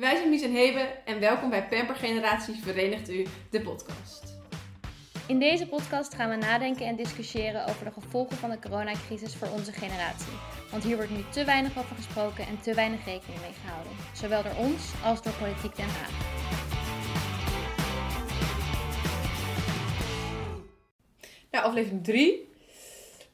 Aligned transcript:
wij 0.00 0.16
zijn 0.16 0.28
Mies 0.28 0.42
en 0.42 0.52
Hebe 0.52 0.88
en 1.04 1.20
welkom 1.20 1.50
bij 1.50 1.68
Pamper 1.68 1.94
Generaties 1.94 2.58
Verenigt 2.62 3.10
U, 3.10 3.26
de 3.50 3.60
podcast. 3.60 4.34
In 5.26 5.38
deze 5.38 5.66
podcast 5.66 6.14
gaan 6.14 6.30
we 6.30 6.36
nadenken 6.36 6.86
en 6.86 6.96
discussiëren 6.96 7.66
over 7.66 7.84
de 7.84 7.92
gevolgen 7.92 8.36
van 8.36 8.50
de 8.50 8.58
coronacrisis 8.58 9.36
voor 9.36 9.48
onze 9.48 9.72
generatie. 9.72 10.32
Want 10.70 10.82
hier 10.84 10.96
wordt 10.96 11.10
nu 11.10 11.24
te 11.30 11.44
weinig 11.44 11.78
over 11.78 11.96
gesproken 11.96 12.46
en 12.46 12.60
te 12.60 12.74
weinig 12.74 13.04
rekening 13.04 13.40
mee 13.40 13.52
gehouden. 13.62 13.92
Zowel 14.14 14.42
door 14.42 14.56
ons 14.58 14.92
als 15.04 15.22
door 15.22 15.32
politiek 15.32 15.76
Den 15.76 15.88
Haag. 15.88 16.10
Nou, 21.50 21.64
aflevering 21.64 22.04
3. 22.04 22.48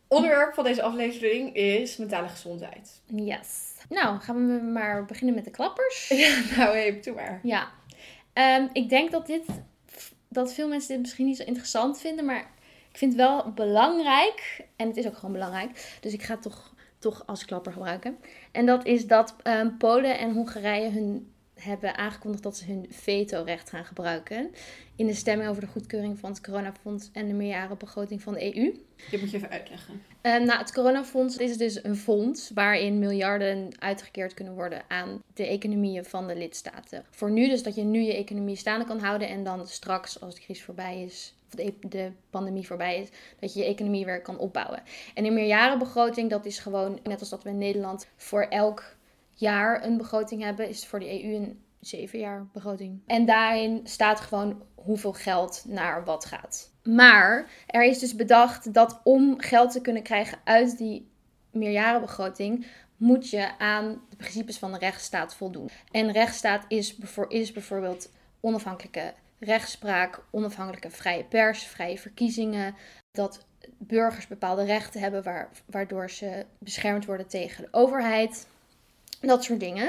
Onderwerp 0.09 0.55
van 0.55 0.64
deze 0.64 0.83
aflevering 0.83 1.55
is 1.55 1.96
mentale 1.96 2.29
gezondheid. 2.29 3.03
Yes. 3.07 3.66
Nou, 3.88 4.20
gaan 4.20 4.46
we 4.46 4.62
maar 4.62 5.04
beginnen 5.04 5.34
met 5.34 5.45
de 5.45 5.50
klappers. 5.50 6.09
Ja, 6.16 6.42
nou 6.56 6.74
even 6.74 7.00
toe 7.00 7.14
maar. 7.14 7.40
Ja. 7.42 7.68
Ehm, 8.32 8.66
ik 8.73 8.88
denk 8.88 9.10
dat 9.10 9.27
dit, 9.27 9.45
dat 10.28 10.55
veel 10.55 10.68
mensen 10.68 10.88
dit 10.88 11.01
misschien 11.01 11.27
niet 11.27 11.37
zo 11.37 11.45
interessant 11.45 12.01
vinden, 12.01 12.24
maar 12.24 12.41
ik 12.91 12.98
vind 12.98 13.12
het 13.12 13.20
wel 13.20 13.52
belangrijk. 13.52 14.65
En 14.77 14.87
het 14.87 14.96
is 14.96 15.06
ook 15.06 15.16
gewoon 15.16 15.32
belangrijk. 15.32 15.98
Dus 16.01 16.12
ik 16.12 16.23
ga 16.23 16.32
het 16.32 16.42
toch, 16.42 16.74
toch 16.98 17.23
als 17.27 17.45
klapper 17.45 17.73
gebruiken. 17.73 18.16
En 18.52 18.66
dat 18.66 18.84
is 18.84 19.06
dat 19.06 19.34
ehm, 19.42 19.77
Polen 19.77 20.18
en 20.18 20.32
Hongarije 20.32 20.90
hun 20.90 21.34
hebben 21.60 21.96
aangekondigd 21.96 22.42
dat 22.42 22.56
ze 22.56 22.65
hun 22.65 22.87
veto-recht 22.91 23.70
gaan 23.70 23.84
gebruiken. 23.84 24.51
In 24.96 25.06
de 25.06 25.15
stemming 25.15 25.48
over 25.51 25.60
de 25.62 25.69
goedkeuring 25.69 26.19
van 26.19 26.30
het 26.30 26.41
coronafonds 26.41 27.10
en 27.12 27.29
de 27.29 27.34
meerjarenbegroting 27.34 28.23
van 28.23 28.34
de 28.34 28.56
EU. 28.56 28.74
Dit 29.10 29.20
moet 29.20 29.30
je 29.30 29.37
even 29.37 29.51
uitleggen. 29.51 30.02
Uh, 30.23 30.37
nou, 30.37 30.59
het 30.59 30.73
coronafonds 30.73 31.37
is 31.37 31.56
dus 31.56 31.84
een 31.84 31.96
fonds 31.96 32.51
waarin 32.55 32.98
miljarden 32.98 33.69
uitgekeerd 33.79 34.34
kunnen 34.34 34.55
worden 34.55 34.82
aan 34.88 35.23
de 35.34 35.46
economieën 35.46 36.05
van 36.05 36.27
de 36.27 36.37
lidstaten. 36.37 37.05
Voor 37.10 37.30
nu 37.30 37.48
dus 37.48 37.62
dat 37.62 37.74
je 37.74 37.82
nu 37.82 38.01
je 38.01 38.15
economie 38.15 38.57
staande 38.57 38.84
kan 38.84 38.98
houden 38.98 39.29
en 39.29 39.45
dan 39.45 39.66
straks 39.66 40.21
als 40.21 40.34
de 40.34 40.40
crisis 40.40 40.65
voorbij 40.65 41.02
is, 41.02 41.34
of 41.46 41.54
de, 41.54 41.74
de 41.88 42.10
pandemie 42.30 42.66
voorbij 42.66 43.01
is, 43.01 43.09
dat 43.38 43.54
je 43.54 43.60
je 43.60 43.66
economie 43.66 44.04
weer 44.04 44.23
kan 44.23 44.38
opbouwen. 44.38 44.82
En 45.15 45.24
een 45.24 45.34
meerjarenbegroting, 45.34 46.30
dat 46.30 46.46
is 46.46 46.59
gewoon, 46.59 46.99
net 47.02 47.21
als 47.21 47.29
dat 47.29 47.43
we 47.43 47.49
in 47.49 47.59
Nederland 47.59 48.07
voor 48.16 48.43
elk 48.43 48.96
jaar 49.37 49.84
een 49.84 49.96
begroting 49.96 50.42
hebben, 50.42 50.68
is 50.68 50.87
voor 50.87 50.98
de 50.98 51.24
EU 51.24 51.34
een 51.34 51.65
zeven 51.80 52.18
jaar 52.18 52.46
begroting. 52.52 53.01
En 53.06 53.24
daarin 53.24 53.80
staat 53.84 54.20
gewoon 54.20 54.62
hoeveel 54.74 55.12
geld 55.12 55.65
naar 55.68 56.04
wat 56.04 56.24
gaat. 56.24 56.70
Maar 56.82 57.51
er 57.66 57.84
is 57.84 57.98
dus 57.98 58.15
bedacht 58.15 58.74
dat 58.74 59.01
om 59.04 59.40
geld 59.40 59.73
te 59.73 59.80
kunnen 59.80 60.02
krijgen 60.02 60.38
uit 60.45 60.78
die 60.78 61.10
meerjarenbegroting, 61.51 62.66
moet 62.96 63.30
je 63.30 63.59
aan 63.59 64.00
de 64.09 64.16
principes 64.16 64.59
van 64.59 64.72
de 64.72 64.78
rechtsstaat 64.78 65.34
voldoen. 65.34 65.71
En 65.91 66.12
rechtsstaat 66.12 66.65
is, 66.69 66.97
is 67.28 67.53
bijvoorbeeld 67.53 68.12
onafhankelijke 68.41 69.15
rechtspraak, 69.38 70.22
onafhankelijke 70.31 70.91
vrije 70.91 71.25
pers, 71.25 71.65
vrije 71.65 71.98
verkiezingen, 71.98 72.75
dat 73.10 73.47
burgers 73.78 74.26
bepaalde 74.26 74.65
rechten 74.65 75.00
hebben 75.00 75.48
waardoor 75.66 76.10
ze 76.10 76.47
beschermd 76.59 77.04
worden 77.04 77.26
tegen 77.26 77.62
de 77.62 77.69
overheid. 77.71 78.47
Dat 79.20 79.44
soort 79.44 79.60
dingen. 79.60 79.86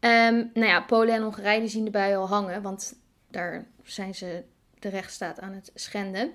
Um, 0.00 0.50
nou 0.54 0.66
ja, 0.66 0.80
Polen 0.80 1.14
en 1.14 1.22
Hongarije 1.22 1.68
zien 1.68 1.84
de 1.84 1.90
bui 1.90 2.14
al 2.16 2.28
hangen, 2.28 2.62
want 2.62 2.94
daar 3.30 3.66
zijn 3.82 4.14
ze 4.14 4.42
de 4.78 4.88
rechtsstaat 4.88 5.40
aan 5.40 5.52
het 5.52 5.70
schenden. 5.74 6.32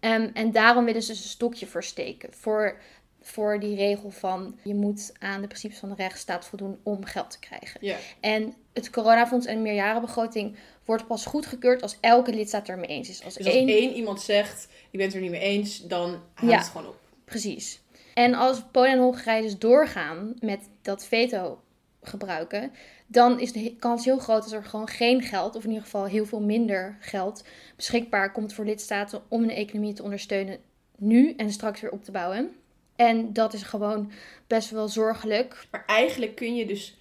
Um, 0.00 0.30
en 0.34 0.52
daarom 0.52 0.84
willen 0.84 1.02
ze 1.02 1.12
dus 1.12 1.22
een 1.22 1.28
stokje 1.28 1.66
versteken 1.66 2.32
voor, 2.32 2.80
voor 3.20 3.60
die 3.60 3.76
regel 3.76 4.10
van 4.10 4.58
je 4.62 4.74
moet 4.74 5.12
aan 5.18 5.40
de 5.40 5.46
principes 5.46 5.78
van 5.78 5.88
de 5.88 5.94
rechtsstaat 5.94 6.46
voldoen 6.46 6.78
om 6.82 7.04
geld 7.04 7.30
te 7.30 7.38
krijgen. 7.38 7.86
Ja. 7.86 7.96
En 8.20 8.54
het 8.72 8.90
coronafonds 8.90 9.46
en 9.46 9.56
de 9.56 9.62
meerjarenbegroting 9.62 10.56
wordt 10.84 11.06
pas 11.06 11.26
goedgekeurd 11.26 11.82
als 11.82 11.96
elke 12.00 12.32
lidstaat 12.32 12.68
er 12.68 12.78
mee 12.78 12.88
eens 12.88 13.08
is. 13.08 13.24
Als, 13.24 13.34
dus 13.34 13.46
als 13.46 13.54
één... 13.54 13.68
één 13.68 13.94
iemand 13.94 14.20
zegt, 14.20 14.68
je 14.90 14.98
bent 14.98 15.14
er 15.14 15.20
niet 15.20 15.30
mee 15.30 15.40
eens, 15.40 15.86
dan 15.86 16.22
houdt 16.34 16.54
het 16.54 16.66
gewoon 16.66 16.86
op. 16.86 16.98
Precies. 17.24 17.80
En 18.14 18.34
als 18.34 18.62
Polen 18.70 18.90
en 18.90 18.98
Hongarije 18.98 19.42
dus 19.42 19.58
doorgaan 19.58 20.34
met 20.40 20.68
dat 20.82 21.04
veto 21.04 21.62
gebruiken, 22.02 22.72
dan 23.06 23.40
is 23.40 23.52
de 23.52 23.76
kans 23.76 24.04
heel 24.04 24.18
groot 24.18 24.42
dat 24.42 24.52
er 24.52 24.64
gewoon 24.64 24.88
geen 24.88 25.22
geld, 25.22 25.56
of 25.56 25.62
in 25.62 25.68
ieder 25.68 25.84
geval 25.84 26.04
heel 26.04 26.26
veel 26.26 26.40
minder 26.40 26.96
geld, 27.00 27.44
beschikbaar 27.76 28.32
komt 28.32 28.52
voor 28.52 28.64
lidstaten 28.64 29.22
om 29.28 29.46
de 29.46 29.54
economie 29.54 29.92
te 29.92 30.02
ondersteunen 30.02 30.58
nu 30.96 31.34
en 31.36 31.50
straks 31.50 31.80
weer 31.80 31.90
op 31.90 32.04
te 32.04 32.10
bouwen. 32.10 32.50
En 32.96 33.32
dat 33.32 33.52
is 33.52 33.62
gewoon 33.62 34.12
best 34.46 34.70
wel 34.70 34.88
zorgelijk. 34.88 35.66
Maar 35.70 35.84
eigenlijk 35.86 36.34
kun 36.34 36.54
je 36.54 36.66
dus, 36.66 36.98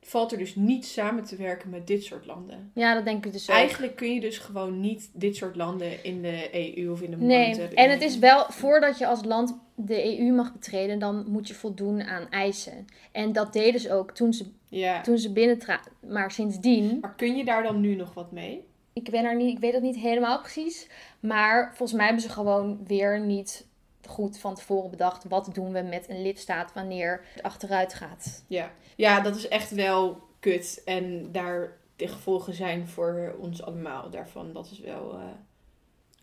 valt 0.00 0.32
er 0.32 0.38
dus 0.38 0.54
niet 0.54 0.86
samen 0.86 1.24
te 1.24 1.36
werken 1.36 1.70
met 1.70 1.86
dit 1.86 2.04
soort 2.04 2.26
landen. 2.26 2.70
Ja, 2.74 2.94
dat 2.94 3.04
denk 3.04 3.26
ik 3.26 3.32
dus 3.32 3.50
ook. 3.50 3.56
Eigenlijk 3.56 3.96
kun 3.96 4.14
je 4.14 4.20
dus 4.20 4.38
gewoon 4.38 4.80
niet 4.80 5.10
dit 5.12 5.36
soort 5.36 5.56
landen 5.56 6.04
in 6.04 6.22
de 6.22 6.48
EU 6.76 6.90
of 6.90 7.02
in 7.02 7.10
de 7.10 7.16
Nee, 7.16 7.60
en 7.68 7.90
het 7.90 8.02
is 8.02 8.18
wel, 8.18 8.44
voordat 8.48 8.98
je 8.98 9.06
als 9.06 9.24
land 9.24 9.58
de 9.86 10.18
EU 10.18 10.32
mag 10.32 10.52
betreden, 10.52 10.98
dan 10.98 11.24
moet 11.28 11.48
je 11.48 11.54
voldoen 11.54 12.02
aan 12.02 12.30
eisen. 12.30 12.86
En 13.12 13.32
dat 13.32 13.52
deden 13.52 13.80
ze 13.80 13.92
ook 13.92 14.10
toen 14.10 14.32
ze, 14.32 14.46
ja. 14.68 15.00
toen 15.00 15.18
ze 15.18 15.32
binnentraden. 15.32 15.92
Maar 16.00 16.30
sindsdien... 16.30 16.98
Maar 17.00 17.14
kun 17.14 17.36
je 17.36 17.44
daar 17.44 17.62
dan 17.62 17.80
nu 17.80 17.94
nog 17.94 18.14
wat 18.14 18.32
mee? 18.32 18.64
Ik, 18.92 19.10
ben 19.10 19.24
er 19.24 19.36
niet, 19.36 19.54
ik 19.54 19.58
weet 19.58 19.72
het 19.72 19.82
niet 19.82 19.96
helemaal 19.96 20.40
precies. 20.40 20.88
Maar 21.20 21.68
volgens 21.68 21.92
mij 21.92 22.04
hebben 22.04 22.22
ze 22.22 22.28
gewoon 22.28 22.80
weer 22.86 23.20
niet 23.20 23.66
goed 24.06 24.38
van 24.38 24.54
tevoren 24.54 24.90
bedacht... 24.90 25.24
wat 25.24 25.50
doen 25.52 25.72
we 25.72 25.80
met 25.80 26.08
een 26.08 26.22
lidstaat 26.22 26.72
wanneer 26.72 27.24
het 27.34 27.42
achteruit 27.42 27.94
gaat. 27.94 28.44
Ja, 28.46 28.72
ja 28.96 29.20
dat 29.20 29.36
is 29.36 29.48
echt 29.48 29.70
wel 29.70 30.22
kut. 30.40 30.82
En 30.84 31.32
daar 31.32 31.76
de 31.96 32.08
gevolgen 32.08 32.54
zijn 32.54 32.88
voor 32.88 33.36
ons 33.40 33.62
allemaal 33.62 34.10
daarvan. 34.10 34.52
Dat 34.52 34.70
is 34.70 34.78
wel... 34.78 35.14
Uh... 35.14 35.24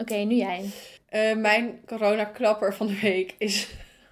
Oké, 0.02 0.16
nu 0.16 0.36
jij. 0.36 0.70
Uh, 1.12 1.36
mijn 1.36 1.82
corona-klapper 1.86 2.74
van 2.74 2.88
de 2.88 3.00
week 3.00 3.36
is 3.38 3.68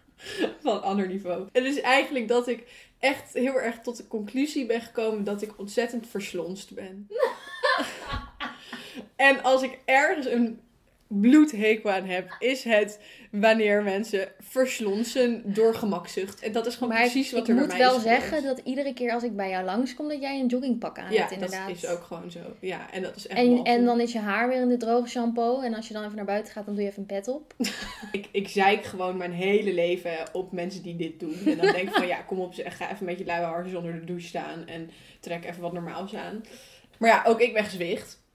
van 0.64 0.82
ander 0.82 1.08
niveau. 1.08 1.48
Het 1.52 1.64
is 1.64 1.82
eigenlijk 1.82 2.28
dat 2.28 2.48
ik 2.48 2.64
echt 3.00 3.34
heel 3.34 3.60
erg 3.60 3.80
tot 3.80 3.98
de 3.98 4.08
conclusie 4.08 4.66
ben 4.66 4.82
gekomen 4.82 5.24
dat 5.24 5.42
ik 5.42 5.60
ontzettend 5.60 6.08
verslonst 6.08 6.74
ben. 6.74 7.08
en 9.16 9.44
als 9.44 9.62
ik 9.62 9.80
ergens 9.86 10.26
een 10.26 10.60
bloedhekel 11.08 11.92
aan 11.92 12.06
heb, 12.06 12.36
is 12.40 12.64
het 12.64 13.00
wanneer 13.32 13.84
mensen 13.84 14.28
verslonsen 14.40 15.42
door 15.46 15.76
gemakzucht. 15.76 16.42
En 16.42 16.52
dat 16.52 16.66
is 16.66 16.76
gewoon 16.76 16.94
precies 16.94 17.32
wat 17.32 17.48
er 17.48 17.56
bij 17.56 17.66
mij 17.66 17.78
is. 17.78 17.86
Ik 17.86 17.92
moet 17.92 17.92
wel 17.92 18.00
zeggen 18.00 18.44
dat 18.44 18.62
iedere 18.64 18.94
keer 18.94 19.14
als 19.14 19.24
ik 19.24 19.36
bij 19.36 19.50
jou 19.50 19.66
langskom, 19.66 20.08
dat 20.10 20.22
jij 20.22 20.40
een 20.40 20.48
joggingpak 20.48 21.00
aan 21.00 21.12
ja, 21.12 21.20
hebt 21.20 21.32
inderdaad. 21.32 21.60
Ja, 21.60 21.74
dat 21.74 21.84
is 21.84 21.88
ook 21.88 22.04
gewoon 22.04 22.32
zo. 22.32 22.40
Ja, 22.60 22.92
en 22.92 23.02
dat 23.02 23.16
is 23.16 23.28
echt 23.28 23.40
En, 23.40 23.64
en 23.64 23.86
dan 23.86 24.00
is 24.00 24.12
je 24.12 24.20
haar 24.20 24.48
weer 24.50 24.62
in 24.62 24.70
de 24.70 24.78
droge 24.78 25.10
shampoo. 25.10 25.62
En 25.62 25.74
als 25.74 25.88
je 25.88 25.94
dan 25.94 26.04
even 26.04 26.16
naar 26.16 26.26
buiten 26.26 26.54
gaat, 26.54 26.66
dan 26.66 26.74
doe 26.74 26.84
je 26.84 26.90
even 26.90 27.02
een 27.02 27.08
pet 27.08 27.28
op. 27.28 27.54
ik, 28.12 28.28
ik 28.32 28.48
zeik 28.48 28.84
gewoon 28.84 29.18
mijn 29.18 29.34
hele 29.34 29.74
leven 29.74 30.18
op 30.34 30.52
mensen 30.52 30.84
die 30.84 30.96
dit 30.96 31.20
doen. 31.20 31.36
En 31.46 31.58
dan 31.58 31.72
denk 31.72 31.88
ik 31.90 31.94
van, 31.94 32.08
ja, 32.08 32.22
kom 32.22 32.40
op, 32.40 32.54
ga 32.54 32.92
even 32.92 33.06
met 33.06 33.20
je 33.20 33.26
luie 33.26 33.46
harsjes 33.46 33.78
onder 33.78 33.94
de 33.94 34.06
douche 34.06 34.28
staan. 34.28 34.68
En 34.68 34.90
trek 35.20 35.46
even 35.46 35.62
wat 35.62 35.74
normaals 35.74 36.16
aan. 36.16 36.44
Maar 36.98 37.10
ja, 37.10 37.24
ook 37.26 37.42
ik 37.42 37.54
ben 37.54 37.64
gezwicht. 37.64 38.26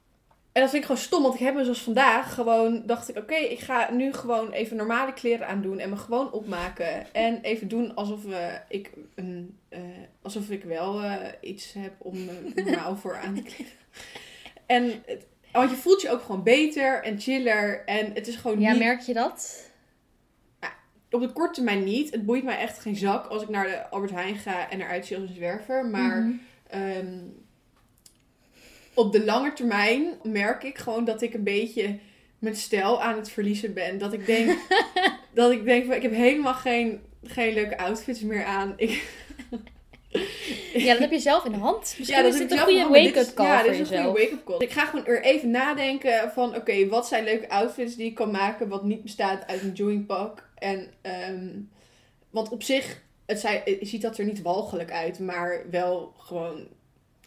En 0.52 0.60
dat 0.60 0.70
vind 0.70 0.82
ik 0.82 0.88
gewoon 0.88 1.02
stom, 1.02 1.22
want 1.22 1.34
ik 1.34 1.40
heb 1.40 1.54
me 1.54 1.64
zoals 1.64 1.82
vandaag 1.82 2.34
gewoon, 2.34 2.82
dacht 2.86 3.08
ik, 3.08 3.16
oké, 3.16 3.34
ik 3.34 3.58
ga 3.58 3.90
nu 3.92 4.12
gewoon 4.12 4.50
even 4.50 4.76
normale 4.76 5.12
kleren 5.12 5.46
aandoen 5.46 5.78
en 5.78 5.90
me 5.90 5.96
gewoon 5.96 6.32
opmaken. 6.32 7.14
En 7.14 7.40
even 7.40 7.68
doen 7.68 7.94
alsof, 7.94 8.24
uh, 8.24 8.54
ik, 8.68 8.90
een, 9.14 9.58
uh, 9.70 9.78
alsof 10.22 10.50
ik 10.50 10.64
wel 10.64 11.04
uh, 11.04 11.16
iets 11.40 11.72
heb 11.72 11.92
om 11.98 12.24
me 12.24 12.52
normaal 12.54 12.96
voor 12.96 13.16
aan 13.16 13.34
te 13.34 13.42
kleden. 13.42 13.72
En, 14.66 15.02
want 15.52 15.70
je 15.70 15.76
voelt 15.76 16.02
je 16.02 16.10
ook 16.10 16.22
gewoon 16.22 16.42
beter 16.42 17.02
en 17.02 17.20
chiller 17.20 17.84
en 17.84 18.12
het 18.14 18.26
is 18.26 18.36
gewoon 18.36 18.60
Ja, 18.60 18.70
niet... 18.70 18.78
merk 18.78 19.00
je 19.00 19.14
dat? 19.14 19.70
op 21.10 21.20
de 21.20 21.32
korte 21.32 21.54
termijn 21.54 21.84
niet. 21.84 22.10
Het 22.10 22.24
boeit 22.24 22.44
mij 22.44 22.58
echt 22.58 22.78
geen 22.78 22.96
zak 22.96 23.26
als 23.26 23.42
ik 23.42 23.48
naar 23.48 23.66
de 23.66 23.88
Albert 23.90 24.12
Heijn 24.12 24.36
ga 24.36 24.70
en 24.70 24.80
eruit 24.80 25.06
zie 25.06 25.16
als 25.16 25.28
een 25.28 25.34
zwerver. 25.34 25.86
Maar... 25.86 26.20
Mm 26.20 26.40
-hmm 26.68 27.40
op 28.94 29.12
de 29.12 29.24
lange 29.24 29.52
termijn 29.52 30.18
merk 30.22 30.62
ik 30.62 30.78
gewoon 30.78 31.04
dat 31.04 31.22
ik 31.22 31.34
een 31.34 31.44
beetje 31.44 31.98
mijn 32.38 32.56
stijl 32.56 33.02
aan 33.02 33.16
het 33.16 33.30
verliezen 33.30 33.74
ben. 33.74 33.98
Dat 33.98 34.12
ik 34.12 34.26
denk, 34.26 34.58
dat 35.34 35.50
ik 35.50 35.64
denk 35.64 35.86
van, 35.86 35.94
ik 35.94 36.02
heb 36.02 36.14
helemaal 36.14 36.54
geen, 36.54 37.00
geen 37.24 37.54
leuke 37.54 37.78
outfits 37.78 38.20
meer 38.20 38.44
aan. 38.44 38.72
Ik... 38.76 39.04
ja, 40.74 40.92
dat 40.92 40.98
heb 40.98 41.10
je 41.10 41.18
zelf 41.18 41.44
in 41.44 41.52
de 41.52 41.58
hand. 41.58 41.94
Misschien 41.98 42.16
ja, 42.16 42.22
dat 42.22 42.32
is 42.32 42.38
dit 42.38 42.50
een 42.50 42.58
goede 42.58 42.88
wake-up 42.88 43.34
call 43.34 43.46
Ja, 43.46 43.62
dit 43.62 43.72
is 43.72 43.90
een 43.90 44.04
goede 44.04 44.20
wake-up 44.20 44.44
call. 44.44 44.58
Ik 44.58 44.70
ga 44.70 44.84
gewoon 44.84 45.06
er 45.06 45.22
even 45.22 45.50
nadenken 45.50 46.30
van, 46.30 46.56
oké, 46.56 46.88
wat 46.88 47.08
zijn 47.08 47.24
leuke 47.24 47.48
outfits 47.48 47.96
die 47.96 48.06
ik 48.06 48.14
kan 48.14 48.30
maken 48.30 48.68
wat 48.68 48.84
niet 48.84 49.02
bestaat 49.02 49.46
uit 49.46 49.62
een 49.62 49.72
joggingpak. 49.72 50.48
En, 50.54 50.92
um, 51.28 51.70
want 52.30 52.48
op 52.48 52.62
zich, 52.62 53.02
het 53.26 53.48
ziet 53.80 54.02
dat 54.02 54.18
er 54.18 54.24
niet 54.24 54.42
walgelijk 54.42 54.90
uit, 54.90 55.18
maar 55.18 55.64
wel 55.70 56.14
gewoon 56.18 56.68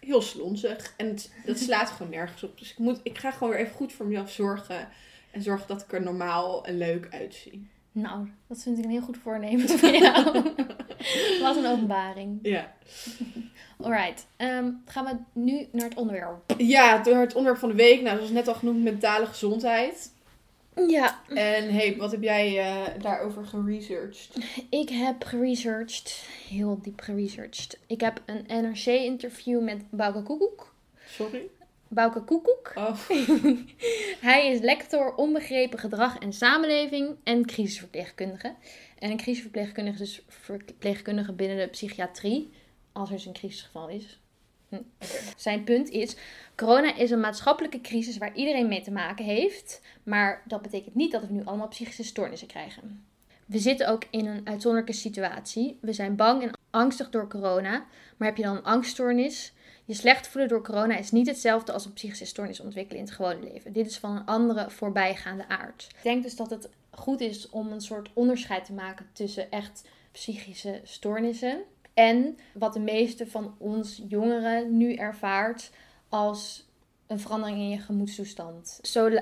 heel 0.05 0.21
slonzig. 0.21 0.93
En 0.97 1.07
het, 1.07 1.31
dat 1.45 1.59
slaat 1.59 1.89
gewoon 1.89 2.11
nergens 2.11 2.43
op. 2.43 2.59
Dus 2.59 2.71
ik, 2.71 2.77
moet, 2.77 2.99
ik 3.03 3.17
ga 3.17 3.31
gewoon 3.31 3.49
weer 3.49 3.59
even 3.59 3.75
goed 3.75 3.93
voor 3.93 4.05
mezelf 4.05 4.31
zorgen. 4.31 4.87
En 5.31 5.41
zorgen 5.41 5.67
dat 5.67 5.81
ik 5.81 5.93
er 5.93 6.01
normaal 6.01 6.65
en 6.65 6.77
leuk 6.77 7.07
uitzie. 7.11 7.67
Nou, 7.91 8.27
dat 8.47 8.63
vind 8.63 8.77
ik 8.77 8.83
een 8.83 8.89
heel 8.89 9.01
goed 9.01 9.17
voornemen 9.17 9.69
voor 9.69 9.89
jou. 9.89 10.23
Wat 11.41 11.55
een 11.55 11.65
openbaring. 11.65 12.39
Ja. 12.41 12.73
Alright, 13.81 14.27
ehm, 14.37 14.71
gaan 14.85 15.05
we 15.05 15.39
nu 15.39 15.67
naar 15.71 15.89
het 15.89 15.97
onderwerp. 15.97 16.53
Ja, 16.57 16.97
door 16.97 17.17
het 17.17 17.35
onderwerp 17.35 17.59
van 17.59 17.69
de 17.69 17.75
week. 17.75 18.01
Nou, 18.01 18.15
zoals 18.15 18.31
net 18.31 18.47
al 18.47 18.53
genoemd, 18.53 18.83
mentale 18.83 19.25
gezondheid. 19.25 20.13
Ja, 20.87 21.21
En 21.27 21.73
hey, 21.73 21.97
wat 21.97 22.11
heb 22.11 22.21
jij 22.23 22.59
eh, 22.59 23.01
daarover 23.01 23.45
geresearched? 23.45 24.35
ik 24.69 24.89
heb 24.89 25.23
geresearched, 25.23 26.27
heel 26.49 26.79
diep 26.81 27.01
geresearched. 27.01 27.79
Ik 27.87 28.01
heb 28.01 28.21
een 28.25 28.45
NRC-interview 28.63 29.63
met 29.63 29.81
Bouke 29.89 30.23
Koekoek. 30.23 30.73
Sorry? 31.07 31.49
Bouke 31.87 32.21
Koekoek. 32.21 32.71
Oh, 32.75 32.99
Hij 34.29 34.47
is 34.51 34.59
lector 34.59 35.15
onbegrepen 35.15 35.79
gedrag 35.79 36.17
en 36.19 36.33
samenleving 36.33 37.15
en 37.23 37.45
crisisverpleegkundige. 37.45 38.55
En 38.99 39.11
een 39.11 39.17
crisisverpleegkundige 39.17 40.03
is 40.03 40.15
dus 40.15 40.25
verpleegkundige 40.27 41.33
binnen 41.33 41.57
de 41.57 41.67
psychiatrie, 41.67 42.51
als 42.91 43.09
er 43.09 43.15
dus 43.15 43.25
een 43.25 43.33
crisisgeval 43.33 43.89
is. 43.89 44.19
Hm. 44.69 44.81
Zijn 45.37 45.63
punt 45.63 45.89
is, 45.89 46.15
corona 46.55 46.95
is 46.95 47.11
een 47.11 47.19
maatschappelijke 47.19 47.81
crisis 47.81 48.17
waar 48.17 48.35
iedereen 48.35 48.67
mee 48.67 48.81
te 48.81 48.91
maken 48.91 49.25
heeft, 49.25 49.81
maar 50.03 50.41
dat 50.45 50.61
betekent 50.61 50.95
niet 50.95 51.11
dat 51.11 51.21
we 51.21 51.33
nu 51.33 51.45
allemaal 51.45 51.67
psychische 51.67 52.03
stoornissen 52.03 52.47
krijgen. 52.47 53.05
We 53.45 53.59
zitten 53.59 53.87
ook 53.87 54.03
in 54.09 54.25
een 54.25 54.47
uitzonderlijke 54.47 54.97
situatie. 54.97 55.77
We 55.81 55.93
zijn 55.93 56.15
bang 56.15 56.41
en 56.41 56.51
angstig 56.69 57.09
door 57.09 57.29
corona, 57.29 57.85
maar 58.17 58.27
heb 58.27 58.37
je 58.37 58.43
dan 58.43 58.55
een 58.55 58.63
angststoornis? 58.63 59.53
Je 59.85 59.93
slecht 59.93 60.27
voelen 60.27 60.49
door 60.49 60.63
corona 60.63 60.97
is 60.97 61.11
niet 61.11 61.27
hetzelfde 61.27 61.71
als 61.71 61.85
een 61.85 61.93
psychische 61.93 62.25
stoornis 62.25 62.59
ontwikkelen 62.59 62.99
in 62.99 63.05
het 63.05 63.15
gewone 63.15 63.43
leven. 63.43 63.73
Dit 63.73 63.87
is 63.87 63.97
van 63.97 64.15
een 64.15 64.25
andere 64.25 64.69
voorbijgaande 64.69 65.47
aard. 65.47 65.87
Ik 65.95 66.03
denk 66.03 66.23
dus 66.23 66.35
dat 66.35 66.49
het 66.49 66.69
goed 66.89 67.21
is 67.21 67.49
om 67.49 67.71
een 67.71 67.81
soort 67.81 68.09
onderscheid 68.13 68.65
te 68.65 68.73
maken 68.73 69.07
tussen 69.13 69.51
echt 69.51 69.83
psychische 70.11 70.81
stoornissen 70.83 71.63
en 71.95 72.37
wat 72.53 72.73
de 72.73 72.79
meeste 72.79 73.27
van 73.27 73.55
ons 73.57 74.01
jongeren 74.07 74.77
nu 74.77 74.93
ervaart 74.93 75.71
als 76.09 76.69
een 77.07 77.19
verandering 77.19 77.57
in 77.57 77.69
je 77.69 77.77
gemoedstoestand. 77.77 78.79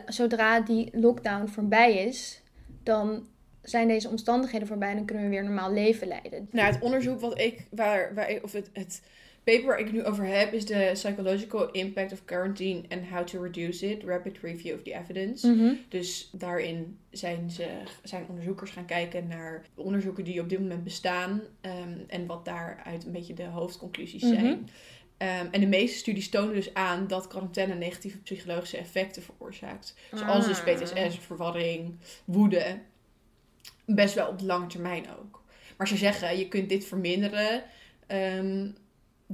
Zodra- 0.07 0.59
die 0.59 0.89
lockdown 0.91 1.47
voorbij 1.47 1.97
is, 1.97 2.41
dan 2.83 3.27
zijn 3.61 3.87
deze 3.87 4.09
omstandigheden 4.09 4.67
voorbij 4.67 4.95
en 4.95 5.05
kunnen 5.05 5.23
we 5.23 5.29
weer 5.29 5.43
normaal 5.43 5.71
leven 5.71 6.07
leiden. 6.07 6.47
Nou, 6.51 6.73
het 6.73 6.81
onderzoek 6.81 7.19
wat 7.19 7.39
ik, 7.39 7.65
waar, 7.69 8.13
waar 8.13 8.39
of 8.41 8.51
het, 8.51 8.69
het 8.73 9.01
paper 9.43 9.65
waar 9.65 9.79
ik 9.79 9.85
het 9.85 9.93
nu 9.93 10.03
over 10.03 10.25
heb, 10.25 10.53
is 10.53 10.65
de 10.65 10.89
Psychological 10.93 11.71
Impact 11.71 12.11
of 12.11 12.25
Quarantine 12.25 12.81
and 12.89 13.07
How 13.09 13.23
to 13.25 13.41
Reduce 13.41 13.91
It, 13.91 14.03
Rapid 14.03 14.37
Review 14.41 14.75
of 14.75 14.81
the 14.83 14.93
Evidence. 14.93 15.75
Dus 15.89 16.29
daarin 16.31 16.97
zijn, 17.11 17.51
ze, 17.51 17.67
zijn 18.03 18.25
onderzoekers 18.29 18.71
gaan 18.71 18.85
kijken 18.85 19.27
naar 19.27 19.65
de 19.75 19.81
onderzoeken 19.81 20.23
die 20.23 20.41
op 20.41 20.49
dit 20.49 20.59
moment 20.59 20.83
bestaan 20.83 21.41
ehm, 21.61 21.97
en 22.07 22.25
wat 22.25 22.45
daaruit 22.45 23.05
een 23.05 23.11
beetje 23.11 23.33
de 23.33 23.43
hoofdconclusies 23.45 24.21
Mhm. 24.23 24.33
zijn. 24.33 24.69
Ehm, 25.17 25.45
en 25.51 25.59
de 25.59 25.67
meeste 25.67 25.97
studies 25.97 26.29
tonen 26.29 26.53
dus 26.53 26.73
aan 26.73 27.07
dat 27.07 27.27
quarantaine 27.27 27.75
negatieve 27.75 28.17
psychologische 28.17 28.77
effecten 28.77 29.21
veroorzaakt. 29.23 29.95
Zoals 30.13 30.47
dus 30.47 30.59
Ah. 30.59 30.65
PTSS, 30.75 31.17
verwarring, 31.19 31.95
woede. 32.25 32.79
Best 33.85 34.15
wel 34.15 34.27
op 34.27 34.39
de 34.39 34.45
lange 34.45 34.67
termijn 34.67 35.05
ook. 35.19 35.43
Maar 35.77 35.87
ze 35.87 35.97
zeggen, 35.97 36.37
je 36.37 36.47
kunt 36.47 36.69
dit 36.69 36.85
verminderen 36.85 37.63
ehm, 38.07 38.67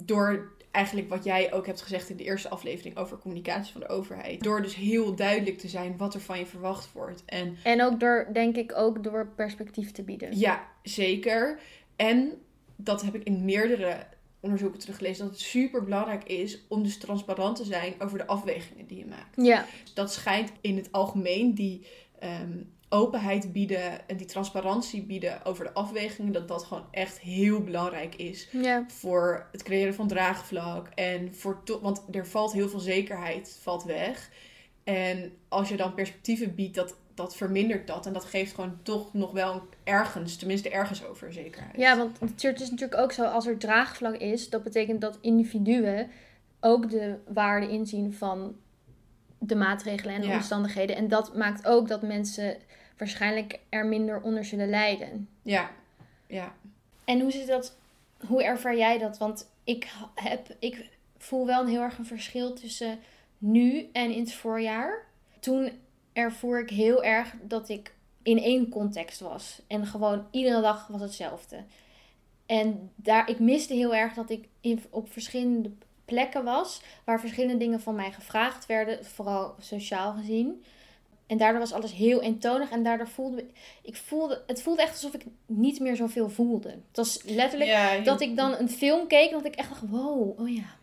door 0.05 0.51
eigenlijk 0.71 1.09
wat 1.09 1.23
jij 1.23 1.53
ook 1.53 1.65
hebt 1.65 1.81
gezegd 1.81 2.09
in 2.09 2.17
de 2.17 2.23
eerste 2.23 2.49
aflevering 2.49 2.97
over 2.97 3.17
communicatie 3.17 3.71
van 3.71 3.81
de 3.81 3.87
overheid. 3.87 4.43
Door 4.43 4.61
dus 4.61 4.75
heel 4.75 5.15
duidelijk 5.15 5.57
te 5.57 5.67
zijn 5.67 5.97
wat 5.97 6.13
er 6.13 6.21
van 6.21 6.39
je 6.39 6.45
verwacht 6.45 6.91
wordt. 6.91 7.23
En 7.25 7.57
En 7.63 7.83
ook 7.83 7.99
door, 7.99 8.27
denk 8.33 8.55
ik, 8.55 8.71
ook 8.75 9.03
door 9.03 9.27
perspectief 9.35 9.91
te 9.91 10.03
bieden. 10.03 10.37
ja, 10.39 10.67
zeker. 10.83 11.59
En 11.95 12.41
dat 12.75 13.01
heb 13.01 13.15
ik 13.15 13.23
in 13.23 13.45
meerdere 13.45 14.05
onderzoeken 14.39 14.79
teruggelezen, 14.79 15.23
dat 15.23 15.33
het 15.33 15.43
super 15.43 15.83
belangrijk 15.83 16.23
is 16.23 16.65
om 16.67 16.83
dus 16.83 16.97
transparant 16.97 17.55
te 17.57 17.63
zijn 17.63 17.93
over 17.99 18.17
de 18.17 18.27
afwegingen 18.27 18.85
die 18.87 18.97
je 18.97 19.05
maakt. 19.05 19.35
Ja, 19.45 19.65
Dat 19.93 20.13
schijnt 20.13 20.51
in 20.61 20.75
het 20.75 20.91
algemeen 20.91 21.53
die 21.53 21.87
ehm, 22.19 22.57
openheid 22.89 23.53
bieden 23.53 24.07
en 24.07 24.17
die 24.17 24.25
transparantie 24.25 25.01
bieden 25.01 25.45
over 25.45 25.63
de 25.63 25.73
afwegingen, 25.73 26.31
dat 26.31 26.47
dat 26.47 26.63
gewoon 26.63 26.85
echt 26.91 27.19
heel 27.19 27.63
belangrijk 27.63 28.15
is 28.15 28.49
voor 28.87 29.47
het 29.51 29.63
creëren 29.63 29.93
van 29.93 30.07
draagvlak 30.07 30.87
en 30.87 31.35
voor 31.35 31.61
want 31.81 32.03
er 32.11 32.27
valt 32.27 32.53
heel 32.53 32.69
veel 32.69 32.79
zekerheid 32.79 33.57
valt 33.61 33.83
weg. 33.83 34.29
En 34.83 35.31
als 35.47 35.69
je 35.69 35.77
dan 35.77 35.93
perspectieven 35.93 36.55
biedt, 36.55 36.75
dat, 36.75 36.95
dat 37.13 37.35
vermindert 37.35 37.87
dat. 37.87 38.05
En 38.05 38.13
dat 38.13 38.25
geeft 38.25 38.53
gewoon 38.53 38.79
toch 38.83 39.13
nog 39.13 39.31
wel 39.31 39.61
ergens, 39.83 40.35
tenminste 40.35 40.69
ergens 40.69 41.05
over 41.05 41.33
zekerheid. 41.33 41.77
Ja, 41.77 41.97
want 41.97 42.19
het 42.19 42.61
is 42.61 42.69
natuurlijk 42.69 43.01
ook 43.01 43.11
zo, 43.11 43.23
als 43.23 43.47
er 43.47 43.57
draagvlak 43.57 44.15
is, 44.15 44.49
dat 44.49 44.63
betekent 44.63 45.01
dat 45.01 45.17
individuen 45.21 46.09
ook 46.59 46.89
de 46.89 47.15
waarde 47.27 47.69
inzien 47.69 48.13
van 48.13 48.55
de 49.39 49.55
maatregelen 49.55 50.15
en 50.15 50.21
de 50.21 50.27
Ja. 50.27 50.35
omstandigheden. 50.35 50.95
En 50.95 51.07
dat 51.07 51.35
maakt 51.35 51.65
ook 51.65 51.87
dat 51.87 52.01
mensen 52.01 52.57
waarschijnlijk 52.97 53.59
er 53.69 53.85
minder 53.85 54.21
onder 54.21 54.45
zullen 54.45 54.69
lijden. 54.69 55.29
Ja, 55.41 55.71
ja. 56.27 56.53
En 57.05 57.19
hoe 57.19 57.31
zit 57.31 57.47
dat, 57.47 57.75
hoe 58.27 58.43
ervaar 58.43 58.77
jij 58.77 58.97
dat? 58.97 59.17
Want 59.17 59.49
ik, 59.63 59.87
heb, 60.15 60.55
ik 60.59 60.89
voel 61.17 61.45
wel 61.45 61.61
een 61.61 61.67
heel 61.67 61.81
erg 61.81 61.97
een 61.97 62.05
verschil 62.05 62.53
tussen 62.53 62.99
nu 63.37 63.89
en 63.93 64.11
in 64.11 64.19
het 64.19 64.33
voorjaar. 64.33 65.05
Toen 65.39 65.71
ervoer 66.13 66.59
ik 66.61 66.69
heel 66.69 67.03
erg 67.03 67.33
dat 67.41 67.69
ik 67.69 67.93
in 68.23 68.37
één 68.37 68.69
context 68.69 69.19
was. 69.19 69.61
En 69.67 69.85
gewoon 69.85 70.27
iedere 70.31 70.61
dag 70.61 70.87
was 70.87 71.01
hetzelfde. 71.01 71.63
En 72.45 72.91
daar, 72.95 73.29
ik 73.29 73.39
miste 73.39 73.73
heel 73.73 73.95
erg 73.95 74.13
dat 74.13 74.29
ik 74.29 74.47
in, 74.61 74.83
op 74.89 75.11
verschillende 75.11 75.71
plekken 76.09 76.43
was. 76.43 76.81
Waar 77.03 77.19
verschillende 77.19 77.57
dingen 77.57 77.81
van 77.81 77.95
mij 77.95 78.11
gevraagd 78.11 78.65
werden. 78.65 79.05
Vooral 79.05 79.55
sociaal 79.59 80.13
gezien. 80.13 80.63
En 81.27 81.37
daardoor 81.37 81.59
was 81.59 81.73
alles 81.73 81.91
heel 81.93 82.21
eentonig. 82.21 82.69
En 82.69 82.83
daardoor 82.83 83.07
voelde 83.07 83.45
ik 83.81 83.95
voelde, 83.95 84.43
het 84.47 84.61
voelde 84.61 84.81
echt 84.81 84.91
alsof 84.91 85.13
ik 85.13 85.25
niet 85.45 85.79
meer 85.79 85.95
zoveel 85.95 86.29
voelde. 86.29 86.69
Het 86.69 86.79
was 86.97 87.19
letterlijk 87.25 87.69
ja, 87.69 87.91
je- 87.91 88.01
dat 88.01 88.21
ik 88.21 88.35
dan 88.35 88.55
een 88.59 88.69
film 88.69 89.07
keek 89.07 89.27
en 89.29 89.35
dat 89.37 89.45
ik 89.45 89.55
echt 89.55 89.69
dacht, 89.69 89.81
wow, 89.89 90.39
oh 90.39 90.55
ja, 90.55 90.77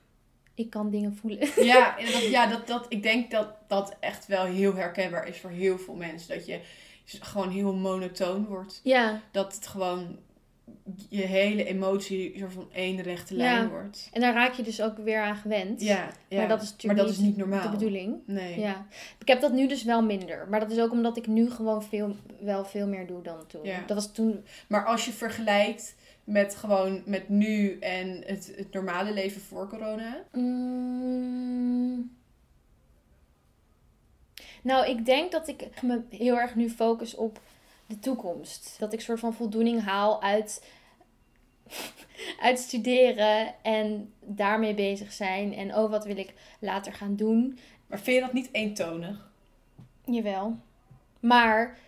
ik 0.54 0.70
kan 0.70 0.90
dingen 0.90 1.16
voelen. 1.16 1.48
Ja, 1.64 1.96
dat, 2.12 2.22
ja 2.26 2.46
dat, 2.46 2.66
dat, 2.66 2.86
ik 2.88 3.02
denk 3.02 3.30
dat 3.30 3.48
dat 3.66 3.96
echt 4.00 4.26
wel 4.26 4.44
heel 4.44 4.74
herkenbaar 4.74 5.28
is 5.28 5.38
voor 5.38 5.50
heel 5.50 5.78
veel 5.78 5.94
mensen. 5.94 6.28
Dat 6.36 6.46
je 6.46 6.60
gewoon 7.04 7.50
heel 7.50 7.72
monotoon 7.74 8.46
wordt. 8.46 8.80
Ja, 8.82 9.20
Dat 9.30 9.54
het 9.54 9.66
gewoon 9.66 10.18
je 11.08 11.22
hele 11.22 11.64
emotie 11.64 12.38
soort 12.38 12.52
van 12.52 12.68
één 12.72 13.02
rechte 13.02 13.34
lijn 13.34 13.62
Ja. 13.62 13.68
wordt. 13.68 14.08
en 14.12 14.20
daar 14.20 14.34
raak 14.34 14.52
je 14.52 14.62
dus 14.62 14.82
ook 14.82 14.96
weer 14.98 15.20
aan 15.20 15.36
gewend. 15.36 15.80
Ja, 15.80 16.10
ja. 16.28 16.36
Maar 16.38 16.48
dat 16.48 16.62
is 16.62 16.70
natuurlijk 16.70 16.98
Maar 17.00 17.08
dat 17.08 17.14
is 17.18 17.20
niet 17.24 17.36
normaal. 17.36 17.62
de 17.62 17.68
bedoeling. 17.68 18.16
Nee. 18.26 18.60
Ja, 18.60 18.86
ik 19.18 19.28
heb 19.28 19.40
dat 19.40 19.52
nu 19.52 19.66
dus 19.68 19.82
wel 19.84 20.02
minder. 20.02 20.46
Maar 20.50 20.60
dat 20.60 20.70
is 20.70 20.78
ook 20.78 20.90
omdat 20.90 21.16
ik 21.16 21.26
nu 21.26 21.50
gewoon 21.50 21.82
veel, 21.82 22.16
wel 22.40 22.64
veel 22.64 22.86
meer 22.86 23.06
doe 23.06 23.22
dan 23.22 23.46
toen. 23.46 23.64
Ja. 23.64 23.82
Dat 23.86 23.96
was 23.96 24.12
toen, 24.12 24.44
Maar 24.68 24.84
als 24.84 25.04
je 25.04 25.12
vergelijkt 25.12 25.94
met 26.24 26.54
gewoon 26.56 27.02
met 27.04 27.28
nu 27.28 27.78
en 27.78 28.22
het, 28.26 28.52
het 28.56 28.72
normale 28.72 29.12
leven 29.12 29.40
voor 29.40 29.68
corona. 29.68 30.24
Mm. 30.32 32.14
Nou, 34.62 34.86
ik 34.86 35.04
denk 35.06 35.32
dat 35.32 35.48
ik 35.48 35.82
me 35.82 36.00
heel 36.10 36.38
erg 36.38 36.54
nu 36.54 36.70
focus 36.70 37.14
op 37.14 37.40
de 37.86 37.98
toekomst. 37.98 38.76
Dat 38.78 38.92
ik 38.92 39.00
soort 39.00 39.18
van 39.20 39.34
voldoening 39.34 39.82
haal 39.82 40.22
uit, 40.22 40.64
uit 42.40 42.58
studeren 42.58 43.54
en 43.62 44.12
daarmee 44.20 44.74
bezig 44.74 45.12
zijn. 45.12 45.54
En 45.54 45.76
oh, 45.76 45.90
wat 45.90 46.04
wil 46.04 46.16
ik 46.16 46.34
later 46.58 46.92
gaan 46.92 47.16
doen. 47.16 47.58
Maar 47.86 48.00
vind 48.00 48.16
je 48.16 48.22
dat 48.22 48.32
niet 48.32 48.48
eentonig? 48.52 49.30
Jawel. 50.04 50.56
Maar 51.20 51.78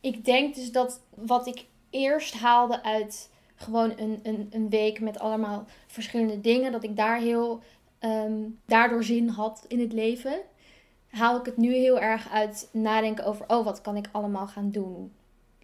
ik 0.00 0.24
denk 0.24 0.54
dus 0.54 0.72
dat 0.72 1.00
wat 1.14 1.46
ik 1.46 1.64
eerst 1.90 2.34
haalde 2.34 2.82
uit 2.82 3.30
gewoon 3.54 3.92
een, 3.96 4.20
een, 4.22 4.48
een 4.50 4.68
week 4.68 5.00
met 5.00 5.18
allemaal 5.18 5.66
verschillende 5.86 6.40
dingen, 6.40 6.72
dat 6.72 6.84
ik 6.84 6.96
daar 6.96 7.18
heel 7.18 7.62
ehm, 7.98 8.42
daardoor 8.66 9.04
zin 9.04 9.28
had 9.28 9.64
in 9.68 9.80
het 9.80 9.92
leven, 9.92 10.40
haal 11.10 11.38
ik 11.38 11.46
het 11.46 11.56
nu 11.56 11.74
heel 11.74 12.00
erg 12.00 12.30
uit 12.30 12.68
nadenken 12.72 13.24
over, 13.24 13.44
oh, 13.48 13.64
wat 13.64 13.80
kan 13.80 13.96
ik 13.96 14.08
allemaal 14.12 14.46
gaan 14.46 14.70
doen 14.70 15.12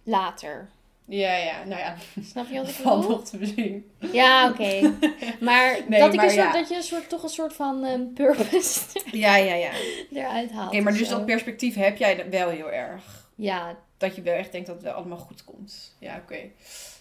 later. 0.03 0.69
Ja, 1.09 1.35
ja. 1.35 1.63
Nou 1.63 1.79
ja, 1.79 1.95
Snap 2.23 2.47
je 2.49 2.57
wat 2.57 2.69
ik 2.69 2.77
bedoel? 2.83 3.09
nog 3.09 3.23
te 3.25 3.37
bezien. 3.37 3.91
Ja, 4.11 4.49
oké. 4.49 4.79
Maar, 5.39 5.79
Nee, 5.87 5.99
dat, 5.99 6.09
ik 6.09 6.15
maar 6.15 6.25
een 6.25 6.31
soort, 6.31 6.45
ja. 6.45 6.51
dat 6.51 6.69
je 6.69 6.75
een 6.75 6.83
soort, 6.83 7.09
toch 7.09 7.23
een 7.23 7.29
soort 7.29 7.53
van 7.53 7.83
ehm, 7.83 8.05
purpose 8.13 8.79
Ja, 9.11 9.35
ja, 9.35 9.53
ja. 9.53 9.71
eruit 10.11 10.51
haalt. 10.51 10.67
Oké, 10.73 10.81
maar 10.81 10.93
dus 10.93 11.07
zo. 11.07 11.15
dat 11.17 11.25
perspectief 11.25 11.75
heb 11.75 11.97
jij 11.97 12.29
wel 12.29 12.49
heel 12.49 12.71
erg. 12.71 13.29
Ja, 13.35 13.77
Dat 13.97 14.15
je 14.15 14.21
wel 14.21 14.33
echt 14.33 14.51
denkt 14.51 14.67
dat 14.67 14.75
het 14.75 14.85
wel 14.85 14.93
allemaal 14.93 15.17
goed 15.17 15.43
komt. 15.43 15.95
Ja, 15.99 16.17
oké. 16.23 16.39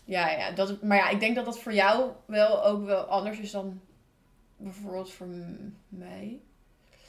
Ja, 0.05 0.31
ja. 0.31 0.51
Dat, 0.51 0.83
maar 0.83 0.97
ja, 0.97 1.09
ik 1.09 1.21
denk 1.21 1.35
dat 1.37 1.45
dat 1.45 1.59
voor 1.61 1.75
jou 1.75 2.11
wel 2.27 2.65
ook 2.65 2.85
wel 2.85 3.03
anders 3.03 3.39
is 3.39 3.51
dan 3.51 3.81
bijvoorbeeld 4.57 5.13
voor 5.13 5.27
mij. 5.89 6.39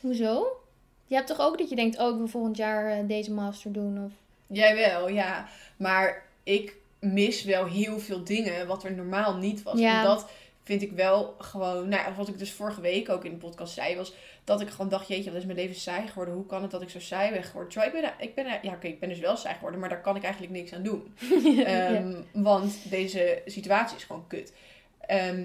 Hoezo? 0.02 0.62
Je 1.06 1.16
hebt 1.16 1.28
toch 1.28 1.40
ook 1.40 1.58
dat 1.58 1.70
je 1.70 1.76
denkt, 1.76 2.00
oh, 2.00 2.10
ik 2.12 2.18
wil 2.18 2.28
volgend 2.28 2.58
jaar 2.58 2.92
eh, 2.92 3.08
deze 3.08 3.32
master 3.34 3.72
doen? 3.72 4.04
Of... 4.06 4.12
Jij 4.48 4.76
wel, 4.76 5.10
ja. 5.10 5.48
Maar 5.78 6.24
ik 6.44 6.76
mis 7.00 7.44
wel 7.44 7.66
heel 7.66 8.00
veel 8.00 8.24
dingen 8.24 8.68
wat 8.68 8.84
er 8.84 8.94
normaal 8.94 9.36
niet 9.36 9.64
was. 9.64 9.80
Ja. 9.80 10.02
Omdat 10.02 10.30
vind 10.64 10.82
ik 10.82 10.92
wel 10.92 11.36
gewoon, 11.40 11.90
nou 11.90 12.14
wat 12.16 12.28
ik 12.28 12.38
dus 12.38 12.52
vorige 12.52 12.82
week 12.82 13.10
ook 13.10 13.26
in 13.26 13.32
de 13.32 13.38
podcast 13.38 13.74
zei, 13.74 13.96
was 13.96 14.14
dat 14.44 14.62
ik 14.62 14.70
gewoon 14.70 14.90
dacht, 14.90 15.08
jeetje, 15.08 15.30
wat 15.32 15.40
is 15.40 15.46
mijn 15.46 15.58
leven 15.58 15.76
saai 15.76 16.08
geworden? 16.08 16.34
Hoe 16.34 16.46
kan 16.46 16.62
het 16.62 16.72
dat 16.72 16.82
ik 16.82 16.90
zo 16.90 17.00
saai 17.00 17.32
ben 17.32 17.44
geworden? 17.44 17.72
Terwijl 17.72 17.94
ik 17.96 18.02
ben, 18.02 18.28
ik 18.28 18.36
ben, 18.36 18.46
ja 18.62 18.74
oké, 18.74 18.88
ik 18.88 19.00
ben 19.00 19.10
dus 19.10 19.20
wel 19.20 19.38
saai 19.38 19.56
geworden, 19.56 19.80
maar 19.80 19.90
daar 19.90 20.02
kan 20.02 20.16
ik 20.16 20.24
eigenlijk 20.24 20.54
niks 20.54 20.74
aan 20.74 20.84
doen. 20.84 21.14
Ehm, 21.66 22.14
Want 22.34 22.90
deze 22.90 23.42
situatie 23.46 23.98
is 23.98 24.04
gewoon 24.04 24.28
kut. 24.28 24.54
Ehm, 25.00 25.44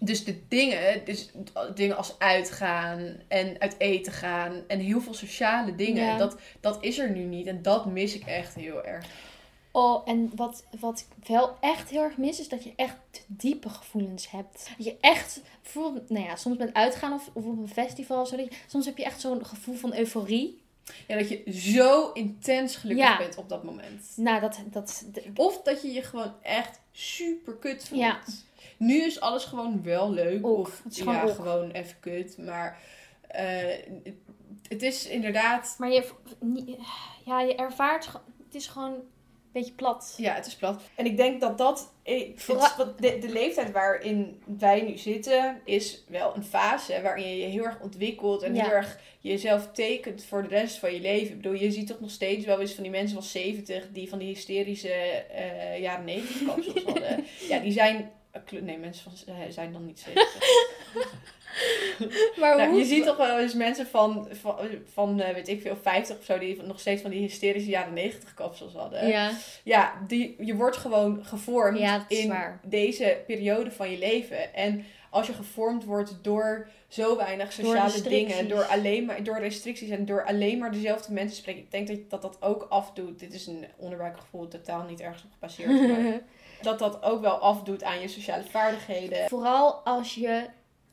dus 0.00 0.24
de 0.24 0.38
dingen, 0.48 1.04
dus 1.04 1.30
dingen 1.74 1.96
als 1.96 2.14
uitgaan 2.18 3.16
en 3.28 3.56
uit 3.58 3.74
eten 3.78 4.12
gaan 4.12 4.52
en 4.66 4.78
heel 4.78 5.00
veel 5.00 5.14
sociale 5.14 5.74
dingen, 5.74 6.04
Ja. 6.04 6.16
dat, 6.16 6.36
dat 6.60 6.78
is 6.80 6.98
er 6.98 7.10
nu 7.10 7.22
niet. 7.22 7.46
En 7.46 7.62
dat 7.62 7.86
mis 7.86 8.14
ik 8.14 8.26
echt 8.26 8.54
heel 8.54 8.84
erg. 8.84 9.06
Oh, 9.76 10.02
en 10.08 10.32
wat, 10.36 10.64
wat 10.80 11.06
ik 11.20 11.28
wel 11.28 11.56
echt 11.60 11.90
heel 11.90 12.02
erg 12.02 12.16
mis, 12.16 12.40
is 12.40 12.48
dat 12.48 12.64
je 12.64 12.72
echt 12.76 12.96
diepe 13.26 13.68
gevoelens 13.68 14.30
hebt. 14.30 14.70
Dat 14.76 14.86
je 14.86 14.96
echt, 15.00 15.40
bijvoorbeeld, 15.62 16.10
nou 16.10 16.24
ja, 16.24 16.36
soms 16.36 16.56
met 16.58 16.74
uitgaan 16.74 17.12
of, 17.12 17.30
of 17.32 17.44
op 17.44 17.58
een 17.58 17.68
festival 17.68 18.26
je- 18.36 18.48
soms 18.66 18.86
heb 18.86 18.96
je 18.98 19.04
echt 19.04 19.20
zo'n 19.20 19.46
gevoel 19.46 19.74
van 19.74 19.94
euforie. 19.94 20.62
Ja, 21.06 21.16
dat 21.18 21.28
je 21.28 21.52
zo 21.52 22.12
intens 22.12 22.76
gelukkig 22.76 23.04
Ja. 23.06 23.16
bent 23.18 23.36
op 23.36 23.48
dat 23.48 23.64
moment. 23.64 24.12
Nou, 24.16 24.40
dat, 24.40 24.58
dat, 24.70 25.04
Of 25.34 25.62
dat 25.62 25.82
je 25.82 25.92
je 25.92 26.02
gewoon 26.02 26.32
echt 26.42 26.80
super 26.92 27.54
kut 27.54 27.88
voelt. 27.88 28.00
Ja. 28.00 28.20
Nu 28.76 29.02
is 29.02 29.20
alles 29.20 29.44
gewoon 29.44 29.82
wel 29.82 30.10
leuk. 30.12 30.46
Ook. 30.46 30.58
Of 30.66 30.82
gewoon 30.90 31.14
ja, 31.14 31.22
ook. 31.22 31.34
gewoon 31.34 31.70
even 31.70 32.00
kut. 32.00 32.38
Maar 32.38 32.78
eh, 33.28 33.76
het 34.68 34.82
is 34.82 35.06
inderdaad... 35.06 35.74
maar 35.78 35.90
je, 35.92 36.10
ja, 37.24 37.40
je 37.40 37.54
ervaart, 37.54 38.06
het 38.44 38.54
is 38.54 38.66
gewoon 38.66 38.94
beetje 39.60 39.72
plat. 39.74 40.14
Ja, 40.16 40.34
het 40.34 40.46
is 40.46 40.54
plat. 40.54 40.82
En 40.94 41.06
ik 41.06 41.16
denk 41.16 41.40
dat 41.40 41.58
dat... 41.58 41.92
eh, 42.02 42.30
Vooral- 42.36 42.94
de, 43.00 43.18
de 43.18 43.28
leeftijd 43.28 43.70
waarin 43.72 44.42
wij 44.58 44.80
nu 44.80 44.98
zitten... 44.98 45.60
is 45.64 46.04
wel 46.08 46.36
een 46.36 46.44
fase 46.44 47.00
waarin 47.02 47.28
je 47.28 47.36
je 47.36 47.46
heel 47.46 47.64
erg 47.64 47.80
ontwikkelt... 47.80 48.42
en 48.42 48.54
Ja. 48.54 48.62
heel 48.64 48.72
erg 48.72 48.98
jezelf 49.20 49.68
tekent 49.72 50.24
voor 50.24 50.42
de 50.42 50.48
rest 50.48 50.78
van 50.78 50.92
je 50.94 51.00
leven. 51.00 51.28
Ik 51.30 51.36
bedoel, 51.42 51.58
je 51.60 51.70
ziet 51.70 51.86
toch 51.86 52.00
nog 52.00 52.10
steeds 52.10 52.44
wel 52.44 52.60
eens 52.60 52.72
van 52.72 52.82
die 52.82 52.92
mensen 52.92 53.14
van 53.16 53.26
70... 53.26 53.88
die 53.92 54.08
van 54.08 54.18
die 54.18 54.28
hysterische 54.28 54.88
eh, 54.92 55.80
jaren 55.80 56.04
90 56.04 56.46
kapsels 56.46 56.84
hadden. 56.84 57.24
Ja, 57.48 57.58
die 57.58 57.72
zijn... 57.72 58.10
Nee, 58.50 58.78
mensen 58.78 59.10
van, 59.10 59.34
eh, 59.34 59.40
zijn 59.50 59.72
dan 59.72 59.86
niet 59.86 59.98
70. 59.98 60.38
Maar 62.40 62.56
Nou, 62.56 62.70
hoe- 62.70 62.78
je 62.78 62.84
ziet 62.84 63.04
toch 63.04 63.16
wel 63.16 63.38
eens 63.38 63.54
mensen 63.54 63.86
van, 63.86 64.28
van, 64.30 64.56
van 64.92 65.20
eh, 65.20 65.34
weet 65.34 65.48
ik 65.48 65.60
veel, 65.60 65.76
50 65.82 66.18
of 66.18 66.24
zo, 66.24 66.38
die 66.38 66.62
nog 66.62 66.80
steeds 66.80 67.02
van 67.02 67.10
die 67.10 67.20
hysterische 67.20 67.68
jaren 67.70 67.92
90 67.92 68.34
kapsels 68.34 68.74
hadden. 68.74 69.08
Ja, 69.08 69.30
Ja, 69.64 69.92
die, 70.06 70.34
je 70.38 70.54
wordt 70.54 70.76
gewoon 70.76 71.24
gevormd 71.24 71.78
Ja, 71.78 72.04
in 72.08 72.28
waar. 72.28 72.60
deze 72.64 73.22
periode 73.26 73.70
van 73.70 73.90
je 73.90 73.98
leven. 73.98 74.54
En 74.54 74.84
als 75.10 75.26
je 75.26 75.32
gevormd 75.32 75.84
wordt 75.84 76.18
door 76.22 76.68
zo 76.88 77.16
weinig 77.16 77.52
sociale 77.52 78.02
dingen, 78.02 78.48
door 78.48 78.64
alleen 78.64 79.04
maar 79.04 79.22
door 79.22 79.38
restricties 79.38 79.88
en 79.90 80.04
door 80.06 80.24
alleen 80.24 80.58
maar 80.58 80.72
dezelfde 80.72 81.12
mensen 81.12 81.36
spreken, 81.36 81.62
ik 81.62 81.70
denk 81.70 81.86
dat 81.88 82.10
dat, 82.10 82.22
dat 82.22 82.36
ook 82.42 82.66
afdoet. 82.68 83.18
Dit 83.18 83.34
is 83.34 83.46
een 83.46 83.64
onderbuikgevoel, 83.76 84.48
totaal 84.48 84.82
niet 84.82 85.00
ergens 85.00 85.24
op 85.24 85.30
gebaseerd. 85.32 86.22
dat 86.62 86.78
dat 86.78 87.02
ook 87.02 87.20
wel 87.20 87.38
afdoet 87.38 87.82
aan 87.82 88.00
je 88.00 88.08
sociale 88.08 88.44
vaardigheden. 88.50 89.28
Vooral 89.28 89.72
als 89.74 90.14
je 90.14 90.44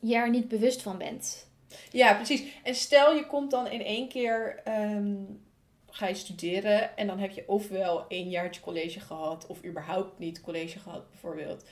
je 0.08 0.14
er 0.14 0.30
niet 0.30 0.48
bewust 0.48 0.82
van 0.82 0.98
bent. 0.98 1.48
Ja, 1.90 2.14
precies. 2.14 2.42
En 2.62 2.74
stel 2.74 3.14
je 3.14 3.26
komt 3.26 3.50
dan 3.50 3.66
in 3.66 3.84
één 3.84 4.08
keer, 4.08 4.60
ehm, 4.64 5.14
ga 5.90 6.08
je 6.08 6.14
studeren 6.14 6.96
en 6.96 7.06
dan 7.06 7.18
heb 7.18 7.30
je 7.30 7.44
ofwel 7.46 8.04
één 8.08 8.30
jaartje 8.30 8.60
college 8.60 9.00
gehad 9.00 9.46
of 9.46 9.64
überhaupt 9.64 10.18
niet 10.18 10.40
college 10.40 10.78
gehad 10.78 11.10
bijvoorbeeld. 11.10 11.64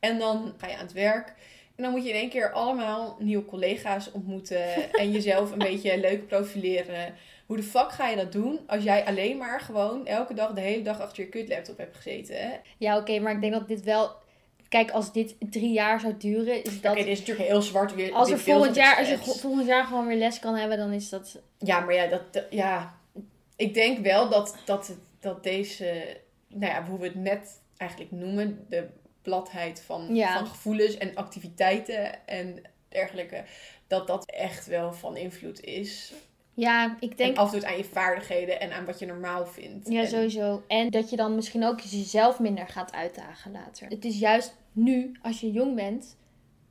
En 0.00 0.18
dan 0.18 0.54
ga 0.56 0.66
je 0.66 0.74
aan 0.74 0.84
het 0.84 0.92
werk 0.92 1.34
en 1.78 1.84
dan 1.84 1.92
moet 1.92 2.02
je 2.04 2.08
in 2.08 2.14
één 2.14 2.28
keer 2.28 2.52
allemaal 2.52 3.16
nieuwe 3.18 3.44
collega's 3.44 4.12
ontmoeten 4.12 4.74
en 5.00 5.10
jezelf 5.10 5.50
een 5.50 5.58
beetje 5.58 6.00
leuk 6.00 6.26
profileren. 6.26 7.14
Hoe 7.46 7.56
de 7.56 7.62
fuck 7.62 7.92
ga 7.92 8.08
je 8.08 8.16
dat 8.16 8.32
doen 8.32 8.60
als 8.66 8.82
jij 8.82 9.04
alleen 9.04 9.36
maar 9.36 9.60
gewoon 9.60 10.06
elke 10.06 10.34
dag, 10.34 10.52
de 10.52 10.60
hele 10.60 10.82
dag 10.82 11.00
achter 11.00 11.22
je 11.22 11.28
kutlaptop 11.28 11.78
hebt 11.78 11.96
gezeten? 11.96 12.36
hè? 12.36 12.56
Ja, 12.78 12.96
oké, 12.96 13.18
maar 13.18 13.32
ik 13.32 13.40
denk 13.40 13.52
dat 13.52 13.68
dit 13.68 13.82
wel... 13.82 14.26
Kijk, 14.68 14.90
als 14.90 15.12
dit 15.12 15.34
drie 15.50 15.72
jaar 15.72 16.00
zou 16.00 16.14
duren, 16.18 16.64
is 16.64 16.80
dat... 16.80 16.92
Oké, 16.92 17.00
dit 17.02 17.12
is 17.12 17.18
natuurlijk 17.18 17.48
heel 17.48 17.62
zwart 17.62 17.94
weer. 17.94 18.12
als 18.12 18.30
er 18.30 18.38
volgend 18.38 18.74
jaar, 18.74 18.96
als 18.98 19.08
je 19.08 19.18
volgend 19.18 19.66
jaar 19.66 19.84
gewoon 19.84 20.06
weer 20.06 20.16
les 20.16 20.38
kan 20.38 20.54
hebben, 20.54 20.78
dan 20.78 20.92
is 20.92 21.08
dat... 21.08 21.38
Ja, 21.58 21.80
maar 21.80 21.94
ja, 21.94 22.06
dat, 22.06 22.44
ja, 22.50 22.98
ik 23.56 23.74
denk 23.74 23.98
wel 23.98 24.28
dat, 24.28 24.56
dat, 24.64 24.86
het- 24.86 24.98
dat 25.20 25.42
deze, 25.42 26.16
nou 26.48 26.72
ja, 26.72 26.84
hoe 26.86 26.98
we 26.98 27.04
het 27.04 27.14
net 27.14 27.60
eigenlijk 27.76 28.10
noemen, 28.10 28.66
de 28.68 28.86
platheid 29.22 29.82
van, 29.86 30.14
Ja. 30.14 30.38
van 30.38 30.46
gevoelens 30.46 30.96
en 30.96 31.14
activiteiten 31.14 32.26
en 32.26 32.62
dergelijke, 32.88 33.44
dat 33.86 34.06
dat 34.06 34.30
echt 34.30 34.66
wel 34.66 34.92
van 34.92 35.16
invloed 35.16 35.60
is. 35.60 36.12
Ja, 36.58 36.96
ik 37.00 37.16
denk... 37.16 37.36
En 37.36 37.42
afdoet 37.42 37.64
aan 37.64 37.76
je 37.76 37.84
vaardigheden 37.84 38.60
en 38.60 38.72
aan 38.72 38.84
wat 38.84 38.98
je 38.98 39.06
normaal 39.06 39.46
vindt. 39.46 39.88
Ja, 39.88 40.00
En- 40.00 40.08
sowieso. 40.08 40.62
En 40.66 40.90
dat 40.90 41.10
je 41.10 41.16
dan 41.16 41.34
misschien 41.34 41.64
ook 41.64 41.80
jezelf 41.80 42.38
minder 42.38 42.66
gaat 42.66 42.92
uitdagen 42.92 43.52
later. 43.52 43.88
Het 43.88 44.04
is 44.04 44.18
juist 44.18 44.56
nu, 44.72 45.12
als 45.22 45.40
je 45.40 45.52
jong 45.52 45.74
bent, 45.74 46.16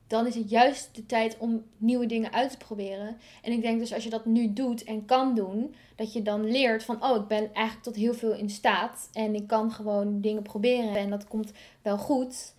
dan 0.06 0.26
is 0.26 0.34
het 0.34 0.50
juist 0.50 0.94
de 0.94 1.06
tijd 1.06 1.36
om 1.38 1.64
nieuwe 1.76 2.06
dingen 2.06 2.32
uit 2.32 2.50
te 2.50 2.56
proberen. 2.56 3.16
En 3.42 3.52
ik 3.52 3.62
denk 3.62 3.78
dus 3.78 3.94
als 3.94 4.04
je 4.04 4.10
dat 4.10 4.26
nu 4.26 4.52
doet 4.52 4.84
en 4.84 5.04
kan 5.04 5.34
doen, 5.34 5.74
dat 5.96 6.12
je 6.12 6.22
dan 6.22 6.50
leert 6.50 6.84
van, 6.84 7.04
oh, 7.04 7.16
ik 7.16 7.26
ben 7.26 7.54
eigenlijk 7.54 7.84
tot 7.84 7.96
heel 7.96 8.14
veel 8.14 8.32
in 8.34 8.50
staat. 8.50 9.08
En 9.12 9.34
ik 9.34 9.46
kan 9.46 9.72
gewoon 9.72 10.20
dingen 10.20 10.42
proberen 10.42 10.96
en 10.96 11.10
dat 11.10 11.28
komt 11.28 11.52
wel 11.82 11.98
goed. 11.98 12.54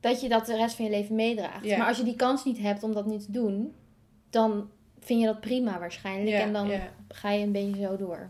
Dat 0.00 0.20
je 0.20 0.28
dat 0.28 0.46
de 0.46 0.56
rest 0.56 0.74
van 0.74 0.84
je 0.84 0.90
leven 0.90 1.14
meedraagt. 1.14 1.64
Ja. 1.64 1.78
Maar 1.78 1.88
als 1.88 1.98
je 1.98 2.04
die 2.04 2.16
kans 2.16 2.44
niet 2.44 2.58
hebt 2.58 2.82
om 2.82 2.92
dat 2.92 3.06
nu 3.06 3.18
te 3.18 3.32
doen, 3.32 3.74
dan 4.30 4.70
vind 5.00 5.20
je 5.20 5.26
dat 5.26 5.40
prima 5.40 5.78
waarschijnlijk. 5.78 6.36
Ja, 6.36 6.40
en 6.40 6.52
dan 6.52 6.68
ja. 6.68 6.92
ga 7.08 7.30
je 7.30 7.44
een 7.44 7.52
beetje 7.52 7.82
zo 7.82 7.96
door. 7.96 8.28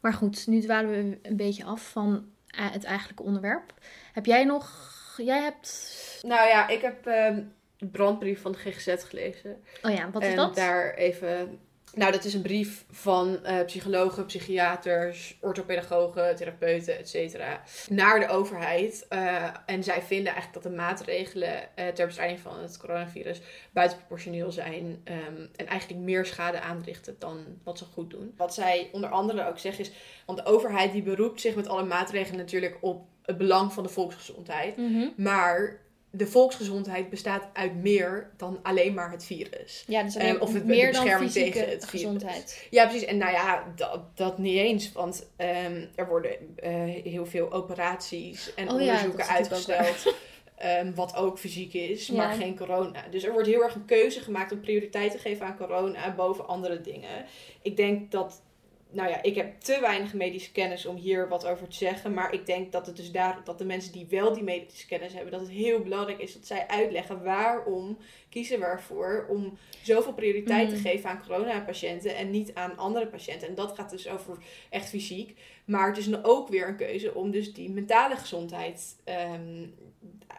Maar 0.00 0.12
goed, 0.12 0.46
nu 0.46 0.60
dwalen 0.60 0.90
we 0.90 1.18
een 1.22 1.36
beetje 1.36 1.64
af 1.64 1.90
van 1.90 2.26
eh, 2.46 2.72
het 2.72 2.84
eigenlijke 2.84 3.22
onderwerp. 3.22 3.74
Heb 4.12 4.26
jij 4.26 4.44
nog... 4.44 4.96
Jij 5.16 5.42
hebt... 5.42 6.18
Nou 6.26 6.48
ja, 6.48 6.68
ik 6.68 6.80
heb 6.80 7.06
ehm, 7.06 7.42
de 7.76 7.86
brandbrief 7.86 8.40
van 8.40 8.52
de 8.52 8.58
GGZ 8.58 9.04
gelezen. 9.04 9.62
Oh 9.82 9.92
ja, 9.92 10.10
wat 10.10 10.22
is 10.22 10.28
en 10.28 10.36
dat? 10.36 10.54
daar 10.54 10.94
even. 10.94 11.58
Nou, 11.94 12.12
dat 12.12 12.24
is 12.24 12.34
een 12.34 12.42
brief 12.42 12.84
van 12.90 13.44
eh, 13.44 13.64
psychologen, 13.64 14.26
psychiaters, 14.26 15.38
orthopedagogen, 15.40 16.36
therapeuten, 16.36 16.98
et 16.98 17.08
cetera, 17.08 17.62
naar 17.88 18.20
de 18.20 18.28
overheid. 18.28 19.06
Eh, 19.08 19.44
en 19.66 19.84
zij 19.84 20.02
vinden 20.02 20.32
eigenlijk 20.32 20.62
dat 20.62 20.72
de 20.72 20.78
maatregelen 20.78 21.76
eh, 21.76 21.88
ter 21.88 22.06
bestrijding 22.06 22.40
van 22.40 22.58
het 22.60 22.76
coronavirus 22.76 23.40
buitenproportioneel 23.72 24.52
zijn. 24.52 25.00
ehm, 25.04 25.46
en 25.56 25.66
eigenlijk 25.66 26.00
meer 26.00 26.26
schade 26.26 26.60
aanrichten 26.60 27.16
dan 27.18 27.44
wat 27.64 27.78
ze 27.78 27.84
goed 27.84 28.10
doen. 28.10 28.34
Wat 28.36 28.54
zij 28.54 28.88
onder 28.92 29.10
andere 29.10 29.48
ook 29.48 29.58
zeggen 29.58 29.84
is, 29.84 29.92
want 30.26 30.38
de 30.38 30.44
overheid 30.44 30.92
die 30.92 31.02
beroept 31.02 31.40
zich 31.40 31.54
met 31.54 31.68
alle 31.68 31.84
maatregelen 31.84 32.38
natuurlijk 32.38 32.76
op 32.80 33.06
het 33.22 33.38
belang 33.38 33.72
van 33.72 33.82
de 33.82 33.88
volksgezondheid. 33.88 34.76
Mhm. 34.76 35.06
Maar 35.16 35.80
de 36.10 36.26
volksgezondheid 36.26 37.10
bestaat 37.10 37.48
uit 37.52 37.74
meer 37.74 38.30
dan 38.36 38.58
alleen 38.62 38.94
maar 38.94 39.10
het 39.10 39.24
virus. 39.24 39.84
Ja, 39.86 40.02
dus 40.02 40.14
Ehm, 40.16 40.26
alleen 40.28 40.40
of 40.40 40.52
het- 40.52 40.62
de 40.62 40.68
meer 40.68 40.92
dan 40.92 41.02
bescherming 41.02 41.30
fysieke 41.32 41.58
tegen 41.58 41.70
het 41.72 41.84
virus. 41.84 42.00
gezondheid. 42.00 42.66
Ja, 42.70 42.86
precies. 42.86 43.04
En 43.06 43.16
nou 43.18 43.32
ja, 43.32 43.64
dat, 43.76 44.00
dat 44.16 44.38
niet 44.38 44.56
eens. 44.56 44.92
Want 44.92 45.26
ehm, 45.36 45.84
er 45.94 46.08
worden 46.08 46.30
eh, 46.56 46.72
heel 47.04 47.26
veel 47.26 47.52
operaties 47.52 48.54
en 48.54 48.68
Oh 48.68 48.74
onderzoeken 48.74 49.26
uitgesteld. 49.26 50.14
ehm, 50.56 50.94
wat 50.94 51.16
ook 51.16 51.38
fysiek 51.38 51.74
is, 51.74 52.06
Ja. 52.06 52.14
maar 52.14 52.34
geen 52.34 52.56
corona. 52.56 53.04
Dus 53.10 53.24
er 53.24 53.32
wordt 53.32 53.48
heel 53.48 53.62
erg 53.62 53.74
een 53.74 53.84
keuze 53.84 54.20
gemaakt 54.20 54.52
om 54.52 54.60
prioriteit 54.60 55.12
te 55.12 55.18
geven 55.18 55.46
aan 55.46 55.56
corona 55.56 56.14
boven 56.14 56.46
andere 56.48 56.80
dingen. 56.80 57.24
Ik 57.62 57.76
denk 57.76 58.10
dat, 58.10 58.42
nou 58.90 59.08
ja, 59.10 59.22
ik 59.22 59.34
heb 59.34 59.60
te 59.60 59.80
weinig 59.80 60.14
medische 60.14 60.52
kennis 60.52 60.86
om 60.86 60.96
hier 60.96 61.28
wat 61.28 61.46
over 61.46 61.68
te 61.68 61.76
zeggen. 61.76 62.14
Maar 62.14 62.32
ik 62.32 62.46
denk 62.46 62.72
dat 62.72 62.86
het 62.86 62.96
dus 62.96 63.12
daar, 63.12 63.40
dat 63.44 63.58
de 63.58 63.64
mensen 63.64 63.92
die 63.92 64.06
wel 64.08 64.32
die 64.32 64.42
medische 64.42 64.86
kennis 64.86 65.12
hebben, 65.12 65.32
dat 65.32 65.40
het 65.40 65.50
heel 65.50 65.82
belangrijk 65.82 66.18
is 66.18 66.32
dat 66.32 66.46
zij 66.46 66.66
uitleggen 66.66 67.22
waarom 67.22 67.98
kiezen 68.28 68.58
we 68.58 68.64
ervoor 68.64 69.26
om 69.28 69.58
zoveel 69.82 70.12
prioriteit 70.12 70.68
te 70.68 70.74
Mm. 70.74 70.80
geven 70.80 71.10
aan 71.10 71.22
coronapatiënten 71.26 72.16
en 72.16 72.30
niet 72.30 72.54
aan 72.54 72.76
andere 72.76 73.06
patiënten. 73.06 73.48
En 73.48 73.54
dat 73.54 73.74
gaat 73.74 73.90
dus 73.90 74.08
over 74.08 74.38
echt 74.70 74.88
fysiek. 74.88 75.38
Maar 75.64 75.88
het 75.88 75.98
is 75.98 76.08
dan 76.08 76.24
ook 76.24 76.48
weer 76.48 76.68
een 76.68 76.76
keuze 76.76 77.14
om 77.14 77.30
dus 77.30 77.52
die 77.52 77.70
mentale 77.70 78.16
gezondheid 78.16 78.96
ehm, 79.04 79.66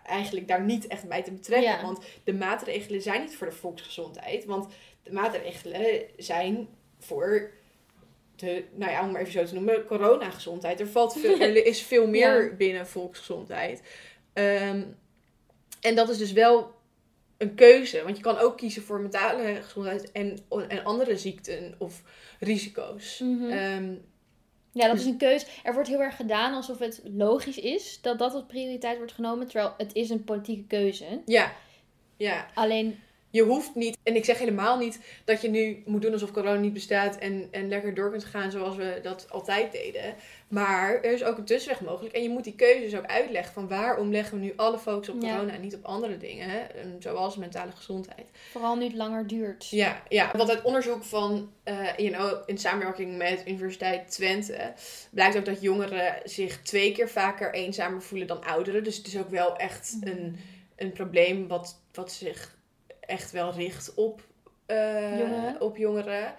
eigenlijk 0.03 0.47
daar 0.47 0.63
niet 0.63 0.87
echt 0.87 1.07
bij 1.07 1.23
te 1.23 1.31
betrekken. 1.31 1.71
Ja. 1.71 1.81
Want 1.81 2.05
de 2.23 2.33
maatregelen 2.33 3.01
zijn 3.01 3.21
niet 3.21 3.35
voor 3.35 3.47
de 3.47 3.55
volksgezondheid. 3.55 4.45
Want 4.45 4.73
de 5.03 5.11
maatregelen 5.11 6.01
zijn 6.17 6.67
voor 6.99 7.51
de, 8.39 8.63
nou 8.75 8.91
ja, 8.91 9.03
om 9.05 9.11
maar 9.11 9.21
even 9.21 9.33
zo 9.33 9.43
te 9.43 9.53
noemen, 9.53 9.85
coronagezondheid. 9.85 10.79
Er, 10.79 10.87
valt 10.87 11.13
veel, 11.19 11.39
er 11.57 11.65
is 11.65 11.81
veel 11.81 12.07
meer 12.07 12.43
Ja. 12.49 12.55
binnen 12.55 12.87
volksgezondheid. 12.87 13.81
Ehm, 14.33 14.83
en 15.81 15.95
dat 15.95 16.09
is 16.09 16.17
dus 16.17 16.31
wel 16.31 16.77
een 17.37 17.55
keuze. 17.55 18.03
Want 18.03 18.17
je 18.17 18.23
kan 18.23 18.37
ook 18.37 18.57
kiezen 18.57 18.81
voor 18.83 18.99
mentale 18.99 19.59
gezondheid 19.61 20.11
en, 20.11 20.37
en 20.67 20.83
andere 20.83 21.17
ziekten 21.17 21.75
of 21.77 22.01
risico's. 22.39 23.19
Mhm. 23.19 23.49
Ehm, 23.49 23.93
Ja, 24.71 24.87
dat 24.87 24.97
is 24.97 25.05
een 25.05 25.17
keuze. 25.17 25.45
Er 25.63 25.73
wordt 25.73 25.89
heel 25.89 26.01
erg 26.01 26.15
gedaan 26.15 26.53
alsof 26.53 26.79
het 26.79 27.01
logisch 27.03 27.57
is 27.59 28.01
dat 28.01 28.19
dat 28.19 28.33
als 28.33 28.43
prioriteit 28.47 28.97
wordt 28.97 29.11
genomen. 29.11 29.47
Terwijl 29.47 29.73
het 29.77 29.93
is 29.93 30.09
een 30.09 30.23
politieke 30.23 30.63
keuze. 30.67 31.21
Ja. 31.25 31.53
Ja. 32.17 32.47
Alleen, 32.53 32.99
Je 33.31 33.43
hoeft 33.43 33.75
niet, 33.75 33.97
en 34.03 34.15
ik 34.15 34.25
zeg 34.25 34.37
helemaal 34.39 34.77
niet 34.77 34.99
dat 35.25 35.41
je 35.41 35.49
nu 35.49 35.83
moet 35.85 36.01
doen 36.01 36.13
alsof 36.13 36.31
corona 36.31 36.59
niet 36.59 36.73
bestaat 36.73 37.17
en, 37.17 37.47
en 37.51 37.67
lekker 37.67 37.93
door 37.93 38.09
kunt 38.11 38.25
gaan 38.25 38.51
zoals 38.51 38.75
we 38.75 38.99
dat 39.01 39.27
altijd 39.29 39.71
deden. 39.71 40.15
Maar 40.47 40.93
er 40.93 41.11
is 41.13 41.23
ook 41.23 41.37
een 41.37 41.45
tussenweg 41.45 41.81
mogelijk. 41.81 42.15
En 42.15 42.23
je 42.23 42.29
moet 42.29 42.43
die 42.43 42.55
keuzes 42.55 42.95
ook 42.95 43.05
uitleggen 43.05 43.53
van 43.53 43.67
waarom 43.67 44.11
leggen 44.11 44.39
we 44.39 44.43
nu 44.45 44.53
alle 44.55 44.79
focus 44.79 45.09
op 45.09 45.21
Ja. 45.21 45.29
corona 45.35 45.53
en 45.53 45.61
niet 45.61 45.75
op 45.75 45.85
andere 45.85 46.17
dingen. 46.17 46.67
Zoals 46.99 47.35
mentale 47.35 47.71
gezondheid. 47.71 48.27
vooral 48.51 48.75
nu 48.75 48.83
het 48.83 48.93
langer 48.95 49.27
duurt. 49.27 49.69
Ja, 49.69 50.03
ja, 50.09 50.31
want 50.37 50.49
uit 50.49 50.61
onderzoek 50.61 51.03
van, 51.03 51.51
eh 51.63 51.97
you 51.97 52.11
know, 52.11 52.43
in 52.45 52.57
samenwerking 52.57 53.17
met 53.17 53.43
Universiteit 53.47 54.11
Twente, 54.11 54.73
blijkt 55.11 55.37
ook 55.37 55.45
dat 55.45 55.61
jongeren 55.61 56.15
zich 56.23 56.61
twee 56.61 56.91
keer 56.91 57.09
vaker 57.09 57.53
eenzamer 57.53 58.01
voelen 58.01 58.27
dan 58.27 58.43
ouderen. 58.43 58.83
Dus 58.83 58.97
het 58.97 59.07
is 59.07 59.17
ook 59.17 59.29
wel 59.29 59.57
echt 59.57 59.97
een, 60.01 60.39
een 60.75 60.91
probleem 60.91 61.47
wat, 61.47 61.79
wat 61.93 62.11
zich 62.11 62.57
echt 63.09 63.31
wel 63.31 63.53
richt 63.53 63.93
op, 63.93 64.21
eh, 64.65 65.19
Jongeren. 65.19 65.61
op 65.61 65.77
jongeren. 65.77 66.33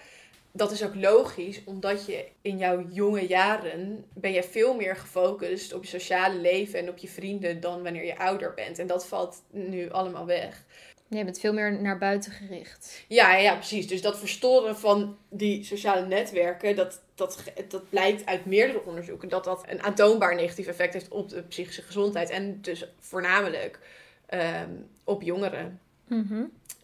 Dat 0.53 0.71
is 0.71 0.85
ook 0.85 0.95
logisch, 0.95 1.65
omdat 1.65 2.07
je 2.07 2.27
in 2.43 2.59
jouw 2.59 2.87
jonge 2.89 3.27
jaren 3.27 4.05
ben 4.13 4.33
je 4.33 4.43
veel 4.43 4.75
meer 4.75 4.97
gefocust 4.97 5.73
op 5.73 5.83
je 5.83 5.89
sociale 5.89 6.35
leven 6.35 6.79
en 6.79 6.89
op 6.89 6.99
je 6.99 7.09
vrienden 7.09 7.61
dan 7.61 7.83
wanneer 7.83 8.05
je 8.05 8.19
ouder 8.19 8.55
bent. 8.55 8.79
En 8.79 8.87
dat 8.87 9.07
valt 9.07 9.43
nu 9.51 9.91
allemaal 9.91 10.27
weg. 10.27 10.65
Je 11.09 11.25
bent 11.25 11.41
veel 11.41 11.53
meer 11.53 11.81
naar 11.81 11.99
buiten 11.99 12.33
gericht. 12.33 13.05
Ja, 13.09 13.37
ja, 13.37 13.55
precies. 13.55 13.87
Dus 13.87 14.03
dat 14.03 14.19
verstoren 14.19 14.77
van 14.77 15.17
die 15.29 15.65
sociale 15.65 16.07
netwerken, 16.07 16.77
dat, 16.77 17.01
dat, 17.15 17.45
dat 17.69 17.89
blijkt 17.89 18.27
uit 18.27 18.45
meerdere 18.45 18.85
onderzoeken 18.85 19.29
dat 19.29 19.45
dat 19.45 19.65
een 19.69 19.83
aantoonbaar 19.83 20.35
negatief 20.35 20.67
effect 20.67 20.93
heeft 20.93 21.09
op 21.09 21.29
de 21.29 21.43
psychische 21.43 21.83
gezondheid. 21.83 22.31
En 22.31 22.61
dus 22.61 22.87
voornamelijk 22.99 23.79
ehm, 24.27 24.71
op 25.05 25.23
jongeren. 25.23 25.81
Mhm. 26.07 26.43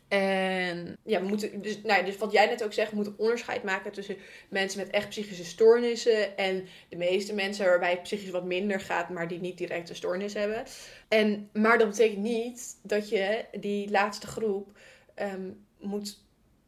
En 0.09 0.97
ja, 1.03 1.21
we 1.21 1.27
moeten, 1.27 1.63
dus, 1.63 1.83
nou, 1.83 1.99
ja, 2.01 2.05
dus 2.05 2.17
wat 2.17 2.33
jij 2.33 2.47
net 2.47 2.65
ook 2.65 2.73
zegt, 2.73 2.91
we 2.91 2.97
moeten 2.97 3.15
onderscheid 3.19 3.63
maken 3.63 3.93
tussen 3.93 4.17
mensen 4.49 4.81
met 4.81 4.91
echt 4.91 5.09
psychische 5.09 5.45
stoornissen 5.45 6.37
en 6.37 6.67
de 6.89 6.97
meeste 6.97 7.35
mensen 7.35 7.67
waarbij 7.67 7.91
het 7.91 8.03
psychisch 8.03 8.31
wat 8.31 8.45
minder 8.45 8.81
gaat, 8.81 9.09
maar 9.09 9.29
die 9.29 9.41
niet 9.41 9.59
direct 9.59 9.89
een 9.89 9.97
stoornis 9.97 10.35
hebben. 10.35 10.65
En, 11.09 11.49
maar 11.53 11.79
dat 11.79 11.89
betekent 11.89 12.23
niet 12.23 12.77
dat 12.83 13.09
je 13.09 13.45
die 13.61 13.91
laatste 13.91 14.27
groep 14.27 14.79
ehm, 15.15 15.51
moet 15.81 16.25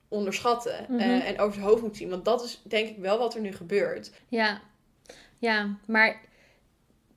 onderschatten 0.09 0.87
Mhm. 0.89 1.01
eh, 1.01 1.29
en 1.29 1.39
over 1.39 1.61
het 1.61 1.69
hoofd 1.69 1.83
moet 1.83 1.97
zien. 1.97 2.11
Want 2.11 2.25
dat 2.25 2.45
is 2.45 2.63
denk 2.65 2.89
ik 2.89 2.99
wel 2.99 3.19
wat 3.19 3.35
er 3.35 3.41
nu 3.41 3.53
gebeurt. 3.53 4.13
Ja, 4.29 4.61
ja 5.39 5.77
maar 5.87 6.21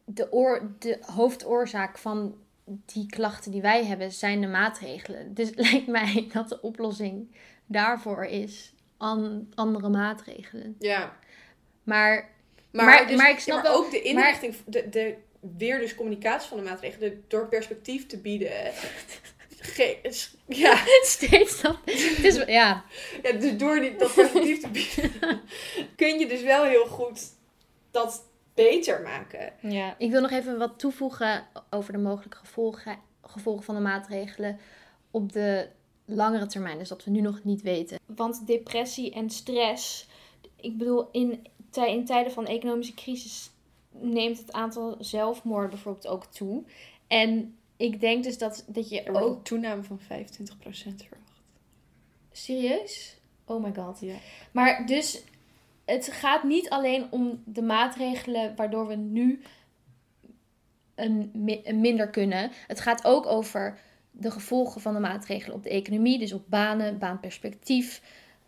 de, 0.05 0.31
oor, 0.31 0.71
de 0.79 0.97
hoofdoorzaak 1.01 1.97
van 1.97 2.35
die 2.85 3.05
klachten 3.09 3.51
die 3.51 3.61
wij 3.61 3.85
hebben 3.85 4.11
zijn 4.11 4.41
de 4.41 4.47
maatregelen. 4.47 5.33
Dus 5.33 5.49
lijkt 5.71 5.87
mij 5.87 6.27
dat 6.33 6.49
de 6.49 6.61
oplossing 6.61 7.35
daarvoor 7.65 8.25
is 8.25 8.73
an, 8.97 9.51
andere 9.55 9.89
maatregelen. 9.89 10.75
Ja. 10.79 11.15
Maar 11.83 12.29
Maar, 12.71 12.85
Maar- 12.85 13.07
dus- 13.07 13.17
maar 13.17 13.29
ik 13.29 13.39
snap 13.39 13.57
ja, 13.57 13.63
wel- 13.63 13.75
ook 13.75 13.91
de 13.91 14.01
inrichting, 14.01 14.55
de, 14.65 14.89
de, 14.89 15.15
weer 15.57 15.79
dus 15.79 15.95
communicatie 15.95 16.49
van 16.49 16.57
de 16.57 16.63
maatregelen, 16.63 17.23
door 17.27 17.47
perspectief 17.47 18.07
te 18.07 18.17
bieden. 18.17 18.51
Ge- 19.63 20.29
ja, 20.47 20.75
steeds 21.03 21.61
dat. 21.61 21.77
Het 21.85 22.23
is, 22.23 22.35
ja, 22.35 22.83
Ja, 23.23 23.31
dus 23.31 23.57
door 23.57 23.79
die, 23.79 23.95
dat 23.95 24.13
perspectief 24.13 24.59
te 24.61 24.69
bieden, 24.69 25.41
kun 25.95 26.19
je 26.19 26.27
dus 26.27 26.41
wel 26.41 26.63
heel 26.63 26.85
goed 26.85 27.21
dat 27.91 28.23
beter 28.53 29.01
maken. 29.01 29.53
ja. 29.61 29.95
Ik 29.97 30.11
wil 30.11 30.21
nog 30.21 30.31
even 30.31 30.57
wat 30.57 30.79
toevoegen 30.79 31.43
over 31.69 31.93
de 31.93 31.99
mogelijke 31.99 32.37
gevolgen, 32.37 32.97
gevolgen 33.23 33.63
van 33.63 33.75
de 33.75 33.81
maatregelen 33.81 34.59
op 35.11 35.31
de 35.31 35.67
langere 36.05 36.45
termijn. 36.45 36.77
Dus 36.77 36.89
dat 36.89 37.03
we 37.03 37.11
nu 37.11 37.21
nog 37.21 37.43
niet 37.43 37.61
weten. 37.61 37.99
Want 38.05 38.47
depressie 38.47 39.13
en 39.13 39.29
stress. 39.29 40.07
Ik 40.55 40.77
bedoel, 40.77 41.07
in, 41.11 41.47
tij- 41.69 41.91
in 41.93 42.05
tijden 42.05 42.31
van 42.31 42.45
economische 42.45 42.93
crisis 42.93 43.49
neemt 43.91 44.37
het 44.37 44.51
aantal 44.51 44.95
zelfmoorden 44.99 45.69
bijvoorbeeld 45.69 46.07
ook 46.07 46.25
toe. 46.25 46.63
En 47.07 47.55
ik 47.77 47.99
denk 47.99 48.23
dus 48.23 48.37
dat, 48.37 48.63
dat 48.67 48.89
je 48.89 49.01
Er 49.01 49.11
wordt 49.11 49.27
ook. 49.27 49.35
een 49.35 49.41
toename 49.43 49.83
van 49.83 49.99
25% 49.99 50.03
verwacht. 50.03 51.41
Serieus? 52.31 53.17
Oh 53.45 53.63
my 53.63 53.73
god. 53.75 53.99
Ja. 53.99 54.15
Maar 54.51 54.85
dus, 54.85 55.23
het 55.85 56.07
gaat 56.11 56.43
niet 56.43 56.69
alleen 56.69 57.07
om 57.09 57.43
de 57.45 57.61
maatregelen 57.61 58.55
waardoor 58.55 58.87
we 58.87 58.95
nu 58.95 59.41
een, 60.95 61.29
mi- 61.33 61.61
een 61.63 61.81
minder 61.81 62.09
kunnen. 62.09 62.51
Het 62.67 62.79
gaat 62.79 63.05
ook 63.05 63.25
over 63.25 63.77
de 64.11 64.31
gevolgen 64.31 64.81
van 64.81 64.93
de 64.93 64.99
maatregelen 64.99 65.55
op 65.55 65.63
de 65.63 65.69
economie. 65.69 66.19
Dus 66.19 66.33
op 66.33 66.43
banen, 66.47 66.97
baanperspectief. 66.97 68.01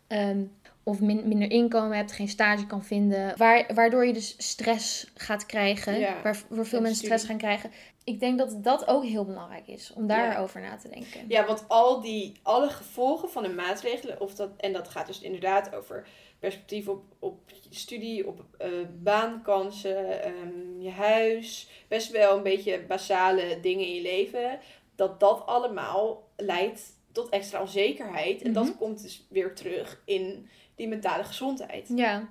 ehm, 0.06 0.44
of 0.82 1.00
min- 1.00 1.28
minder 1.28 1.50
inkomen 1.50 1.96
hebt, 1.96 2.12
geen 2.12 2.28
stage 2.28 2.66
kan 2.66 2.84
vinden. 2.84 3.36
Waar, 3.36 3.74
waardoor 3.74 4.06
je 4.06 4.12
dus 4.12 4.34
stress 4.38 5.10
gaat 5.14 5.46
krijgen. 5.46 5.98
Ja, 5.98 6.20
veel 6.22 6.64
en 6.78 6.82
mensen 6.82 6.94
stress 7.04 7.24
gaan 7.24 7.36
krijgen. 7.38 7.70
Ik 8.04 8.20
denk 8.20 8.38
dat 8.38 8.64
dat 8.64 8.86
ook 8.86 9.04
heel 9.04 9.24
belangrijk 9.24 9.66
is. 9.66 9.92
Om 9.92 10.06
daarover 10.06 10.60
na 10.60 10.76
te 10.76 10.88
denken. 10.88 11.20
Ja, 11.28 11.46
want 11.46 11.64
al 11.68 12.00
die, 12.00 12.32
alle 12.42 12.68
gevolgen 12.70 13.30
van 13.30 13.42
de 13.42 13.48
maatregelen, 13.48 14.20
of 14.20 14.34
dat, 14.34 14.50
en 14.56 14.72
dat 14.72 14.88
gaat 14.88 15.06
dus 15.06 15.20
inderdaad 15.20 15.74
over 15.74 16.06
perspectief 16.44 16.88
op, 16.88 17.02
op 17.18 17.40
studie, 17.70 18.26
op 18.26 18.44
eh, 18.58 18.68
baankansen, 19.02 20.22
ehm, 20.22 20.80
je 20.80 20.90
huis, 20.90 21.68
best 21.88 22.10
wel 22.10 22.36
een 22.36 22.42
beetje 22.42 22.80
basale 22.88 23.58
dingen 23.60 23.86
in 23.86 23.94
je 23.94 24.02
leven, 24.02 24.58
dat 24.94 25.20
dat 25.20 25.46
allemaal 25.46 26.28
leidt 26.36 26.82
tot 27.12 27.28
extra 27.28 27.60
onzekerheid. 27.60 28.42
En 28.42 28.52
dat 28.52 28.64
Mhm. 28.64 28.76
komt 28.76 29.02
dus 29.02 29.26
weer 29.28 29.54
terug 29.54 30.02
in 30.04 30.48
die 30.74 30.88
mentale 30.88 31.24
gezondheid. 31.24 31.88
Ja. 31.94 32.28